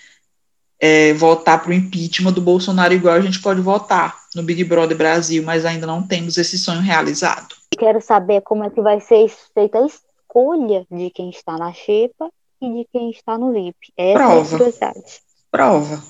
é, 0.80 1.14
votar 1.14 1.62
para 1.62 1.72
o 1.72 1.74
impeachment 1.74 2.34
do 2.34 2.42
Bolsonaro 2.42 2.94
igual 2.94 3.16
a 3.16 3.22
gente 3.22 3.42
pode 3.42 3.62
votar 3.62 4.16
no 4.36 4.44
Big 4.44 4.64
Brother 4.64 4.98
Brasil, 4.98 5.44
mas 5.44 5.66
ainda 5.66 5.88
não 5.88 6.06
temos 6.06 6.38
esse 6.38 6.58
sonho 6.58 6.82
realizado. 6.82 7.56
Quero 7.78 8.02
saber 8.02 8.42
como 8.42 8.64
é 8.64 8.70
que 8.70 8.82
vai 8.82 9.00
ser 9.00 9.30
feita 9.54 9.80
a 9.80 9.86
escolha 9.86 10.86
de 10.92 11.10
quem 11.10 11.30
está 11.30 11.58
na 11.58 11.74
xepa 11.74 12.30
e 12.62 12.70
de 12.70 12.88
quem 12.92 13.10
está 13.10 13.38
no 13.38 13.52
VIP. 13.52 13.94
Essa 13.98 14.20
Prova. 14.20 14.36
é 14.36 14.42
a 14.42 14.50
curiosidade. 14.50 15.22
Prova. 15.52 16.04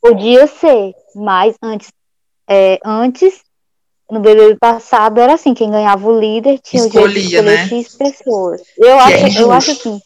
Podia 0.00 0.46
ser, 0.46 0.94
mas 1.14 1.56
antes, 1.62 1.90
é, 2.48 2.78
antes, 2.84 3.42
no 4.10 4.20
BBB 4.20 4.58
passado, 4.58 5.18
era 5.18 5.34
assim, 5.34 5.54
quem 5.54 5.70
ganhava 5.70 6.06
o 6.06 6.18
líder 6.18 6.58
tinha 6.58 6.86
Escolhia, 6.86 7.06
o 7.06 7.12
direito 7.12 7.28
de 7.28 7.36
escolher 7.36 7.56
né? 7.56 7.82
X 7.82 7.96
pessoas. 7.96 8.62
Eu, 8.76 8.98
acho, 8.98 9.14
é 9.14 9.42
eu 9.42 9.52
acho 9.52 9.70
assim, 9.70 10.00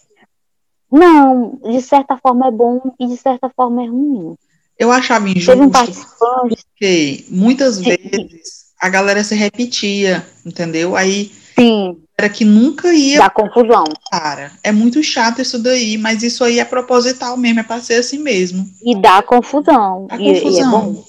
não, 0.91 1.59
de 1.63 1.81
certa 1.83 2.17
forma 2.17 2.49
é 2.49 2.51
bom 2.51 2.81
e 2.99 3.07
de 3.07 3.17
certa 3.17 3.51
forma 3.51 3.85
é 3.85 3.87
ruim. 3.87 4.35
Eu 4.79 4.93
achava 4.93 5.29
injusto 5.29 5.61
um 5.61 5.71
porque 5.71 7.25
muitas 7.29 7.81
vezes 7.81 8.69
a 8.81 8.89
galera 8.89 9.25
se 9.25 9.35
repetia, 9.35 10.25
entendeu? 10.47 10.97
Aí 10.97 11.33
Sim. 11.59 11.99
era 12.17 12.29
que 12.29 12.45
nunca 12.45 12.95
ia. 12.95 13.19
Dá 13.19 13.29
confusão. 13.29 13.85
Cara, 14.11 14.53
é 14.63 14.71
muito 14.71 15.03
chato 15.03 15.43
isso 15.43 15.61
daí, 15.61 15.99
mas 15.99 16.23
isso 16.23 16.45
aí 16.45 16.61
é 16.61 16.65
proposital 16.65 17.37
mesmo, 17.37 17.61
é 17.61 17.65
pra 17.65 17.81
ser 17.81 17.95
assim 17.95 18.19
mesmo. 18.19 18.65
E 18.83 18.95
dá 18.95 19.21
confusão. 19.23 20.07
Dá 20.07 20.17
e, 20.17 20.41
confusão. 20.41 20.53
E 20.53 20.61
é 20.61 20.71
bom. 20.71 21.05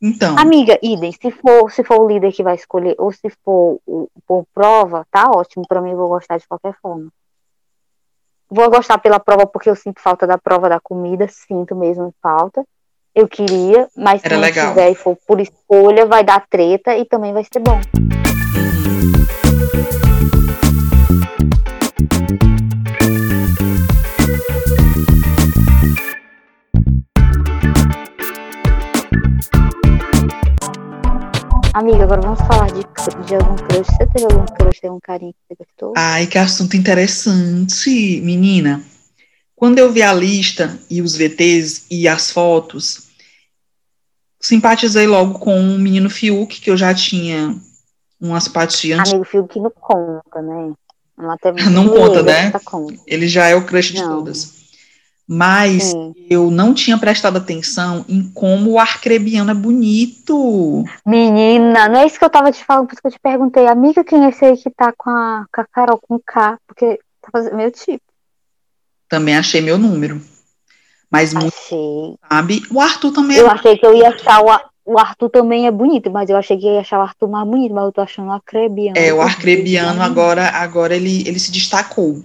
Então. 0.00 0.36
Amiga, 0.36 0.78
idem, 0.82 1.12
se 1.12 1.30
for, 1.30 1.70
se 1.70 1.84
for 1.84 2.00
o 2.00 2.08
líder 2.08 2.32
que 2.32 2.42
vai 2.42 2.56
escolher, 2.56 2.96
ou 2.98 3.12
se 3.12 3.30
for 3.44 3.78
o, 3.86 4.08
por 4.26 4.44
prova, 4.52 5.06
tá 5.12 5.30
ótimo. 5.30 5.64
Pra 5.68 5.80
mim, 5.80 5.90
eu 5.90 5.96
vou 5.96 6.08
gostar 6.08 6.38
de 6.38 6.48
qualquer 6.48 6.74
forma. 6.82 7.08
Vou 8.54 8.68
gostar 8.68 8.98
pela 8.98 9.18
prova 9.18 9.46
porque 9.46 9.70
eu 9.70 9.74
sinto 9.74 9.98
falta 10.02 10.26
da 10.26 10.36
prova 10.36 10.68
da 10.68 10.78
comida, 10.78 11.26
sinto 11.26 11.74
mesmo 11.74 12.14
falta. 12.22 12.62
Eu 13.14 13.26
queria, 13.26 13.88
mas 13.96 14.20
se 14.20 14.28
não 14.28 14.42
tiver 14.42 14.90
e 14.90 14.94
for 14.94 15.16
por 15.26 15.40
escolha, 15.40 16.04
vai 16.04 16.22
dar 16.22 16.46
treta 16.50 16.94
e 16.94 17.06
também 17.06 17.32
vai 17.32 17.44
ser 17.44 17.60
bom. 17.60 17.80
Amiga, 31.82 32.04
agora 32.04 32.20
vamos 32.20 32.38
falar 32.42 32.68
de, 32.68 32.84
de 33.26 33.34
algum 33.34 33.56
crush. 33.56 33.88
Você 33.88 34.06
teve 34.06 34.32
algum 34.32 34.46
crush, 34.46 34.80
tem 34.80 34.88
um 34.88 35.00
carinho 35.00 35.32
que 35.32 35.38
você 35.48 35.64
gostou? 35.64 35.92
Ai, 35.96 36.28
que 36.28 36.38
assunto 36.38 36.76
interessante, 36.76 38.20
menina. 38.20 38.80
Quando 39.56 39.80
eu 39.80 39.90
vi 39.90 40.00
a 40.00 40.14
lista 40.14 40.78
e 40.88 41.02
os 41.02 41.16
VTs 41.16 41.86
e 41.90 42.06
as 42.06 42.30
fotos, 42.30 43.08
simpatizei 44.38 45.08
logo 45.08 45.40
com 45.40 45.58
o 45.58 45.76
menino 45.76 46.08
Fiuk, 46.08 46.60
que 46.60 46.70
eu 46.70 46.76
já 46.76 46.94
tinha 46.94 47.60
umas 48.20 48.44
simpatia 48.44 49.02
Amigo 49.02 49.24
Fiuk 49.24 49.58
não 49.58 49.72
conta, 49.72 50.40
né? 50.40 50.72
Não 51.72 51.88
conta, 51.88 52.22
né? 52.22 52.52
Conta. 52.64 52.94
Ele 53.08 53.26
já 53.26 53.48
é 53.48 53.56
o 53.56 53.66
crush 53.66 53.92
de 53.92 54.02
não. 54.02 54.18
todas. 54.18 54.61
Mas 55.26 55.84
Sim. 55.84 56.14
eu 56.28 56.50
não 56.50 56.74
tinha 56.74 56.98
prestado 56.98 57.38
atenção 57.38 58.04
em 58.08 58.22
como 58.32 58.72
o 58.72 58.78
arcrebiano 58.78 59.50
é 59.50 59.54
bonito. 59.54 60.84
Menina, 61.06 61.88
não 61.88 62.00
é 62.00 62.06
isso 62.06 62.18
que 62.18 62.24
eu 62.24 62.30
tava 62.30 62.50
te 62.50 62.64
falando, 62.64 62.86
por 62.86 62.94
isso 62.94 63.02
que 63.02 63.08
eu 63.08 63.12
te 63.12 63.20
perguntei, 63.20 63.66
amiga, 63.66 64.04
quem 64.04 64.24
é 64.24 64.28
esse 64.28 64.44
aí 64.44 64.56
que 64.56 64.70
tá 64.70 64.92
com 64.96 65.10
a, 65.10 65.46
com 65.52 65.60
a 65.60 65.66
Carol 65.72 66.00
com 66.00 66.18
K? 66.18 66.58
Porque 66.66 66.98
tá 67.22 67.28
fazendo 67.30 67.56
meu 67.56 67.70
tipo. 67.70 68.02
Também 69.08 69.36
achei 69.36 69.60
meu 69.60 69.78
número. 69.78 70.20
Mas 71.10 71.34
muito, 71.34 71.54
achei. 71.54 72.16
sabe? 72.28 72.62
O 72.70 72.80
Arthur 72.80 73.12
também 73.12 73.36
Eu 73.36 73.46
é 73.46 73.50
achei 73.50 73.76
que 73.76 73.84
eu 73.84 73.94
ia 73.94 74.08
achar 74.08 74.42
o, 74.42 74.48
o 74.84 74.98
Arthur 74.98 75.28
também 75.28 75.66
é 75.66 75.70
bonito, 75.70 76.10
mas 76.10 76.28
eu 76.30 76.36
achei 76.36 76.56
que 76.56 76.66
ia 76.66 76.80
achar 76.80 76.98
o 76.98 77.02
Arthur 77.02 77.28
mais 77.28 77.46
bonito, 77.46 77.74
mas 77.74 77.84
eu 77.84 77.92
tô 77.92 78.00
achando 78.00 78.28
o 78.28 78.32
Arcrebiano. 78.32 78.98
É, 78.98 79.12
o 79.12 79.20
Arcrebiano 79.20 80.02
agora, 80.02 80.48
agora 80.48 80.96
ele, 80.96 81.26
ele 81.28 81.38
se 81.38 81.52
destacou. 81.52 82.22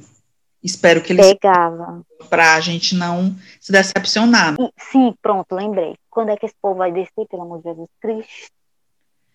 Espero 0.64 1.01
que 1.01 1.14
ele 1.14 1.22
pegava 1.22 2.01
para 2.30 2.55
a 2.55 2.60
gente 2.60 2.95
não 2.95 3.36
se 3.60 3.72
decepcionar. 3.72 4.55
sim, 4.91 5.14
pronto, 5.22 5.53
lembrei. 5.53 5.95
Quando 6.10 6.30
é 6.30 6.38
que 6.38 6.45
esse 6.45 6.55
povo 6.62 6.80
vai 6.80 6.91
descer, 6.91 7.28
pelo 7.30 7.43
amor 7.43 7.60
de 7.60 7.70
Jesus 7.70 7.89
Cristo? 8.01 8.51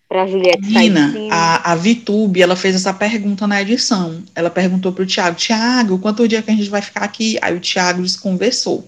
Para 0.09 0.27
Juliette 0.27 0.61
Menina, 0.61 1.11
a, 1.31 1.71
a 1.71 1.75
Vitube, 1.75 2.41
ela 2.41 2.55
fez 2.55 2.75
essa 2.75 2.93
pergunta 2.93 3.47
na 3.47 3.61
edição. 3.61 4.21
Ela 4.35 4.49
perguntou 4.49 4.91
pro 4.91 5.07
Tiago, 5.07 5.35
Tiago, 5.35 5.97
quanto 5.97 6.27
dia 6.27 6.43
que 6.43 6.51
a 6.51 6.55
gente 6.55 6.69
vai 6.69 6.81
ficar 6.81 7.03
aqui? 7.03 7.39
Aí 7.41 7.55
o 7.55 7.59
Tiago 7.59 8.03
desconversou. 8.03 8.87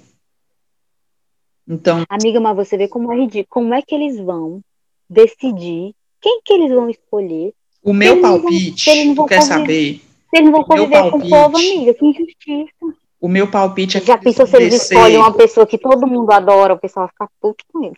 Então, 1.68 2.04
amiga, 2.10 2.40
mas 2.40 2.56
você 2.56 2.78
vê 2.78 2.88
como 2.88 3.12
é 3.12 3.18
ridículo. 3.18 3.48
Como 3.50 3.74
é 3.74 3.82
que 3.82 3.96
eles 3.96 4.20
vão 4.20 4.62
decidir 5.10 5.96
quem 6.22 6.42
que 6.44 6.54
eles 6.54 6.70
vão 6.70 6.90
escolher? 6.90 7.54
O 7.82 7.94
meu 7.94 8.22
palpite, 8.22 9.06
vão, 9.14 9.16
tu 9.16 9.26
quer 9.26 9.42
saber? 9.42 10.02
Eles 10.36 10.52
não 10.52 10.52
vão 10.52 10.64
conviver 10.66 11.10
com 11.12 11.18
o 11.18 11.30
povo, 11.30 11.58
amiga, 11.58 11.94
que 11.94 12.06
injustiça. 12.06 12.98
O 13.22 13.30
meu 13.30 13.50
palpite 13.50 13.98
é 13.98 14.02
que. 14.02 14.08
Já 14.08 14.18
pensou 14.18 14.46
se 14.46 14.56
eles 14.58 14.74
descer... 14.74 14.96
escolhem 14.96 15.18
uma 15.18 15.34
pessoa 15.34 15.66
que 15.66 15.78
todo 15.78 16.06
mundo 16.06 16.30
adora, 16.32 16.74
o 16.74 16.78
pessoal 16.78 17.06
vai 17.06 17.12
ficar 17.14 17.30
puto 17.40 17.64
com 17.72 17.86
eles. 17.86 17.98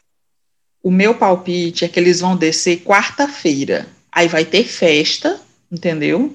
O 0.83 0.91
meu 0.91 1.15
palpite 1.15 1.83
é 1.83 1.87
que 1.87 1.99
eles 1.99 2.21
vão 2.21 2.37
descer 2.37 2.83
quarta-feira. 2.83 3.87
Aí 4.11 4.27
vai 4.27 4.45
ter 4.45 4.63
festa, 4.63 5.41
entendeu? 5.71 6.31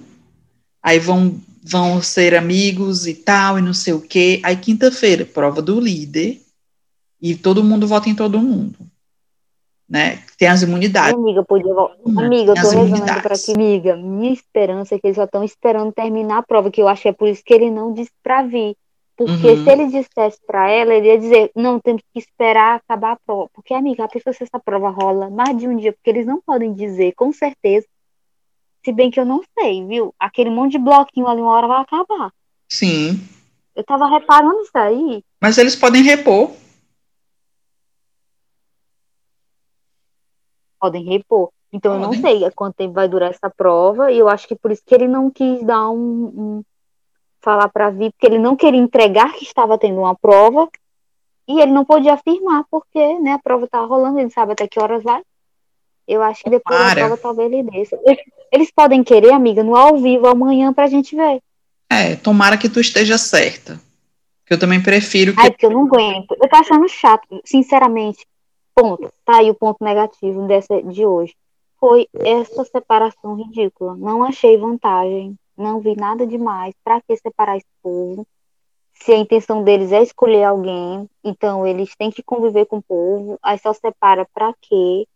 Aí 0.82 0.98
vão, 0.98 1.40
vão 1.62 2.02
ser 2.02 2.34
amigos 2.34 3.06
e 3.06 3.14
tal, 3.14 3.58
e 3.58 3.62
não 3.62 3.72
sei 3.72 3.92
o 3.92 4.00
quê. 4.00 4.40
Aí 4.42 4.56
quinta-feira, 4.56 5.24
prova 5.24 5.62
do 5.62 5.80
líder. 5.80 6.42
E 7.20 7.36
todo 7.36 7.62
mundo 7.62 7.86
vota 7.86 8.08
em 8.08 8.14
todo 8.16 8.40
mundo 8.40 8.76
né? 9.92 10.18
Tem 10.38 10.48
as 10.48 10.62
imunidades. 10.62 11.12
amiga, 11.12 11.44
podia 11.44 11.70
Amiga, 12.16 12.52
eu 12.52 12.54
tô 12.54 12.70
rezando 12.70 13.22
para 13.22 13.34
que, 13.36 13.52
amiga, 13.52 13.94
minha 13.94 14.32
esperança 14.32 14.94
é 14.94 14.98
que 14.98 15.06
eles 15.06 15.16
só 15.16 15.24
estão 15.24 15.44
esperando 15.44 15.92
terminar 15.92 16.38
a 16.38 16.42
prova, 16.42 16.70
que 16.70 16.80
eu 16.80 16.88
acho 16.88 17.02
que 17.02 17.08
é 17.08 17.12
por 17.12 17.28
isso 17.28 17.42
que 17.44 17.52
ele 17.52 17.70
não 17.70 17.92
disse 17.92 18.10
para 18.22 18.42
vir. 18.42 18.74
Porque 19.14 19.48
uhum. 19.48 19.62
se 19.62 19.70
ele 19.70 19.86
dissesse 19.88 20.38
para 20.46 20.70
ela, 20.70 20.94
ele 20.94 21.08
ia 21.08 21.18
dizer, 21.18 21.50
não, 21.54 21.78
temos 21.78 22.00
que 22.10 22.18
esperar 22.18 22.76
acabar 22.76 23.12
a 23.12 23.18
prova. 23.26 23.50
Porque, 23.52 23.74
amiga, 23.74 24.04
a 24.04 24.08
pessoa 24.08 24.32
se 24.32 24.42
essa 24.42 24.58
prova 24.58 24.88
rola 24.88 25.28
mais 25.28 25.58
de 25.58 25.68
um 25.68 25.76
dia, 25.76 25.92
porque 25.92 26.08
eles 26.08 26.26
não 26.26 26.40
podem 26.40 26.72
dizer, 26.72 27.12
com 27.14 27.30
certeza, 27.30 27.86
se 28.82 28.92
bem 28.92 29.10
que 29.10 29.20
eu 29.20 29.26
não 29.26 29.42
sei, 29.58 29.86
viu? 29.86 30.14
Aquele 30.18 30.48
monte 30.48 30.72
de 30.72 30.78
bloquinho 30.78 31.26
ali, 31.26 31.42
uma 31.42 31.52
hora 31.52 31.68
vai 31.68 31.82
acabar. 31.82 32.32
Sim. 32.66 33.20
Eu 33.76 33.84
tava 33.84 34.08
reparando 34.08 34.62
isso 34.62 34.70
aí. 34.72 35.22
Mas 35.38 35.58
eles 35.58 35.76
podem 35.76 36.02
repor. 36.02 36.50
Podem 40.82 41.04
repor. 41.04 41.50
Então, 41.72 41.94
eu 41.94 42.00
não 42.00 42.12
sei 42.12 42.50
quanto 42.50 42.74
tempo 42.74 42.92
vai 42.92 43.08
durar 43.08 43.30
essa 43.30 43.48
prova, 43.48 44.10
e 44.10 44.18
eu 44.18 44.28
acho 44.28 44.48
que 44.48 44.56
por 44.56 44.72
isso 44.72 44.82
que 44.84 44.94
ele 44.94 45.06
não 45.06 45.30
quis 45.30 45.62
dar 45.64 45.88
um. 45.88 45.96
um 45.96 46.62
falar 47.40 47.68
para 47.68 47.90
vir, 47.90 48.12
porque 48.12 48.26
ele 48.26 48.38
não 48.38 48.54
queria 48.54 48.80
entregar 48.80 49.32
que 49.32 49.44
estava 49.44 49.78
tendo 49.78 49.98
uma 49.98 50.14
prova, 50.14 50.68
e 51.48 51.60
ele 51.60 51.72
não 51.72 51.84
podia 51.84 52.14
afirmar, 52.14 52.64
porque 52.70 53.18
né, 53.20 53.32
a 53.32 53.38
prova 53.38 53.64
estava 53.64 53.86
rolando, 53.86 54.18
ele 54.18 54.30
sabe 54.30 54.52
até 54.52 54.66
que 54.68 54.80
horas 54.80 55.02
vai. 55.02 55.22
Eu 56.06 56.22
acho 56.22 56.42
que 56.42 56.50
depois 56.50 56.78
Para. 56.78 56.88
da 56.88 57.00
prova 57.06 57.16
talvez 57.16 57.52
ele 57.52 57.62
desça. 57.62 57.98
Eles 58.52 58.70
podem 58.70 59.02
querer, 59.02 59.32
amiga, 59.32 59.64
no 59.64 59.74
ao 59.74 59.96
vivo 59.96 60.26
amanhã 60.26 60.74
pra 60.74 60.86
gente 60.86 61.16
ver. 61.16 61.40
É, 61.88 62.16
tomara 62.16 62.58
que 62.58 62.68
tu 62.68 62.80
esteja 62.80 63.16
certa. 63.16 63.80
Que 64.44 64.52
eu 64.52 64.58
também 64.58 64.82
prefiro 64.82 65.32
que. 65.32 65.40
Ai, 65.40 65.50
porque 65.50 65.64
eu 65.64 65.70
não 65.70 65.86
aguento. 65.86 66.36
Eu 66.38 66.48
tô 66.48 66.56
achando 66.56 66.86
chato, 66.86 67.40
sinceramente. 67.46 68.26
Ponto. 68.74 69.12
Tá 69.24 69.36
aí 69.38 69.50
o 69.50 69.54
ponto 69.54 69.82
negativo 69.82 70.46
dessa 70.46 70.82
de 70.82 71.04
hoje. 71.04 71.34
Foi 71.78 72.08
essa 72.14 72.64
separação 72.64 73.34
ridícula. 73.34 73.96
Não 73.96 74.22
achei 74.24 74.56
vantagem. 74.56 75.36
Não 75.56 75.80
vi 75.80 75.94
nada 75.96 76.26
demais. 76.26 76.74
Pra 76.84 77.00
que 77.00 77.16
separar 77.16 77.56
esse 77.56 77.66
povo? 77.82 78.26
Se 78.94 79.12
a 79.12 79.18
intenção 79.18 79.64
deles 79.64 79.90
é 79.90 80.02
escolher 80.02 80.44
alguém, 80.44 81.08
então 81.24 81.66
eles 81.66 81.94
têm 81.96 82.10
que 82.10 82.22
conviver 82.22 82.66
com 82.66 82.76
o 82.76 82.82
povo. 82.82 83.38
Aí 83.42 83.58
só 83.58 83.72
separa 83.72 84.26
pra 84.32 84.54
quê? 84.60 85.06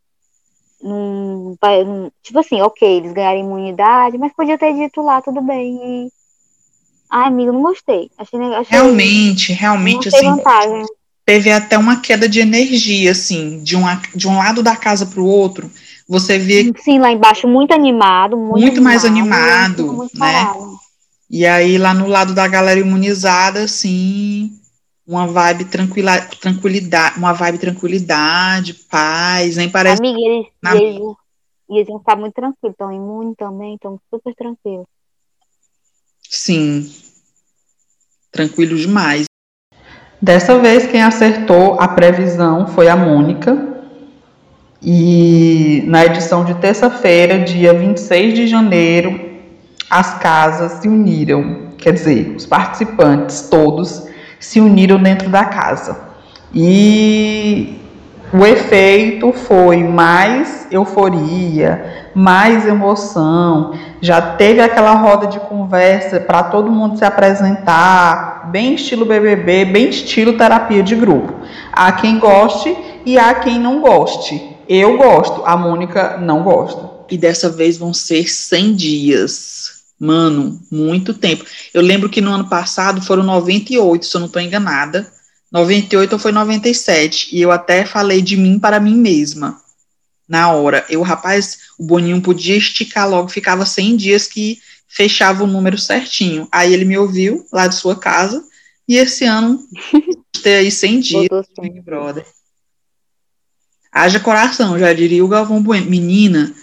Num, 0.83 1.57
num, 1.87 2.11
tipo 2.23 2.39
assim, 2.39 2.61
ok, 2.61 2.97
eles 2.97 3.13
ganharam 3.13 3.41
imunidade, 3.41 4.19
mas 4.19 4.33
podia 4.35 4.59
ter 4.59 4.75
dito 4.75 5.01
lá, 5.01 5.23
tudo 5.23 5.41
bem. 5.41 6.05
E... 6.05 6.13
Ai, 7.09 7.29
amigo, 7.29 7.53
não 7.53 7.63
gostei. 7.63 8.11
Achei, 8.19 8.41
achei 8.41 8.79
realmente, 8.79 9.53
realmente, 9.53 10.09
assim. 10.09 10.31
Vantagem 10.31 10.85
teve 11.27 11.51
até 11.51 11.77
uma 11.77 12.01
queda 12.01 12.29
de 12.29 12.39
energia, 12.39 13.11
assim, 13.11 13.61
de, 13.63 13.75
uma, 13.75 14.01
de 14.15 14.29
um 14.29 14.39
lado 14.39 14.63
da 14.63 14.77
casa 14.77 15.05
para 15.05 15.21
o 15.21 15.27
outro. 15.27 15.69
Você 16.09 16.39
vê. 16.39 16.73
Sim, 16.79 17.01
lá 17.01 17.11
embaixo, 17.11 17.49
muito 17.49 17.75
animado. 17.75 18.37
Muito, 18.37 18.53
muito 18.53 18.67
animado, 18.69 18.85
mais 18.85 19.05
animado, 19.05 19.93
muito 19.93 20.19
né? 20.19 20.33
Parado. 20.33 20.77
E 21.29 21.45
aí, 21.45 21.77
lá 21.77 21.93
no 21.93 22.07
lado 22.07 22.33
da 22.33 22.47
galera 22.47 22.79
imunizada, 22.79 23.65
assim, 23.65 24.53
uma 25.05 25.27
vibe 25.27 25.65
tranquila, 25.65 26.21
tranquilidade, 26.41 27.19
uma 27.19 27.33
vibe 27.33 27.59
tranquilidade, 27.59 28.75
paz, 28.89 29.57
nem 29.57 29.69
parece. 29.69 30.01
Amiga, 30.01 30.21
eles, 30.21 30.47
na... 30.63 30.77
eles, 30.77 31.03
eles 31.69 31.87
vão 31.89 31.97
estar 31.97 32.15
muito 32.15 32.35
tranquilos, 32.35 32.73
estão 32.73 32.93
imunes 32.93 33.35
também, 33.37 33.75
estão 33.75 34.01
super 34.09 34.33
tranquilos. 34.37 34.87
Sim, 36.31 36.89
tranquilo 38.31 38.77
demais. 38.77 39.26
Dessa 40.21 40.59
vez, 40.59 40.87
quem 40.87 41.03
acertou 41.03 41.79
a 41.79 41.89
previsão 41.89 42.67
foi 42.67 42.89
a 42.89 42.97
Mônica. 42.97 43.57
E 44.83 45.83
na 45.87 46.05
edição 46.05 46.45
de 46.45 46.55
terça-feira, 46.55 47.41
dia 47.41 47.75
26 47.75 48.35
de 48.35 48.47
janeiro, 48.47 49.21
as 49.91 50.19
casas 50.19 50.73
se 50.81 50.89
uniram. 50.89 51.67
Quer 51.77 51.93
dizer, 51.93 52.35
os 52.37 52.47
participantes 52.47 53.49
todos 53.51 54.07
se 54.41 54.61
uniram 54.61 55.03
dentro 55.03 55.29
da 55.29 55.45
casa. 55.45 56.01
E 56.55 57.79
o 58.33 58.45
efeito 58.45 59.33
foi 59.33 59.85
mais 59.85 60.67
euforia, 60.71 62.11
mais 62.15 62.67
emoção. 62.67 63.75
Já 64.01 64.21
teve 64.21 64.61
aquela 64.61 64.95
roda 64.95 65.27
de 65.27 65.39
conversa 65.41 66.19
para 66.21 66.45
todo 66.45 66.71
mundo 66.71 66.99
se 66.99 67.05
apresentar, 67.05 68.36
bem 68.51 68.75
estilo 68.75 69.05
BBB, 69.05 69.65
bem 69.67 69.89
estilo 69.89 70.37
terapia 70.37 70.83
de 70.83 70.95
grupo. 70.95 71.33
Há 71.73 71.93
quem 71.93 72.19
goste 72.19 72.77
e 73.05 73.19
há 73.19 73.35
quem 73.35 73.59
não 73.59 73.81
goste. 73.81 74.57
Eu 74.69 74.97
gosto, 74.97 75.45
a 75.45 75.57
Mônica 75.57 76.19
não 76.19 76.43
gosta. 76.43 76.91
E 77.11 77.17
dessa 77.17 77.49
vez 77.49 77.77
vão 77.77 77.95
ser 77.95 78.29
100 78.29 78.75
dias. 78.75 79.77
Mano, 79.99 80.61
muito 80.71 81.15
tempo. 81.15 81.45
Eu 81.73 81.81
lembro 81.81 82.09
que 82.09 82.21
no 82.21 82.33
ano 82.33 82.49
passado 82.49 83.01
foram 83.01 83.23
98, 83.23 84.05
se 84.05 84.17
eu 84.17 84.21
não 84.21 84.27
estou 84.27 84.43
enganada. 84.43 85.11
98 85.51 86.13
ou 86.13 86.19
foi 86.19 86.33
97. 86.33 87.35
E 87.35 87.41
eu 87.41 87.51
até 87.51 87.85
falei 87.85 88.21
de 88.21 88.37
mim 88.37 88.59
para 88.59 88.81
mim 88.81 88.97
mesma. 88.97 89.61
Na 90.29 90.53
hora. 90.53 90.85
Eu, 90.89 91.03
rapaz, 91.03 91.59
o 91.79 91.87
Boninho 91.87 92.21
podia 92.21 92.57
esticar 92.57 93.09
logo, 93.09 93.29
ficava 93.29 93.65
100 93.65 93.97
dias 93.97 94.27
que 94.27 94.59
fechava 94.89 95.45
o 95.45 95.47
número 95.47 95.79
certinho. 95.79 96.49
Aí 96.51 96.73
ele 96.73 96.85
me 96.85 96.97
ouviu 96.99 97.47
lá 97.53 97.67
de 97.67 97.75
sua 97.75 97.97
casa. 97.97 98.45
E 98.89 98.97
esse 98.97 99.25
ano, 99.25 99.59
ter 100.43 100.57
aí 100.57 100.71
100 100.71 101.01
dias, 101.01 101.47
Big 101.61 101.81
Brother. 101.81 102.25
Haja 103.91 104.21
coração, 104.21 104.79
já 104.79 104.93
diria 104.93 105.25
o 105.25 105.29
Galvão 105.29 105.63
Bueno. 105.63 105.91
Menina, 105.91 106.55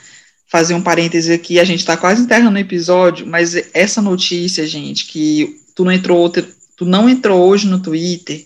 fazer 0.53 0.75
um 0.75 0.83
parêntese 0.83 1.33
aqui, 1.33 1.59
a 1.59 1.63
gente 1.63 1.79
está 1.79 1.97
quase 1.97 2.21
enterrando 2.21 2.57
o 2.57 2.61
episódio, 2.61 3.25
mas 3.25 3.55
essa 3.73 4.03
notícia, 4.03 4.67
gente, 4.67 5.07
que 5.07 5.59
tu 5.75 5.83
não 5.83 5.91
entrou, 5.91 6.29
tu 6.29 6.85
não 6.85 7.09
entrou 7.09 7.47
hoje 7.47 7.67
no 7.67 7.81
Twitter, 7.81 8.45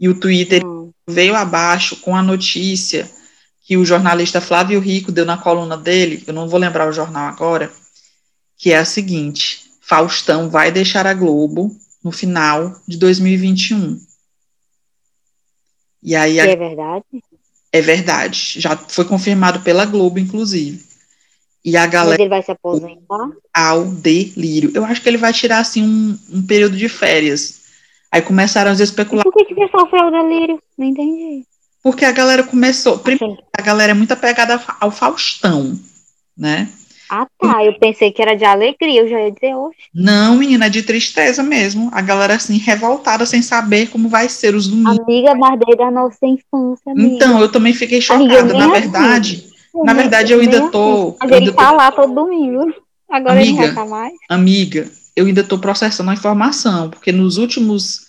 e 0.00 0.08
o 0.08 0.18
Twitter 0.18 0.64
hum. 0.64 0.90
veio 1.06 1.34
abaixo 1.36 1.96
com 1.96 2.16
a 2.16 2.22
notícia 2.22 3.06
que 3.66 3.76
o 3.76 3.84
jornalista 3.84 4.40
Flávio 4.40 4.80
Rico 4.80 5.12
deu 5.12 5.26
na 5.26 5.36
coluna 5.36 5.76
dele, 5.76 6.24
eu 6.26 6.32
não 6.32 6.48
vou 6.48 6.58
lembrar 6.58 6.88
o 6.88 6.92
jornal 6.92 7.28
agora, 7.28 7.70
que 8.56 8.72
é 8.72 8.78
a 8.78 8.84
seguinte: 8.84 9.70
Faustão 9.80 10.48
vai 10.48 10.70
deixar 10.70 11.06
a 11.06 11.14
Globo 11.14 11.74
no 12.02 12.12
final 12.12 12.74
de 12.86 12.96
2021. 12.96 14.00
E 16.02 16.14
aí 16.14 16.38
a... 16.40 16.46
é 16.46 16.56
verdade? 16.56 17.04
É 17.72 17.80
verdade. 17.80 18.60
Já 18.60 18.76
foi 18.76 19.04
confirmado 19.04 19.60
pela 19.60 19.84
Globo, 19.84 20.18
inclusive. 20.18 20.84
E 21.64 21.76
a 21.76 21.86
galera. 21.86 22.12
Mas 22.12 22.20
ele 22.20 22.28
vai 22.28 22.42
se 22.42 22.50
aposentar? 22.52 23.30
Ao 23.52 23.84
delírio. 23.84 24.70
Eu 24.74 24.84
acho 24.84 25.02
que 25.02 25.08
ele 25.08 25.18
vai 25.18 25.32
tirar 25.32 25.58
assim 25.58 25.82
um, 25.82 26.18
um 26.38 26.46
período 26.46 26.76
de 26.76 26.88
férias 26.88 27.66
Aí 28.16 28.22
começaram 28.22 28.70
as 28.70 28.80
especular. 28.80 29.24
Por 29.24 29.32
que, 29.32 29.44
que 29.44 29.54
você 29.54 29.68
sofreu 29.68 30.06
o 30.06 30.10
delírio? 30.10 30.58
Não 30.78 30.86
entendi. 30.86 31.44
Porque 31.82 32.04
a 32.04 32.12
galera 32.12 32.42
começou. 32.42 32.98
Primeiro, 32.98 33.36
a 33.52 33.60
galera 33.62 33.92
é 33.92 33.94
muito 33.94 34.12
apegada 34.12 34.58
ao 34.80 34.90
Faustão, 34.90 35.78
né? 36.36 36.68
Ah, 37.08 37.26
tá. 37.38 37.64
Eu 37.64 37.78
pensei 37.78 38.10
que 38.10 38.20
era 38.20 38.34
de 38.34 38.44
alegria, 38.44 39.02
eu 39.02 39.08
já 39.08 39.20
ia 39.20 39.30
dizer 39.30 39.54
hoje. 39.54 39.76
Não, 39.94 40.36
menina, 40.36 40.66
é 40.66 40.70
de 40.70 40.82
tristeza 40.82 41.42
mesmo. 41.42 41.88
A 41.92 42.00
galera, 42.00 42.34
assim, 42.34 42.58
revoltada, 42.58 43.24
sem 43.24 43.42
saber 43.42 43.88
como 43.90 44.08
vai 44.08 44.28
ser 44.28 44.54
os 44.54 44.66
domingos. 44.66 44.98
Amiga, 45.00 45.34
mas 45.34 45.58
desde 45.64 45.82
a 45.82 45.90
nossa 45.90 46.26
infância, 46.26 46.92
amiga. 46.92 47.14
Então, 47.14 47.40
eu 47.40 47.50
também 47.50 47.72
fiquei 47.72 48.00
chocada. 48.00 48.52
Na 48.52 48.66
nem 48.66 48.70
verdade, 48.70 49.46
assim. 49.46 49.84
na 49.84 49.92
verdade, 49.94 50.32
eu 50.32 50.40
ainda 50.40 50.68
tô. 50.70 51.16
Mas 51.20 51.30
eu 51.30 51.36
ele 51.36 51.52
tá 51.52 51.70
tô- 51.70 51.76
lá 51.76 51.92
todo 51.92 52.14
domingo. 52.14 52.74
Agora 53.08 53.40
ele 53.40 53.50
Amiga. 53.50 53.68
não 53.68 53.74
tá 53.74 53.86
mais. 53.86 54.12
Amiga, 54.28 54.90
eu 55.14 55.26
ainda 55.26 55.44
tô 55.44 55.58
processando 55.58 56.10
a 56.10 56.14
informação, 56.14 56.90
porque 56.90 57.12
nos 57.12 57.36
últimos 57.38 58.06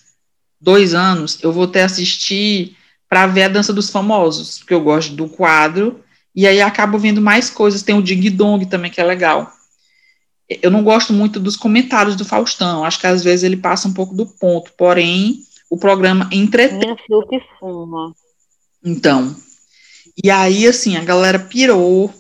dois 0.60 0.95
anos 0.95 1.38
eu 1.43 1.52
voltei 1.54 1.84
a 1.84 1.86
assistir 1.86 2.76
para 3.08 3.28
ver 3.28 3.43
a 3.43 3.48
Dança 3.48 3.72
dos 3.72 3.89
Famosos, 3.89 4.58
porque 4.60 4.74
eu 4.74 4.82
gosto 4.82 5.14
do 5.14 5.30
quadro, 5.30 6.02
e 6.38 6.45
aí 6.45 6.61
acabo 6.61 6.99
vendo 6.99 7.19
mais 7.19 7.49
coisas. 7.49 7.81
Tem 7.81 7.97
o 7.97 8.01
Ding 8.01 8.29
Dong 8.29 8.63
também, 8.67 8.91
que 8.91 9.01
é 9.01 9.03
legal. 9.03 9.51
Eu 10.47 10.69
não 10.69 10.83
gosto 10.83 11.11
muito 11.11 11.39
dos 11.39 11.57
comentários 11.57 12.15
do 12.15 12.23
Faustão, 12.23 12.85
acho 12.85 12.99
que 12.99 13.07
às 13.07 13.23
vezes 13.23 13.43
ele 13.43 13.57
passa 13.57 13.88
um 13.88 13.93
pouco 13.93 14.13
do 14.13 14.27
ponto, 14.27 14.71
porém, 14.77 15.39
o 15.67 15.77
programa 15.77 16.29
entretém. 16.31 16.95
Que 16.95 17.41
fuma. 17.59 18.15
Então, 18.85 19.35
e 20.23 20.29
aí, 20.29 20.67
assim, 20.67 20.95
a 20.95 21.03
galera 21.03 21.39
pirou, 21.39 22.13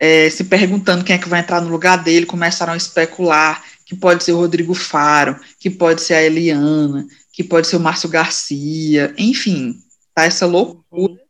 é, 0.00 0.30
se 0.30 0.44
perguntando 0.44 1.04
quem 1.04 1.14
é 1.14 1.18
que 1.18 1.28
vai 1.28 1.40
entrar 1.40 1.60
no 1.60 1.68
lugar 1.68 2.02
dele, 2.02 2.24
começaram 2.24 2.72
a 2.72 2.78
especular 2.78 3.62
que 3.84 3.94
pode 3.94 4.24
ser 4.24 4.32
o 4.32 4.38
Rodrigo 4.38 4.72
Faro, 4.72 5.38
que 5.58 5.68
pode 5.68 6.00
ser 6.00 6.14
a 6.14 6.22
Eliana, 6.22 7.06
que 7.30 7.44
pode 7.44 7.66
ser 7.66 7.76
o 7.76 7.80
Márcio 7.80 8.08
Garcia, 8.08 9.14
enfim, 9.18 9.78
tá 10.14 10.24
essa 10.24 10.46
loucura. 10.46 11.20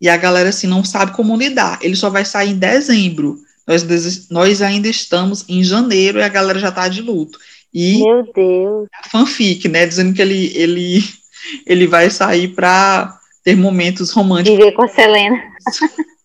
E 0.00 0.08
a 0.08 0.16
galera, 0.16 0.48
assim, 0.48 0.66
não 0.66 0.84
sabe 0.84 1.12
como 1.12 1.36
lidar. 1.36 1.78
Ele 1.82 1.96
só 1.96 2.08
vai 2.08 2.24
sair 2.24 2.50
em 2.50 2.58
dezembro. 2.58 3.38
Nós, 3.66 3.84
nós 4.30 4.62
ainda 4.62 4.88
estamos 4.88 5.44
em 5.48 5.62
janeiro 5.62 6.18
e 6.18 6.22
a 6.22 6.28
galera 6.28 6.58
já 6.58 6.72
tá 6.72 6.88
de 6.88 7.02
luto. 7.02 7.38
E 7.72 8.02
Meu 8.02 8.32
Deus. 8.32 8.88
a 8.94 9.08
fanfic, 9.08 9.68
né, 9.68 9.86
dizendo 9.86 10.14
que 10.14 10.22
ele, 10.22 10.52
ele, 10.54 11.04
ele 11.66 11.86
vai 11.86 12.08
sair 12.08 12.48
para 12.48 13.18
ter 13.44 13.56
momentos 13.56 14.10
românticos 14.10 14.58
Viver 14.58 14.72
com 14.72 14.84
a 14.84 14.88
Selena. 14.88 15.36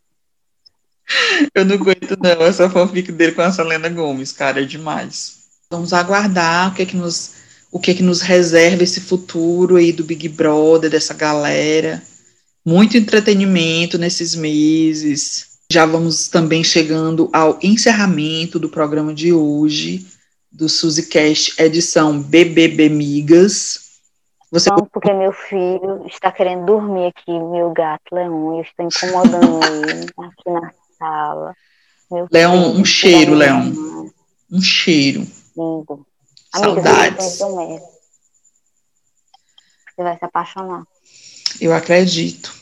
Eu 1.54 1.66
não 1.66 1.76
aguento, 1.76 2.18
não, 2.22 2.46
essa 2.46 2.70
fanfic 2.70 3.12
dele 3.12 3.34
com 3.34 3.42
a 3.42 3.52
Selena 3.52 3.90
Gomes, 3.90 4.32
cara, 4.32 4.62
é 4.62 4.66
demais. 4.66 5.44
Vamos 5.70 5.92
aguardar 5.92 6.72
o 6.72 6.76
que 6.76 6.84
é 6.84 6.86
que 6.86 6.96
nos, 6.96 7.34
o 7.72 7.80
que 7.80 7.92
é 7.92 7.94
que 7.94 8.02
nos 8.02 8.22
reserva 8.22 8.84
esse 8.84 9.02
futuro 9.02 9.76
aí 9.76 9.92
do 9.92 10.04
Big 10.04 10.30
Brother, 10.30 10.90
dessa 10.90 11.14
galera. 11.14 12.02
Muito 12.66 12.96
entretenimento 12.96 13.98
nesses 13.98 14.36
meses. 14.36 15.60
Já 15.72 15.86
vamos 15.86 16.28
também 16.28 16.64
chegando 16.64 17.30
ao 17.34 17.58
encerramento 17.62 18.60
do 18.60 18.70
programa 18.70 19.14
de 19.14 19.34
hoje, 19.34 20.06
do 20.52 20.70
SuzyCast 20.70 21.62
edição 21.62 22.22
BBB 22.22 22.90
Migas. 22.90 24.00
Você 24.52 24.70
Não, 24.70 24.86
porque 24.86 25.12
meu 25.12 25.34
filho 25.34 26.06
está 26.06 26.32
querendo 26.32 26.66
dormir 26.66 27.08
aqui, 27.08 27.32
meu 27.32 27.72
gato 27.72 28.04
Leão, 28.14 28.54
e 28.54 28.58
eu 28.60 28.62
estou 28.62 28.86
incomodando 28.86 29.60
ele 29.66 30.06
aqui 30.18 30.50
na 30.50 30.72
sala. 30.98 31.56
Meu 32.12 32.28
Leão, 32.32 32.66
filho, 32.66 32.80
um 32.80 32.86
cheiro, 32.86 33.34
Leão. 33.34 33.66
mãe, 33.66 34.12
um 34.52 34.62
cheiro. 34.62 35.28
lindo. 35.58 36.06
Amiga, 36.54 36.84
Saudades. 36.84 37.40
mesmo. 37.40 37.94
Você 39.90 40.04
vai 40.04 40.18
se 40.18 40.26
apaixonar. 40.26 40.84
Eu 41.64 41.74
acredito. 41.74 42.54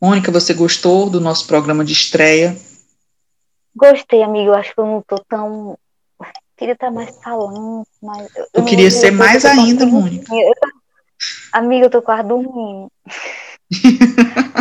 Mônica, 0.00 0.30
você 0.30 0.54
gostou 0.54 1.10
do 1.10 1.20
nosso 1.20 1.44
programa 1.48 1.84
de 1.84 1.92
estreia? 1.92 2.56
Gostei, 3.74 4.22
amiga. 4.22 4.50
Eu 4.50 4.54
acho 4.54 4.72
que 4.72 4.80
eu 4.80 4.86
não 4.86 5.02
tô 5.02 5.16
tão. 5.28 5.76
Queria 6.56 6.74
estar 6.74 6.92
mais 6.92 7.12
falando, 7.20 7.84
mas. 8.00 8.28
eu- 8.36 8.46
Eu 8.54 8.64
queria 8.64 8.88
ser 8.92 9.10
mais 9.10 9.44
ainda. 9.44 9.84
Mônica. 9.84 10.32
Eu 10.32 10.52
tô- 10.60 10.68
Amiga, 11.52 11.86
eu 11.86 11.90
tô 11.90 12.00
quase 12.00 12.28
dormindo. 12.28 12.88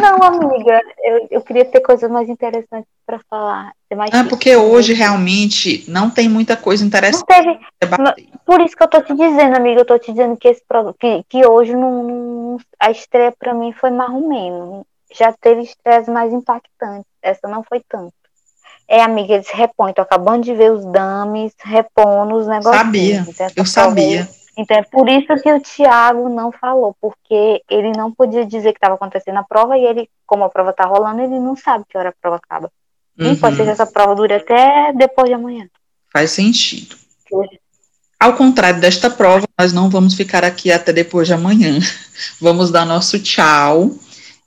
Não, 0.01 0.23
amiga, 0.23 0.81
eu, 1.03 1.27
eu 1.31 1.41
queria 1.41 1.65
ter 1.65 1.79
coisas 1.81 2.09
mais 2.09 2.27
interessantes 2.29 2.87
pra 3.05 3.19
falar. 3.29 3.71
Mais 3.95 4.09
Ah, 4.13 4.23
porque 4.27 4.55
hoje 4.55 4.93
realmente 4.93 5.83
não 5.87 6.09
tem 6.09 6.27
muita 6.27 6.57
coisa 6.57 6.83
Não 6.83 6.87
interessante 6.87 7.25
teve. 7.27 7.59
pra 7.79 7.97
debater. 7.97 8.25
Por 8.45 8.59
isso 8.61 8.75
que 8.75 8.83
eu 8.83 8.87
tô 8.87 9.01
te 9.01 9.13
dizendo, 9.13 9.55
amiga, 9.55 9.81
eu 9.81 9.85
tô 9.85 9.97
te 9.99 10.11
dizendo 10.11 10.35
que, 10.35 10.47
esse, 10.47 10.61
que, 10.99 11.23
que 11.29 11.45
hoje 11.45 11.75
não, 11.75 12.03
não- 12.03 12.57
a 12.79 12.89
estreia 12.91 13.31
pra 13.37 13.53
mim 13.53 13.71
foi 13.71 13.91
mais 13.91 14.11
ou 14.11 14.27
menos. 14.27 14.83
Já 15.15 15.31
teve 15.33 15.61
estreias 15.61 16.07
mais 16.07 16.33
impactantes. 16.33 17.05
Essa 17.21 17.47
não 17.47 17.63
foi 17.63 17.81
tanto. 17.87 18.13
É, 18.87 19.01
amiga, 19.01 19.35
eles 19.35 19.49
repõem. 19.51 19.93
Tô 19.93 20.01
acabando 20.01 20.43
de 20.43 20.53
ver 20.53 20.71
os 20.71 20.83
dames 20.91 21.53
repondo 21.63 22.35
os 22.35 22.47
negócios. 22.47 22.75
Sabia, 22.75 23.25
eu 23.55 23.65
sabia. 23.65 24.27
Então 24.57 24.77
é 24.77 24.83
por 24.83 25.09
isso 25.09 25.35
que 25.41 25.51
o 25.51 25.59
Thiago 25.61 26.29
não 26.29 26.51
falou, 26.51 26.95
porque 27.01 27.63
ele 27.69 27.91
não 27.97 28.11
podia 28.11 28.45
dizer 28.45 28.71
que 28.71 28.77
estava 28.77 28.95
acontecendo 28.95 29.37
a 29.37 29.43
prova 29.43 29.77
e 29.77 29.83
ele, 29.85 30.09
como 30.25 30.43
a 30.43 30.49
prova 30.49 30.71
tá 30.73 30.85
rolando, 30.85 31.21
ele 31.21 31.39
não 31.39 31.55
sabe 31.55 31.85
que 31.89 31.97
hora 31.97 32.09
a 32.09 32.13
prova 32.21 32.37
acaba. 32.37 32.71
E 33.17 33.35
pode 33.35 33.55
ser 33.55 33.63
que 33.63 33.69
Uhum, 33.69 33.73
essa 33.73 33.85
prova 33.87 34.15
dure 34.15 34.33
até 34.33 34.93
depois 34.93 35.27
de 35.27 35.33
amanhã. 35.33 35.67
faz 36.11 36.31
sentido. 36.31 36.95
Ao 38.19 38.35
contrário 38.35 38.79
desta 38.79 39.09
prova, 39.09 39.45
nós 39.59 39.73
não 39.73 39.89
vamos 39.89 40.13
ficar 40.13 40.43
aqui 40.45 40.71
até 40.71 40.93
depois 40.93 41.27
de 41.27 41.33
amanhã. 41.33 41.79
Vamos 42.39 42.71
dar 42.71 42.85
nosso 42.85 43.19
tchau 43.19 43.91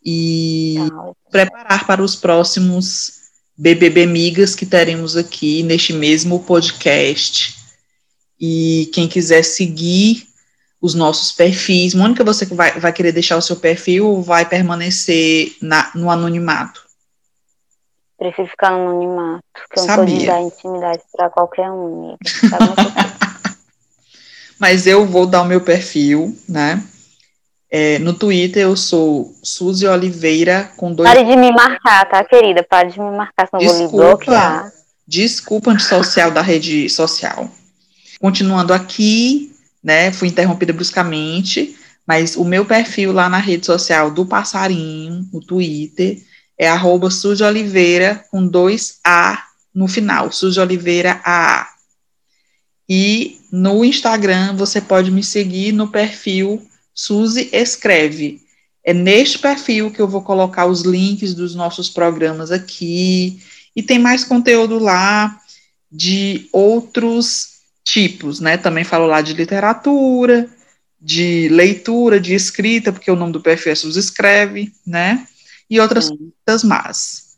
e 0.04 0.76
Tchau. 0.88 1.16
preparar 1.30 1.86
para 1.86 2.02
os 2.02 2.14
próximos 2.16 3.12
BBB 3.58 4.06
Migas 4.06 4.54
que 4.54 4.64
teremos 4.64 5.16
aqui 5.16 5.62
neste 5.62 5.92
mesmo 5.92 6.40
podcast. 6.44 7.54
E 8.40 8.90
quem 8.92 9.08
quiser 9.08 9.42
seguir 9.42 10.26
os 10.80 10.94
nossos 10.94 11.32
perfis, 11.32 11.94
Mônica, 11.94 12.22
você 12.22 12.44
vai, 12.46 12.78
vai 12.78 12.92
querer 12.92 13.12
deixar 13.12 13.36
o 13.36 13.42
seu 13.42 13.56
perfil 13.56 14.06
ou 14.08 14.22
vai 14.22 14.44
permanecer 14.46 15.56
na- 15.62 15.90
no 15.94 16.10
anonimato? 16.10 16.84
Prefiro 18.18 18.48
ficar 18.48 18.70
no 18.72 18.88
anonimato, 18.90 19.42
porque 19.54 19.80
eu 19.80 19.86
não 19.86 19.94
Sabia. 19.96 20.18
de 20.18 20.26
dar 20.26 20.40
intimidade 20.42 21.02
pra 21.12 21.28
qualquer 21.30 21.70
um? 21.70 22.16
Mas 24.58 24.86
eu 24.86 25.04
vou 25.06 25.26
dar 25.26 25.42
o 25.42 25.46
meu 25.46 25.60
perfil, 25.60 26.36
né? 26.48 26.82
É, 27.70 27.98
no 27.98 28.14
Twitter 28.14 28.62
eu 28.62 28.76
sou 28.76 29.34
Suzy 29.42 29.86
Oliveira 29.86 30.70
com 30.76 30.92
dois. 30.94 31.08
Pare 31.08 31.24
de 31.24 31.36
me 31.36 31.50
marcar, 31.52 32.08
tá, 32.08 32.24
querida? 32.24 32.62
Pare 32.62 32.90
de 32.90 32.98
me 33.00 33.10
marcar, 33.10 33.48
senão 33.48 33.62
eu 33.62 33.68
vou 33.68 33.76
lhe 33.76 33.82
Desculpa. 33.82 34.06
bloquear. 34.06 34.72
Desculpa 35.06 35.70
antissocial 35.72 36.30
da 36.30 36.40
rede 36.42 36.88
social. 36.88 37.50
Continuando 38.20 38.72
aqui, 38.72 39.52
né? 39.82 40.10
Fui 40.12 40.28
interrompida 40.28 40.72
bruscamente, 40.72 41.76
mas 42.06 42.36
o 42.36 42.44
meu 42.44 42.64
perfil 42.64 43.12
lá 43.12 43.28
na 43.28 43.38
rede 43.38 43.66
social 43.66 44.10
do 44.10 44.24
Passarinho, 44.24 45.28
no 45.32 45.40
Twitter, 45.40 46.22
é 46.58 46.68
arroba 46.68 47.08
Oliveira 47.46 48.24
com 48.30 48.46
dois 48.46 48.98
A 49.04 49.44
no 49.74 49.86
final, 49.86 50.32
Suzy 50.32 50.58
Oliveira 50.58 51.20
A. 51.24 51.68
E 52.88 53.38
no 53.52 53.84
Instagram 53.84 54.56
você 54.56 54.80
pode 54.80 55.10
me 55.10 55.22
seguir 55.22 55.72
no 55.72 55.88
perfil 55.88 56.66
Suzy 56.94 57.50
Escreve. 57.52 58.40
É 58.82 58.94
neste 58.94 59.38
perfil 59.38 59.90
que 59.90 60.00
eu 60.00 60.08
vou 60.08 60.22
colocar 60.22 60.66
os 60.66 60.82
links 60.82 61.34
dos 61.34 61.54
nossos 61.54 61.90
programas 61.90 62.50
aqui. 62.50 63.42
E 63.74 63.82
tem 63.82 63.98
mais 63.98 64.24
conteúdo 64.24 64.78
lá 64.78 65.38
de 65.90 66.48
outros 66.52 67.55
tipos, 67.86 68.40
né? 68.40 68.56
Também 68.56 68.82
falo 68.82 69.06
lá 69.06 69.22
de 69.22 69.32
literatura, 69.32 70.48
de 71.00 71.48
leitura, 71.48 72.18
de 72.18 72.34
escrita, 72.34 72.92
porque 72.92 73.10
o 73.10 73.16
nome 73.16 73.32
do 73.32 73.40
perfil 73.40 73.72
é 73.72 73.74
Escreve, 73.74 74.72
né? 74.84 75.24
E 75.70 75.78
outras 75.78 76.10
coisas 76.44 76.64
más. 76.64 77.36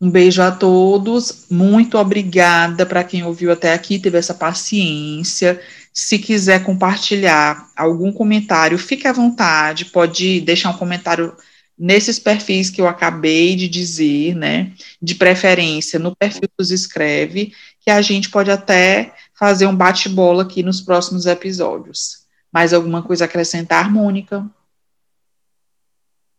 Um 0.00 0.10
beijo 0.10 0.42
a 0.42 0.50
todos, 0.50 1.46
muito 1.48 1.96
obrigada 1.96 2.84
para 2.84 3.04
quem 3.04 3.22
ouviu 3.22 3.52
até 3.52 3.72
aqui, 3.72 4.00
teve 4.00 4.18
essa 4.18 4.34
paciência. 4.34 5.60
Se 5.92 6.18
quiser 6.18 6.64
compartilhar 6.64 7.70
algum 7.76 8.10
comentário, 8.10 8.76
fique 8.76 9.06
à 9.06 9.12
vontade, 9.12 9.86
pode 9.86 10.40
deixar 10.40 10.70
um 10.70 10.76
comentário 10.76 11.34
nesses 11.78 12.18
perfis 12.18 12.68
que 12.68 12.80
eu 12.80 12.88
acabei 12.88 13.54
de 13.54 13.68
dizer, 13.68 14.34
né? 14.34 14.72
De 15.00 15.14
preferência 15.14 16.00
no 16.00 16.14
perfil 16.16 16.48
dos 16.58 16.72
Escreve, 16.72 17.52
que 17.80 17.90
a 17.90 18.02
gente 18.02 18.28
pode 18.28 18.50
até 18.50 19.14
fazer 19.38 19.66
um 19.66 19.76
bate-bola 19.76 20.42
aqui 20.42 20.62
nos 20.62 20.80
próximos 20.80 21.26
episódios. 21.26 22.26
Mais 22.52 22.72
alguma 22.72 23.02
coisa 23.02 23.24
a 23.24 23.26
acrescentar, 23.26 23.90
Mônica? 23.90 24.48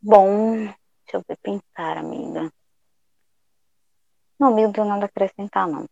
Bom, 0.01 0.55
deixa 0.55 1.15
eu 1.15 1.23
ver 1.27 1.37
pensar, 1.41 1.97
amiga. 1.97 2.51
Não, 4.39 4.49
amiga, 4.49 4.71
não 4.77 4.89
nada 4.89 5.05
a 5.05 5.05
acrescentar, 5.05 5.67
não. 5.67 5.85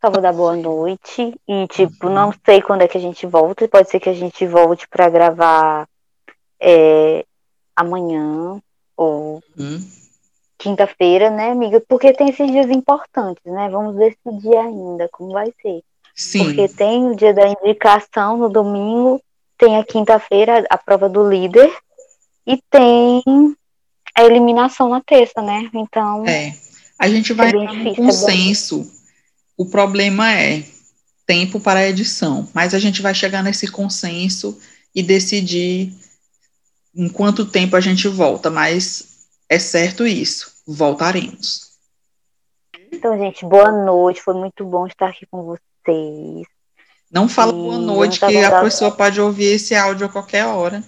Só 0.00 0.10
vou 0.10 0.20
dar 0.20 0.32
boa 0.32 0.56
noite. 0.56 1.34
E, 1.46 1.66
tipo, 1.68 2.06
uhum. 2.06 2.14
não 2.14 2.34
sei 2.44 2.60
quando 2.62 2.82
é 2.82 2.88
que 2.88 2.98
a 2.98 3.00
gente 3.00 3.26
volta. 3.26 3.68
Pode 3.68 3.88
ser 3.88 4.00
que 4.00 4.08
a 4.08 4.14
gente 4.14 4.46
volte 4.46 4.88
para 4.88 5.08
gravar 5.08 5.88
é, 6.60 7.24
amanhã 7.74 8.60
ou 8.96 9.42
uhum. 9.58 9.90
Quinta-feira, 10.60 11.30
né, 11.30 11.50
amiga? 11.50 11.82
Porque 11.88 12.12
tem 12.12 12.28
esses 12.28 12.50
dias 12.50 12.70
importantes, 12.70 13.42
né? 13.44 13.68
Vamos 13.70 13.96
decidir 13.96 14.56
ainda 14.56 15.08
como 15.10 15.32
vai 15.32 15.52
ser. 15.60 15.82
Sim. 16.14 16.44
Porque 16.44 16.68
tem 16.68 17.06
o 17.06 17.16
dia 17.16 17.32
da 17.32 17.48
indicação 17.48 18.36
no 18.36 18.48
domingo, 18.48 19.20
tem 19.56 19.78
a 19.78 19.84
quinta-feira 19.84 20.64
a 20.68 20.76
prova 20.76 21.08
do 21.08 21.28
líder 21.28 21.72
e 22.46 22.60
tem 22.70 23.22
a 24.14 24.24
eliminação 24.24 24.90
na 24.90 25.00
terça, 25.00 25.40
né? 25.40 25.68
Então. 25.74 26.26
É. 26.26 26.54
A 26.98 27.08
gente 27.08 27.32
vai 27.32 27.50
é 27.50 27.56
um 27.56 27.88
é 27.88 27.94
consenso. 27.94 28.82
É 28.96 29.00
o 29.56 29.64
problema 29.64 30.30
é 30.32 30.62
tempo 31.26 31.58
para 31.60 31.80
a 31.80 31.88
edição, 31.88 32.48
mas 32.52 32.74
a 32.74 32.78
gente 32.78 33.00
vai 33.00 33.14
chegar 33.14 33.42
nesse 33.42 33.66
consenso 33.68 34.58
e 34.94 35.02
decidir 35.02 35.92
em 36.94 37.08
quanto 37.08 37.46
tempo 37.46 37.76
a 37.76 37.80
gente 37.80 38.08
volta, 38.08 38.50
mas 38.50 39.10
é 39.48 39.58
certo 39.58 40.06
isso, 40.06 40.49
voltaremos. 40.70 41.70
Então, 42.92 43.16
gente, 43.18 43.44
boa 43.44 43.70
noite, 43.70 44.22
foi 44.22 44.34
muito 44.34 44.64
bom 44.64 44.86
estar 44.86 45.08
aqui 45.08 45.26
com 45.26 45.42
vocês. 45.42 46.46
Não 47.10 47.28
fala 47.28 47.52
e 47.52 47.56
boa 47.56 47.78
noite, 47.78 48.20
que 48.20 48.36
a 48.38 48.60
pessoa 48.62 48.90
pode 48.90 49.20
ouvir 49.20 49.54
esse 49.54 49.74
áudio 49.74 50.06
a 50.06 50.08
qualquer 50.08 50.46
hora. 50.46 50.82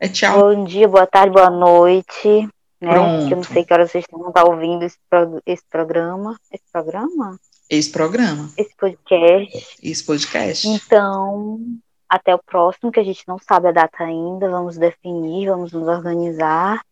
É 0.00 0.08
tchau. 0.08 0.38
Bom 0.38 0.64
dia, 0.64 0.88
boa 0.88 1.06
tarde, 1.06 1.32
boa 1.32 1.50
noite. 1.50 2.48
Né? 2.80 2.90
Pronto. 2.90 3.30
eu 3.30 3.36
não 3.36 3.44
sei 3.44 3.64
que 3.64 3.72
hora 3.72 3.86
vocês 3.86 4.04
estão 4.04 4.32
tá 4.32 4.44
ouvindo 4.44 4.82
esse, 4.82 4.98
pro, 5.08 5.40
esse 5.46 5.62
programa. 5.70 6.38
Esse 6.52 6.64
programa? 6.72 7.38
Esse 7.70 7.90
programa. 7.90 8.50
Esse 8.56 8.74
podcast. 8.76 9.78
Esse 9.82 10.04
podcast. 10.04 10.68
Então, 10.68 11.60
até 12.08 12.34
o 12.34 12.42
próximo, 12.44 12.90
que 12.90 13.00
a 13.00 13.04
gente 13.04 13.22
não 13.26 13.38
sabe 13.38 13.68
a 13.68 13.72
data 13.72 14.02
ainda. 14.02 14.50
Vamos 14.50 14.76
definir, 14.76 15.48
vamos 15.48 15.72
nos 15.72 15.86
organizar. 15.86 16.82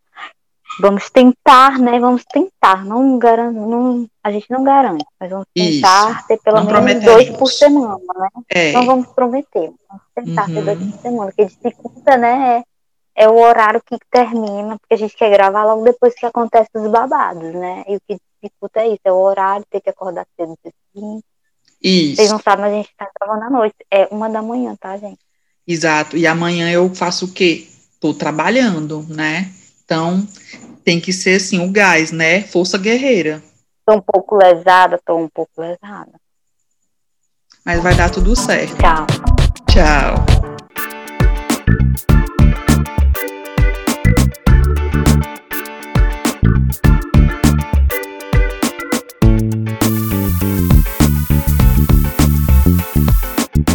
Vamos 0.81 1.11
tentar, 1.11 1.79
né? 1.79 1.99
Vamos 2.01 2.25
tentar. 2.25 2.85
Não, 2.85 3.19
garan 3.19 3.53
não 3.53 4.07
A 4.23 4.33
gente 4.33 4.51
não 4.51 4.65
garante, 4.65 5.05
mas 5.21 5.31
vamos 5.31 5.47
tentar 5.55 6.19
Isso. 6.19 6.27
ter 6.29 6.41
pelo 6.41 6.63
não 6.63 6.83
menos 6.83 7.05
dois 7.05 7.31
por 7.31 7.49
semana, 7.49 7.99
né? 8.17 8.29
É. 8.49 8.73
Não 8.73 8.87
vamos 8.87 9.09
prometer. 9.09 9.73
Vamos 9.89 10.05
tentar 10.15 10.49
uhum. 10.49 10.55
ter 10.55 10.65
dois 10.65 10.79
por 10.79 11.01
semana. 11.01 11.33
Porque 11.33 11.45
dificulta, 11.45 12.17
né? 12.17 12.59
É 12.59 12.73
é 13.15 13.29
o 13.29 13.39
horário 13.39 13.83
que 13.85 13.97
termina, 14.11 14.79
porque 14.79 14.95
a 14.95 14.97
gente 14.97 15.17
quer 15.17 15.31
gravar 15.31 15.65
logo 15.65 15.85
depois 15.85 16.15
que 16.15 16.27
acontece 16.27 16.71
os 16.75 16.91
babados, 16.91 17.55
né? 17.55 17.85
E 17.87 17.97
o 17.97 18.01
que 18.01 18.19
dificulta 18.43 18.81
é 18.81 18.89
isso, 18.89 19.01
é 19.05 19.13
o 19.13 19.17
horário, 19.17 19.67
ter 19.71 19.81
que 19.81 19.91
acordar 19.91 20.27
cedo 20.37 20.57
assim. 20.65 21.21
Isso. 21.83 22.17
Vocês 22.17 22.31
não 22.31 22.41
sabem, 22.41 22.65
mas 22.65 22.73
a 22.73 22.77
gente 22.77 22.95
tá 22.97 23.11
gravando 23.21 23.45
à 23.45 23.51
noite. 23.51 23.77
É 23.91 24.09
uma 24.11 24.31
da 24.31 24.41
manhã, 24.41 24.75
tá, 24.81 24.97
gente? 24.97 25.19
Exato. 25.67 26.17
E 26.17 26.27
amanhã 26.27 26.71
eu 26.71 26.93
faço 26.95 27.27
o 27.27 27.33
quê? 27.33 27.69
Tô 28.01 28.15
trabalhando, 28.15 29.05
né? 29.09 29.53
Então, 29.85 30.27
tem 30.85 31.01
que 31.01 31.13
ser 31.13 31.37
assim, 31.37 31.65
o 31.65 31.71
gás, 31.71 32.13
né? 32.13 32.43
Força 32.43 32.79
guerreira. 32.79 33.43
Tô 33.87 33.95
um 33.95 34.01
pouco 34.01 34.37
lesada, 34.37 35.01
tô 35.05 35.17
um 35.17 35.29
pouco 35.29 35.61
lesada. 35.61 36.13
Mas 37.65 37.83
vai 37.83 37.95
dar 37.95 38.11
tudo 38.11 38.35
certo. 38.35 38.77
Tchau. 38.77 39.07
Tchau. 39.69 40.52